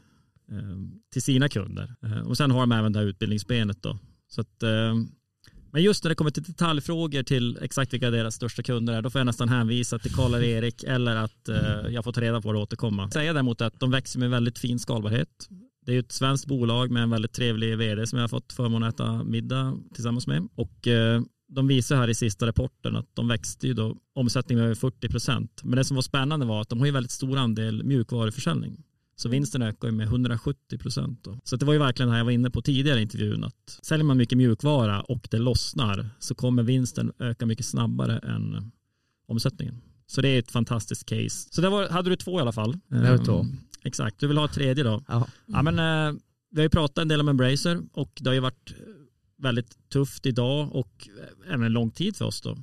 ehm, 0.51 0.93
till 1.13 1.23
sina 1.23 1.49
kunder. 1.49 1.95
Och 2.27 2.37
sen 2.37 2.51
har 2.51 2.61
de 2.61 2.73
även 2.73 2.93
det 2.93 2.99
här 2.99 3.07
utbildningsbenet 3.07 3.83
då. 3.83 3.99
Så 4.29 4.41
att 4.41 4.63
men 5.73 5.83
just 5.83 6.05
när 6.05 6.09
det 6.09 6.15
kommer 6.15 6.31
till 6.31 6.43
detaljfrågor 6.43 7.23
till 7.23 7.59
exakt 7.63 7.93
vilka 7.93 8.11
deras 8.11 8.35
största 8.35 8.63
kunder 8.63 8.95
är, 8.95 9.03
då 9.03 9.11
får 9.11 9.19
jag 9.19 9.27
nästan 9.27 9.49
hänvisa 9.49 9.99
till 9.99 10.15
Karl-Erik 10.15 10.85
eller 10.87 11.17
att 11.17 11.49
eh, 11.49 11.57
jag 11.91 12.05
får 12.05 12.13
ta 12.13 12.21
reda 12.21 12.41
på 12.41 12.53
det 12.53 12.59
och 12.59 12.63
återkomma. 12.63 13.11
Säga 13.11 13.33
däremot 13.33 13.61
att 13.61 13.81
de 13.81 13.91
växer 13.91 14.19
med 14.19 14.31
väldigt 14.31 14.59
fin 14.59 14.79
skalbarhet. 14.79 15.49
Det 15.87 15.95
är 15.95 15.99
ett 15.99 16.13
svenskt 16.13 16.47
bolag 16.47 16.91
med 16.91 17.03
en 17.03 17.11
väldigt 17.11 17.33
trevlig 17.33 17.79
vd 17.79 18.07
som 18.07 18.19
jag 18.19 18.23
har 18.23 18.29
fått 18.29 18.53
förmånen 18.53 18.89
att 18.89 18.95
äta 18.95 19.25
middag 19.25 19.79
tillsammans 19.95 20.27
med. 20.27 20.49
Och 20.55 20.89
eh, 20.89 21.23
de 21.49 21.67
visar 21.67 21.97
här 21.97 22.09
i 22.09 22.15
sista 22.15 22.47
rapporten 22.47 22.97
att 22.97 23.07
de 23.15 23.29
växte 23.29 23.67
ju 23.67 23.75
då 23.75 23.97
omsättningen 24.15 24.59
med 24.59 24.67
över 24.67 24.75
40 24.75 25.09
procent. 25.09 25.61
Men 25.65 25.77
det 25.77 25.85
som 25.85 25.95
var 25.95 26.03
spännande 26.03 26.47
var 26.47 26.61
att 26.61 26.69
de 26.69 26.79
har 26.79 26.87
ju 26.87 26.93
väldigt 26.93 27.13
stor 27.13 27.39
andel 27.39 27.85
mjukvaruförsäljning. 27.85 28.83
Så 29.17 29.29
vinsten 29.29 29.63
ökar 29.63 29.91
med 29.91 30.07
170 30.07 30.79
procent. 30.79 31.27
Så 31.45 31.57
det 31.57 31.65
var 31.65 31.73
ju 31.73 31.79
verkligen 31.79 32.09
det 32.09 32.13
här 32.13 32.19
jag 32.19 32.25
var 32.25 32.33
inne 32.33 32.51
på 32.51 32.63
tidigare 32.63 32.99
i 32.99 33.03
intervjun 33.03 33.45
att 33.45 33.79
säljer 33.83 34.05
man 34.05 34.17
mycket 34.17 34.39
mjukvara 34.39 35.01
och 35.01 35.29
det 35.31 35.39
lossnar 35.39 36.11
så 36.19 36.35
kommer 36.35 36.63
vinsten 36.63 37.13
öka 37.19 37.47
mycket 37.47 37.67
snabbare 37.67 38.19
än 38.19 38.73
omsättningen. 39.29 39.83
Så 40.07 40.21
det 40.21 40.29
är 40.29 40.39
ett 40.39 40.51
fantastiskt 40.51 41.07
case. 41.07 41.49
Så 41.51 41.61
det 41.61 41.69
var, 41.69 41.89
hade 41.89 42.11
du 42.11 42.17
två 42.17 42.39
i 42.39 42.43
alla 42.43 42.53
fall. 42.53 42.79
Det 42.89 43.11
var 43.11 43.25
två. 43.25 43.41
Um, 43.41 43.61
exakt, 43.83 44.21
du 44.21 44.27
vill 44.27 44.39
ha 44.39 44.45
ett 44.45 44.53
tredje 44.53 44.85
då? 44.85 45.05
Ja. 45.09 45.29
ja 45.47 45.63
men, 45.63 45.79
uh, 45.79 46.21
vi 46.51 46.61
har 46.61 46.65
ju 46.65 46.71
pratat 46.71 46.99
en 46.99 47.09
del 47.09 47.21
om 47.21 47.29
Embracer 47.29 47.81
och 47.93 48.13
det 48.21 48.31
har 48.31 48.35
ju 48.35 48.41
varit 48.41 48.75
väldigt 49.39 49.89
tufft 49.89 50.27
idag 50.27 50.75
och 50.75 51.09
även 51.47 51.63
en 51.63 51.73
lång 51.73 51.91
tid 51.91 52.17
för 52.17 52.25
oss 52.25 52.41
då. 52.41 52.59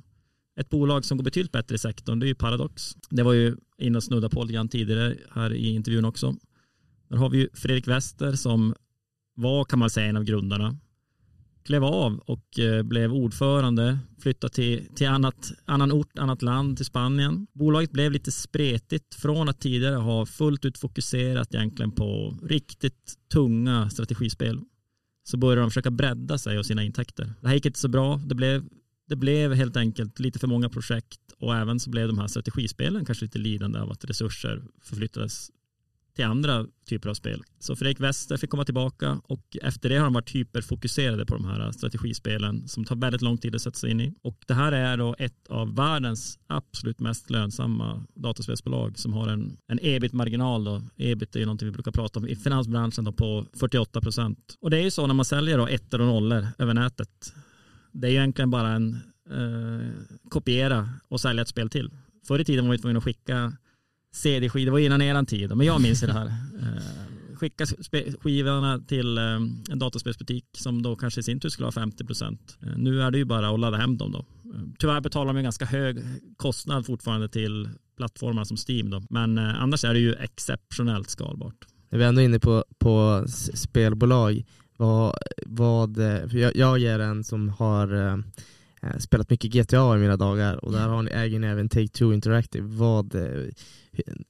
Ett 0.56 0.70
bolag 0.70 1.04
som 1.04 1.18
går 1.18 1.24
betydligt 1.24 1.52
bättre 1.52 1.74
i 1.74 1.78
sektorn 1.78 2.18
det 2.18 2.26
är 2.26 2.28
ju 2.28 2.34
Paradox. 2.34 2.96
Det 3.10 3.22
var 3.22 3.32
ju 3.32 3.56
inne 3.78 3.96
och 3.96 4.04
snudda 4.04 4.28
på 4.28 4.42
lite 4.42 4.54
grann 4.54 4.68
tidigare 4.68 5.16
här 5.30 5.52
i 5.52 5.68
intervjun 5.68 6.04
också. 6.04 6.34
Där 7.08 7.16
har 7.16 7.30
vi 7.30 7.38
ju 7.38 7.48
Fredrik 7.54 7.88
Wester 7.88 8.32
som 8.32 8.74
var 9.34 9.64
kan 9.64 9.78
man 9.78 9.90
säga 9.90 10.06
en 10.06 10.16
av 10.16 10.24
grundarna. 10.24 10.76
Klev 11.64 11.84
av 11.84 12.18
och 12.18 12.58
eh, 12.58 12.82
blev 12.82 13.12
ordförande, 13.12 13.98
flyttade 14.18 14.54
till, 14.54 14.86
till 14.94 15.08
annat, 15.08 15.52
annan 15.64 15.92
ort, 15.92 16.18
annat 16.18 16.42
land, 16.42 16.76
till 16.76 16.86
Spanien. 16.86 17.46
Bolaget 17.52 17.92
blev 17.92 18.12
lite 18.12 18.32
spretigt 18.32 19.14
från 19.14 19.48
att 19.48 19.60
tidigare 19.60 19.96
ha 19.96 20.26
fullt 20.26 20.64
ut 20.64 20.78
fokuserat 20.78 21.54
egentligen 21.54 21.90
på 21.90 22.38
riktigt 22.42 23.14
tunga 23.32 23.90
strategispel. 23.90 24.60
Så 25.22 25.36
började 25.36 25.60
de 25.60 25.70
försöka 25.70 25.90
bredda 25.90 26.38
sig 26.38 26.58
och 26.58 26.66
sina 26.66 26.82
intäkter. 26.82 27.34
Det 27.40 27.48
här 27.48 27.54
gick 27.54 27.66
inte 27.66 27.78
så 27.78 27.88
bra. 27.88 28.20
Det 28.26 28.34
blev 28.34 28.64
det 29.08 29.16
blev 29.16 29.54
helt 29.54 29.76
enkelt 29.76 30.20
lite 30.20 30.38
för 30.38 30.46
många 30.46 30.68
projekt 30.68 31.20
och 31.38 31.56
även 31.56 31.80
så 31.80 31.90
blev 31.90 32.08
de 32.08 32.18
här 32.18 32.26
strategispelen 32.26 33.04
kanske 33.04 33.24
lite 33.24 33.38
lidande 33.38 33.78
av 33.78 33.90
att 33.90 34.04
resurser 34.04 34.62
förflyttades 34.82 35.50
till 36.14 36.24
andra 36.24 36.66
typer 36.88 37.08
av 37.08 37.14
spel. 37.14 37.42
Så 37.58 37.76
Fredrik 37.76 38.00
Wester 38.00 38.36
fick 38.36 38.50
komma 38.50 38.64
tillbaka 38.64 39.20
och 39.24 39.56
efter 39.62 39.88
det 39.88 39.96
har 39.96 40.04
de 40.04 40.12
varit 40.12 40.34
hyperfokuserade 40.34 41.26
på 41.26 41.34
de 41.34 41.44
här 41.44 41.72
strategispelen 41.72 42.68
som 42.68 42.84
tar 42.84 42.96
väldigt 42.96 43.22
lång 43.22 43.38
tid 43.38 43.54
att 43.54 43.62
sätta 43.62 43.78
sig 43.78 43.90
in 43.90 44.00
i. 44.00 44.14
Och 44.22 44.44
det 44.46 44.54
här 44.54 44.72
är 44.72 44.96
då 44.96 45.14
ett 45.18 45.48
av 45.48 45.74
världens 45.76 46.38
absolut 46.46 47.00
mest 47.00 47.30
lönsamma 47.30 48.06
dataspelsbolag 48.14 48.98
som 48.98 49.12
har 49.12 49.28
en, 49.28 49.56
en 49.66 49.78
ebit-marginal. 49.82 50.64
Då. 50.64 50.82
Ebit 50.96 51.36
är 51.36 51.40
ju 51.40 51.46
någonting 51.46 51.68
vi 51.68 51.72
brukar 51.72 51.92
prata 51.92 52.18
om 52.18 52.28
i 52.28 52.36
finansbranschen 52.36 53.04
då 53.04 53.12
på 53.12 53.46
48 53.60 54.00
procent. 54.00 54.56
Och 54.60 54.70
det 54.70 54.78
är 54.78 54.82
ju 54.82 54.90
så 54.90 55.06
när 55.06 55.14
man 55.14 55.24
säljer 55.24 55.58
då 55.58 55.66
ettor 55.66 56.00
och 56.00 56.06
nollor 56.06 56.46
över 56.58 56.74
nätet 56.74 57.34
det 57.94 58.06
är 58.06 58.10
ju 58.10 58.16
egentligen 58.16 58.50
bara 58.50 58.68
en 58.68 58.94
eh, 59.30 60.28
kopiera 60.28 60.88
och 61.08 61.20
sälja 61.20 61.42
ett 61.42 61.48
spel 61.48 61.70
till. 61.70 61.90
Förr 62.26 62.38
i 62.38 62.44
tiden 62.44 62.66
var 62.66 62.72
vi 62.72 62.78
tvungna 62.78 62.98
att 62.98 63.04
skicka 63.04 63.52
CD-skivor, 64.12 64.66
det 64.66 64.70
var 64.70 64.78
innan 64.78 65.02
eran 65.02 65.26
tid, 65.26 65.56
men 65.56 65.66
jag 65.66 65.80
minns 65.80 66.00
det 66.00 66.12
här. 66.12 66.26
Eh, 66.26 67.36
skicka 67.36 67.66
skivorna 68.20 68.78
till 68.78 69.18
eh, 69.18 69.24
en 69.70 69.78
dataspelsbutik 69.78 70.44
som 70.52 70.82
då 70.82 70.96
kanske 70.96 71.20
i 71.20 71.22
sin 71.22 71.40
tur 71.40 71.48
skulle 71.48 71.66
ha 71.66 71.72
50 71.72 72.04
procent. 72.04 72.58
Eh, 72.62 72.76
nu 72.76 73.02
är 73.02 73.10
det 73.10 73.18
ju 73.18 73.24
bara 73.24 73.48
att 73.48 73.60
ladda 73.60 73.76
hem 73.76 73.96
dem 73.96 74.12
då. 74.12 74.18
Eh, 74.18 74.60
tyvärr 74.78 75.00
betalar 75.00 75.26
de 75.26 75.36
en 75.36 75.44
ganska 75.44 75.64
hög 75.64 75.98
kostnad 76.36 76.86
fortfarande 76.86 77.28
till 77.28 77.68
plattformar 77.96 78.44
som 78.44 78.56
Steam 78.68 78.90
då, 78.90 79.02
men 79.10 79.38
eh, 79.38 79.62
annars 79.62 79.84
är 79.84 79.94
det 79.94 80.00
ju 80.00 80.14
exceptionellt 80.14 81.10
skalbart. 81.10 81.66
När 81.90 81.98
vi 81.98 82.04
är 82.04 82.08
ändå 82.08 82.20
inne 82.20 82.38
på, 82.38 82.64
på 82.78 83.24
spelbolag, 83.54 84.44
vad, 84.76 85.18
vad, 85.46 85.98
jag, 86.32 86.56
jag 86.56 86.82
är 86.82 86.98
en 86.98 87.24
som 87.24 87.48
har 87.48 87.94
eh, 87.94 88.18
eh 88.82 88.98
spelat 88.98 89.30
mycket 89.30 89.52
GTA 89.52 89.96
i 89.96 89.98
mina 89.98 90.16
dagar 90.16 90.64
och 90.64 90.72
där 90.72 90.88
har 90.88 91.02
ni, 91.02 91.10
äger 91.10 91.38
ni 91.38 91.46
även 91.46 91.68
Take-Two 91.68 92.14
Interactive. 92.14 92.66
Vad, 92.66 93.14
eh, 93.14 93.50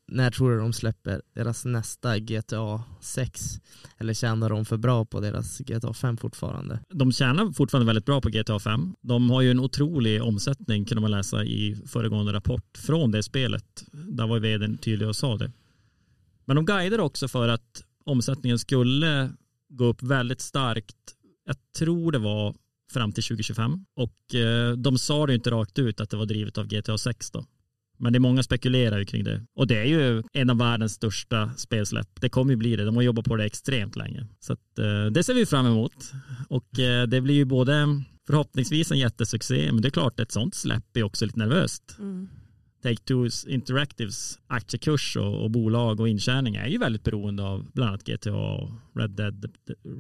när 0.07 0.31
tror 0.31 0.51
du 0.51 0.59
de 0.59 0.73
släpper 0.73 1.23
deras 1.35 1.65
nästa 1.65 2.19
GTA 2.19 2.83
6? 3.01 3.61
Eller 3.99 4.15
tjänar 4.15 4.51
de 4.51 4.65
för 4.65 4.77
bra 4.77 5.05
på 5.05 5.21
deras 5.21 5.59
GTA 5.59 5.95
5 5.95 6.17
fortfarande? 6.17 6.79
De 6.89 7.13
tjänar 7.13 7.53
fortfarande 7.53 7.87
väldigt 7.87 8.07
bra 8.07 8.21
på 8.21 8.29
GTA 8.29 8.59
5. 8.59 8.95
De 9.01 9.31
har 9.31 9.43
ju 9.43 9.51
en 9.51 9.61
otrolig 9.61 10.23
omsättning 10.23 10.85
kunde 10.85 11.01
man 11.01 11.11
läsa 11.11 11.45
i 11.45 11.77
föregående 11.87 12.33
rapport 12.33 12.79
från 12.79 13.11
det 13.11 13.23
spelet. 13.23 13.85
Där 13.93 14.27
var 14.27 14.39
vdn 14.39 14.79
tydlig 14.79 15.09
och 15.09 15.17
sa 15.17 15.37
det. 15.37 15.53
Men 16.45 16.57
de 16.57 16.67
guidar 16.67 16.99
också 16.99 17.29
för 17.29 17.49
att 17.49 17.85
omsättningen 18.05 18.59
skulle 18.59 19.31
gå 19.77 19.85
upp 19.85 20.03
väldigt 20.03 20.41
starkt. 20.41 20.97
Jag 21.47 21.57
tror 21.79 22.13
det 22.13 22.19
var 22.19 22.55
fram 22.93 23.13
till 23.13 23.23
2025. 23.23 23.85
Och 23.97 24.35
eh, 24.35 24.73
de 24.73 24.99
sa 24.99 25.27
det 25.27 25.33
ju 25.33 25.37
inte 25.37 25.51
rakt 25.51 25.79
ut 25.79 26.01
att 26.01 26.11
det 26.11 26.17
var 26.17 26.27
drivet 26.27 26.59
av 26.59 26.67
GTA 26.67 26.99
6 26.99 27.31
då. 27.31 27.45
Men 27.99 28.13
det 28.13 28.17
är 28.17 28.21
många 28.21 28.43
spekulerar 28.43 28.99
ju 28.99 29.05
kring 29.05 29.25
det. 29.25 29.47
Och 29.55 29.67
det 29.67 29.79
är 29.79 29.85
ju 29.85 30.23
en 30.33 30.51
av 30.51 30.59
världens 30.59 30.93
största 30.93 31.51
spelsläpp. 31.57 32.21
Det 32.21 32.29
kommer 32.29 32.53
ju 32.53 32.57
bli 32.57 32.77
det. 32.77 32.85
De 32.85 32.97
har 32.97 33.03
jobbat 33.03 33.25
på 33.25 33.37
det 33.37 33.45
extremt 33.45 33.97
länge. 33.97 34.27
Så 34.41 34.53
att, 34.53 34.79
eh, 34.79 35.07
det 35.07 35.23
ser 35.23 35.35
vi 35.35 35.47
fram 35.47 35.67
emot. 35.67 36.13
Och 36.49 36.79
eh, 36.79 37.07
det 37.07 37.21
blir 37.21 37.35
ju 37.35 37.45
både 37.45 38.03
förhoppningsvis 38.27 38.91
en 38.91 38.99
jättesuccé, 38.99 39.73
men 39.73 39.83
det 39.83 39.89
är 39.89 39.91
klart 39.91 40.21
ett 40.21 40.33
sånt 40.33 40.55
släpp 40.55 40.97
är 40.97 41.03
också 41.03 41.27
lite 41.27 41.39
nervöst. 41.39 41.97
Mm. 41.99 42.29
Take-Two 42.85 43.49
Interactives 43.49 44.39
aktiekurs 44.47 45.17
och, 45.17 45.43
och, 45.43 45.51
bolag 45.51 46.01
och 46.01 46.09
intjäning 46.09 46.57
är 46.57 46.67
ju 46.67 46.79
väldigt 46.79 47.05
beroende 47.05 47.43
av 47.43 47.67
bland 47.73 47.89
annat 47.89 48.05
GTA 48.05 48.35
och 48.35 48.71
Red 48.95 49.11
Dead 49.11 49.53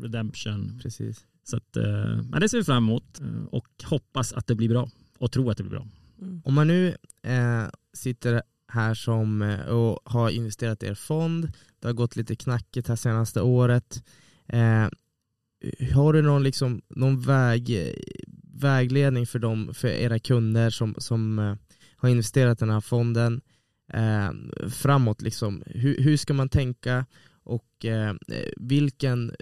Redemption. 0.03 0.81
Precis. 0.83 1.27
Så 1.45 1.57
att, 1.57 1.77
eh, 1.77 2.23
men 2.31 2.41
det 2.41 2.49
ser 2.49 2.59
vi 2.59 2.65
fram 2.65 2.85
emot 2.85 3.21
eh, 3.21 3.45
och 3.51 3.67
hoppas 3.85 4.33
att 4.33 4.47
det 4.47 4.55
blir 4.55 4.69
bra 4.69 4.89
och 5.19 5.33
tror 5.33 5.51
att 5.51 5.57
det 5.57 5.63
blir 5.63 5.79
bra. 5.79 5.89
Mm. 6.21 6.43
Om 6.45 6.55
man 6.55 6.67
nu 6.67 6.89
eh, 7.23 7.65
sitter 7.93 8.43
här 8.69 8.95
som 8.95 9.43
eh, 9.43 9.61
och 9.61 10.01
har 10.05 10.31
investerat 10.31 10.83
i 10.83 10.87
er 10.87 10.95
fond, 10.95 11.53
det 11.81 11.89
har 11.89 11.95
gått 11.95 12.17
lite 12.17 12.37
knackigt 12.37 12.89
här 12.89 12.97
senaste 12.97 13.41
året. 13.41 14.05
Eh, 14.47 14.89
har 15.95 16.13
du 16.13 16.23
någon, 16.23 16.43
liksom, 16.43 16.83
någon 16.89 17.21
väg, 17.21 17.95
vägledning 18.55 19.27
för, 19.27 19.39
dem, 19.39 19.75
för 19.75 19.89
era 19.89 20.19
kunder 20.19 20.71
som, 20.71 20.95
som 20.99 21.39
eh, 21.39 21.55
har 22.05 22.11
investerat 22.11 22.59
i 22.59 22.65
den 22.65 22.75
här 22.75 22.81
fonden 22.81 23.41
eh, 23.93 24.31
framåt? 24.69 25.23
Liksom. 25.23 25.63
Hur, 25.67 26.03
hur, 26.03 26.17
ska 26.17 26.35
man 26.35 26.49
tänka 26.49 27.07
och 27.43 27.85
eh, 27.85 28.15
vilken 28.57 29.35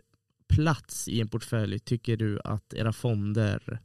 plats 0.49 1.09
i 1.09 1.21
en 1.21 1.29
portfölj 1.29 1.79
tycker 1.79 2.17
du 2.17 2.41
att 2.45 2.75
era 2.75 2.93
fonder 2.93 3.81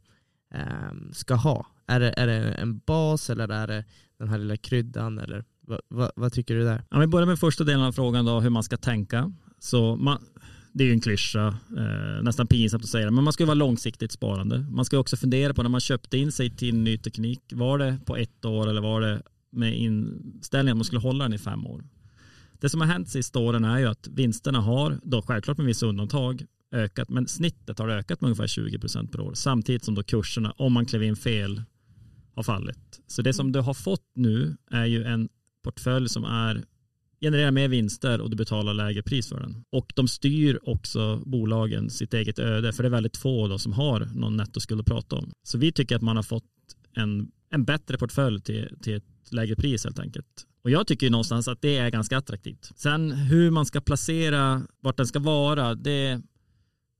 eh, 0.54 1.12
ska 1.12 1.34
ha? 1.34 1.66
Är 1.86 2.00
det, 2.00 2.14
är 2.16 2.26
det 2.26 2.52
en 2.52 2.78
bas 2.78 3.30
eller 3.30 3.48
är 3.48 3.66
det 3.66 3.84
den 4.18 4.28
här 4.28 4.38
lilla 4.38 4.56
kryddan? 4.56 5.18
Eller 5.18 5.44
vad, 5.60 5.80
vad, 5.88 6.10
vad 6.16 6.32
tycker 6.32 6.54
du 6.54 6.64
där? 6.64 6.84
Om 6.90 7.00
vi 7.00 7.06
börjar 7.06 7.26
med 7.26 7.38
första 7.38 7.64
delen 7.64 7.82
av 7.82 7.92
frågan 7.92 8.24
då, 8.24 8.40
hur 8.40 8.50
man 8.50 8.62
ska 8.62 8.76
tänka. 8.76 9.32
Så 9.58 9.96
man, 9.96 10.18
det 10.72 10.84
är 10.84 10.88
ju 10.88 10.92
en 10.92 11.00
klyscha, 11.00 11.46
eh, 11.76 12.22
nästan 12.22 12.46
pinsamt 12.46 12.82
att 12.82 12.90
säga 12.90 13.04
det, 13.04 13.10
men 13.10 13.24
man 13.24 13.32
ska 13.32 13.42
ju 13.42 13.46
vara 13.46 13.54
långsiktigt 13.54 14.12
sparande. 14.12 14.66
Man 14.70 14.84
ska 14.84 14.98
också 14.98 15.16
fundera 15.16 15.54
på 15.54 15.62
när 15.62 15.70
man 15.70 15.80
köpte 15.80 16.18
in 16.18 16.32
sig 16.32 16.50
till 16.50 16.76
ny 16.76 16.98
teknik, 16.98 17.40
var 17.52 17.78
det 17.78 17.98
på 18.06 18.16
ett 18.16 18.44
år 18.44 18.68
eller 18.68 18.80
var 18.80 19.00
det 19.00 19.22
med 19.50 19.78
inställningen 19.78 20.74
att 20.74 20.78
man 20.78 20.84
skulle 20.84 21.00
hålla 21.00 21.24
den 21.24 21.32
i 21.32 21.38
fem 21.38 21.66
år? 21.66 21.84
Det 22.60 22.68
som 22.68 22.80
har 22.80 22.88
hänt 22.88 23.08
sista 23.08 23.38
åren 23.38 23.64
är 23.64 23.78
ju 23.78 23.86
att 23.86 24.08
vinsterna 24.08 24.60
har, 24.60 25.00
då 25.02 25.22
självklart 25.22 25.58
med 25.58 25.66
vissa 25.66 25.86
undantag, 25.86 26.44
ökat, 26.72 27.08
men 27.08 27.28
snittet 27.28 27.78
har 27.78 27.88
ökat 27.88 28.20
med 28.20 28.28
ungefär 28.28 28.46
20 28.46 28.78
procent 28.78 29.12
per 29.12 29.20
år, 29.20 29.34
samtidigt 29.34 29.84
som 29.84 29.94
då 29.94 30.02
kurserna, 30.02 30.54
om 30.56 30.72
man 30.72 30.86
klev 30.86 31.02
in 31.02 31.16
fel, 31.16 31.62
har 32.34 32.42
fallit. 32.42 33.00
Så 33.06 33.22
det 33.22 33.32
som 33.32 33.52
du 33.52 33.60
har 33.60 33.74
fått 33.74 34.10
nu 34.14 34.56
är 34.70 34.84
ju 34.84 35.04
en 35.04 35.28
portfölj 35.64 36.08
som 36.08 36.24
är 36.24 36.64
genererar 37.20 37.50
mer 37.50 37.68
vinster 37.68 38.20
och 38.20 38.30
du 38.30 38.36
betalar 38.36 38.74
lägre 38.74 39.02
pris 39.02 39.28
för 39.28 39.40
den. 39.40 39.64
Och 39.70 39.92
de 39.96 40.08
styr 40.08 40.58
också 40.62 41.22
bolagen 41.26 41.90
sitt 41.90 42.14
eget 42.14 42.38
öde, 42.38 42.72
för 42.72 42.82
det 42.82 42.88
är 42.88 42.90
väldigt 42.90 43.16
få 43.16 43.48
då 43.48 43.58
som 43.58 43.72
har 43.72 44.00
någon 44.14 44.36
nettoskuld 44.36 44.80
att 44.80 44.86
prata 44.86 45.16
om. 45.16 45.30
Så 45.42 45.58
vi 45.58 45.72
tycker 45.72 45.96
att 45.96 46.02
man 46.02 46.16
har 46.16 46.22
fått 46.22 46.44
en, 46.96 47.30
en 47.50 47.64
bättre 47.64 47.98
portfölj 47.98 48.40
till, 48.40 48.76
till 48.82 48.94
ett 48.96 49.32
lägre 49.32 49.56
pris 49.56 49.84
helt 49.84 49.98
enkelt. 49.98 50.46
Och 50.64 50.70
jag 50.70 50.86
tycker 50.86 51.06
ju 51.06 51.10
någonstans 51.10 51.48
att 51.48 51.62
det 51.62 51.76
är 51.76 51.90
ganska 51.90 52.18
attraktivt. 52.18 52.70
Sen 52.76 53.12
hur 53.12 53.50
man 53.50 53.66
ska 53.66 53.80
placera, 53.80 54.62
vart 54.80 54.96
den 54.96 55.06
ska 55.06 55.18
vara, 55.18 55.74
det 55.74 56.22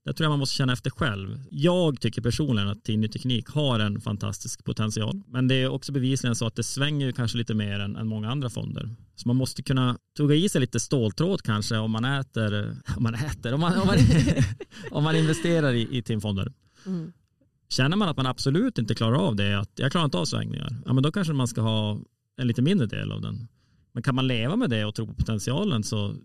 jag 0.05 0.17
tror 0.17 0.25
jag 0.25 0.31
man 0.31 0.39
måste 0.39 0.57
känna 0.57 0.73
efter 0.73 0.91
själv. 0.91 1.41
Jag 1.51 2.01
tycker 2.01 2.23
personligen 2.23 2.69
att 2.69 2.85
Tinny 2.85 3.09
Teknik 3.09 3.49
har 3.49 3.81
en 3.81 4.01
fantastisk 4.01 4.65
potential. 4.65 5.23
Men 5.27 5.49
det 5.49 5.55
är 5.55 5.69
också 5.69 5.93
bevisligen 5.93 6.37
så 6.37 6.47
att 6.47 6.57
det 6.57 6.63
svänger 6.63 7.13
kanske 7.13 7.39
lite 7.39 7.55
mer 7.55 7.81
än, 7.81 7.97
än 7.97 8.07
många 8.07 8.31
andra 8.31 8.51
fonder. 8.51 8.91
Så 9.15 9.29
man 9.29 9.37
måste 9.37 9.63
kunna 9.63 9.99
tugga 10.17 10.35
i 10.35 10.49
sig 10.49 10.61
lite 10.61 10.81
ståltråd 10.81 11.43
kanske 11.43 11.77
om 11.77 11.91
man 11.91 12.05
äter, 12.05 12.77
om 12.97 13.03
man 13.03 13.15
äter, 13.15 13.55
om 13.55 13.61
man, 13.61 13.81
om 13.81 13.87
man, 13.87 13.97
om 14.91 15.05
man 15.05 15.17
investerar 15.17 15.73
i, 15.73 15.99
i 15.99 16.03
TIN-fonder. 16.03 16.53
Mm. 16.87 17.13
Känner 17.69 17.97
man 17.97 18.09
att 18.09 18.17
man 18.17 18.27
absolut 18.27 18.79
inte 18.79 18.95
klarar 18.95 19.17
av 19.17 19.37
det, 19.37 19.61
att 19.61 19.71
jag 19.75 19.93
klarar 19.93 20.05
inte 20.05 20.19
av 20.19 20.25
svängningar, 20.25 20.77
ja 20.85 20.93
men 20.93 21.03
då 21.03 21.13
kanske 21.13 21.33
man 21.33 21.49
ska 21.49 21.61
ha 21.61 21.99
en 22.37 22.47
lite 22.47 22.63
mindre 22.63 22.87
del 22.87 23.13
av 23.13 23.21
den. 23.21 23.49
Men 23.93 24.03
kan 24.03 24.15
man 24.15 24.27
leva 24.27 24.57
med 24.57 24.71
det 24.71 24.85
och 24.85 24.95
tro 24.95 25.07
på 25.07 25.15
potentialen 25.15 25.85
så 25.85 26.17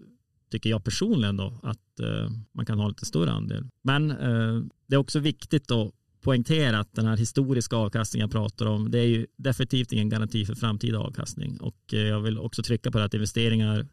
tycker 0.54 0.70
jag 0.70 0.84
personligen 0.84 1.38
då, 1.38 1.60
att 1.64 2.00
eh, 2.00 2.32
man 2.52 2.66
kan 2.66 2.80
ha 2.80 2.88
lite 2.88 3.06
större 3.06 3.32
andel. 3.32 3.70
Men 3.84 4.12
eh, 4.12 4.62
det 4.88 4.96
är 4.96 4.98
också 4.98 5.20
viktigt 5.20 5.72
att 5.72 5.92
poängtera 6.22 6.80
att 6.80 6.94
den 6.96 7.06
här 7.06 7.18
historiska 7.18 7.76
avkastningen 7.76 8.24
jag 8.24 8.32
pratar 8.32 8.66
om, 8.66 8.92
det 8.92 9.00
är 9.00 9.08
ju 9.08 9.28
definitivt 9.38 9.92
ingen 9.92 10.10
garanti 10.10 10.46
för 10.46 10.56
framtida 10.56 11.00
avkastning. 11.00 11.58
Och 11.62 11.94
eh, 11.94 12.00
jag 12.00 12.22
vill 12.22 12.40
också 12.40 12.64
trycka 12.64 12.92
på 12.92 12.98
det 12.98 13.06
att 13.06 13.14
investeringar 13.14 13.88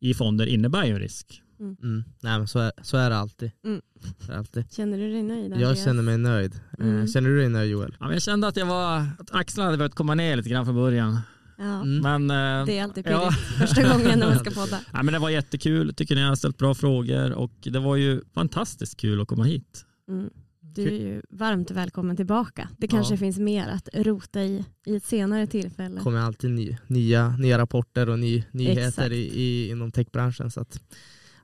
i 0.00 0.14
fonder 0.14 0.46
innebär 0.46 0.84
ju 0.84 0.92
en 0.92 0.98
risk. 0.98 1.42
Mm. 1.60 1.76
Mm. 1.82 2.04
Nej, 2.20 2.38
men 2.38 2.48
så, 2.48 2.58
är, 2.58 2.72
så 2.82 2.96
är 2.96 3.10
det 3.10 3.16
alltid. 3.16 3.50
Mm. 3.64 3.80
Så 4.26 4.32
är 4.32 4.36
alltid. 4.36 4.72
Känner 4.72 4.98
du 4.98 5.12
dig 5.12 5.22
nöjd? 5.22 5.52
Andreas? 5.52 5.78
Jag 5.78 5.84
känner 5.84 6.02
mig 6.02 6.18
nöjd. 6.18 6.54
Eh, 6.78 6.86
mm. 6.86 7.06
Känner 7.06 7.30
du 7.30 7.36
dig 7.36 7.48
nöjd 7.48 7.70
Joel? 7.70 7.96
Ja, 8.00 8.12
jag 8.12 8.22
kände 8.22 8.48
att, 8.48 8.56
jag 8.56 8.66
var, 8.66 9.06
att 9.18 9.34
axlarna 9.34 9.66
hade 9.66 9.78
börjat 9.78 9.94
komma 9.94 10.14
ner 10.14 10.36
lite 10.36 10.48
grann 10.48 10.64
från 10.64 10.74
början. 10.74 11.18
Ja. 11.60 11.82
Mm. 11.82 12.26
Men, 12.26 12.30
eh, 12.60 12.66
det 12.66 12.78
är 12.78 12.82
alltid 12.82 13.04
pirrigt 13.04 13.22
ja. 13.22 13.30
första 13.58 13.82
gången 13.82 14.18
när 14.18 14.28
man 14.28 14.38
ska 14.38 14.50
podda. 14.50 14.80
Ja, 14.92 15.02
men 15.02 15.14
det 15.14 15.18
var 15.18 15.30
jättekul, 15.30 15.94
tycker 15.94 16.14
ni 16.14 16.22
har 16.22 16.34
ställt 16.34 16.58
bra 16.58 16.74
frågor 16.74 17.32
och 17.32 17.52
det 17.60 17.78
var 17.78 17.96
ju 17.96 18.20
fantastiskt 18.34 18.96
kul 18.96 19.20
att 19.20 19.28
komma 19.28 19.44
hit. 19.44 19.84
Mm. 20.08 20.30
Du 20.60 20.86
är 20.88 20.92
ju 20.92 21.22
varmt 21.30 21.70
välkommen 21.70 22.16
tillbaka. 22.16 22.68
Det 22.78 22.88
kanske 22.88 23.14
ja. 23.14 23.18
finns 23.18 23.38
mer 23.38 23.68
att 23.68 23.88
rota 23.92 24.42
i 24.42 24.64
i 24.86 24.96
ett 24.96 25.04
senare 25.04 25.46
tillfälle. 25.46 25.94
Det 25.94 26.02
kommer 26.02 26.18
alltid 26.18 26.50
ny, 26.50 26.76
nya, 26.86 27.36
nya 27.36 27.58
rapporter 27.58 28.08
och 28.08 28.18
ny, 28.18 28.44
nyheter 28.50 29.12
i, 29.12 29.20
i, 29.20 29.70
inom 29.70 29.92
techbranschen. 29.92 30.50
Så 30.50 30.60
att, 30.60 30.82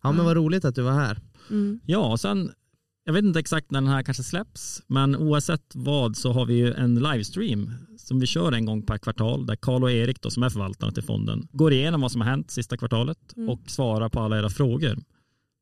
ja, 0.02 0.12
men 0.12 0.24
vad 0.24 0.36
roligt 0.36 0.64
att 0.64 0.74
du 0.74 0.82
var 0.82 0.92
här. 0.92 1.20
Mm. 1.50 1.80
Ja, 1.84 2.12
och 2.12 2.20
sen 2.20 2.52
jag 3.06 3.12
vet 3.12 3.24
inte 3.24 3.38
exakt 3.38 3.70
när 3.70 3.80
den 3.80 3.90
här 3.90 4.02
kanske 4.02 4.22
släpps, 4.22 4.82
men 4.86 5.16
oavsett 5.16 5.72
vad 5.74 6.16
så 6.16 6.32
har 6.32 6.46
vi 6.46 6.54
ju 6.54 6.72
en 6.74 6.94
livestream 6.94 7.70
som 7.96 8.20
vi 8.20 8.26
kör 8.26 8.52
en 8.52 8.66
gång 8.66 8.82
per 8.82 8.98
kvartal 8.98 9.46
där 9.46 9.56
Karl 9.56 9.82
och 9.82 9.90
Erik 9.92 10.22
då, 10.22 10.30
som 10.30 10.42
är 10.42 10.50
förvaltarna 10.50 10.92
till 10.92 11.02
fonden 11.02 11.48
går 11.52 11.72
igenom 11.72 12.00
vad 12.00 12.12
som 12.12 12.20
har 12.20 12.28
hänt 12.28 12.50
sista 12.50 12.76
kvartalet 12.76 13.18
mm. 13.36 13.48
och 13.48 13.60
svarar 13.66 14.08
på 14.08 14.20
alla 14.20 14.38
era 14.38 14.50
frågor. 14.50 14.98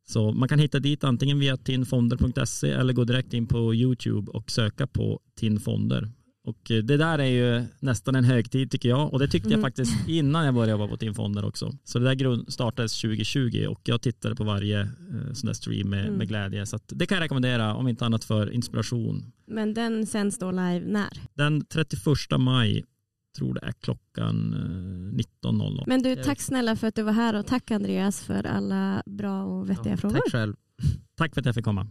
Så 0.07 0.33
man 0.33 0.49
kan 0.49 0.59
hitta 0.59 0.79
dit 0.79 1.05
antingen 1.05 1.39
via 1.39 1.57
tinfonder.se 1.57 2.71
eller 2.71 2.93
gå 2.93 3.05
direkt 3.05 3.35
in 3.35 3.47
på 3.47 3.75
YouTube 3.75 4.31
och 4.31 4.51
söka 4.51 4.87
på 4.87 5.21
tinfonder 5.37 6.13
och 6.45 6.71
eh, 6.71 6.83
det 6.83 6.97
där 6.97 7.19
är 7.19 7.25
ju 7.25 7.65
nästan 7.81 8.15
en 8.15 8.25
högtid 8.25 8.71
tycker 8.71 8.89
jag 8.89 9.13
och 9.13 9.19
det 9.19 9.29
tyckte 9.29 9.49
jag 9.49 9.59
mm. 9.59 9.63
faktiskt 9.63 10.09
innan 10.09 10.45
jag 10.45 10.55
började 10.55 10.73
jobba 10.73 10.89
på 10.89 10.97
Timfonder 10.97 11.45
också. 11.45 11.73
Så 11.85 11.99
det 11.99 12.15
där 12.15 12.51
startades 12.51 13.01
2020 13.01 13.67
och 13.69 13.81
jag 13.85 14.03
tittade 14.03 14.35
på 14.35 14.45
varje 14.45 14.81
eh, 14.81 15.33
sån 15.33 15.47
där 15.47 15.55
stream 15.55 15.91
med, 15.91 16.07
mm. 16.07 16.15
med 16.15 16.29
glädje. 16.29 16.67
Så 16.67 16.79
det 16.87 17.07
kan 17.07 17.17
jag 17.17 17.23
rekommendera 17.23 17.75
om 17.75 17.89
inte 17.89 18.07
annat 18.07 18.25
för 18.25 18.51
inspiration. 18.51 19.33
Men 19.47 19.75
den 19.75 20.07
sänds 20.07 20.39
då 20.39 20.51
live 20.51 20.83
när? 20.87 21.21
Den 21.35 21.65
31 21.65 22.01
maj 22.39 22.85
tror 23.39 23.55
det 23.55 23.61
är 23.63 23.73
klockan 23.73 24.55
19.00. 25.43 25.79
Eh, 25.79 25.85
Men 25.87 26.03
du, 26.03 26.17
tack 26.17 26.41
snälla 26.41 26.77
för 26.77 26.87
att 26.87 26.95
du 26.95 27.03
var 27.03 27.13
här 27.13 27.35
och 27.35 27.47
tack 27.47 27.71
Andreas 27.71 28.23
för 28.23 28.47
alla 28.47 29.03
bra 29.07 29.45
och 29.45 29.71
vettiga 29.71 29.93
ja, 29.93 29.97
frågor. 29.97 30.15
Tack 30.15 30.33
själv. 30.33 30.55
Tack 31.17 31.35
för 31.35 31.41
att 31.41 31.47
jag 31.47 31.55
fick 31.55 31.65
komma. 31.65 31.87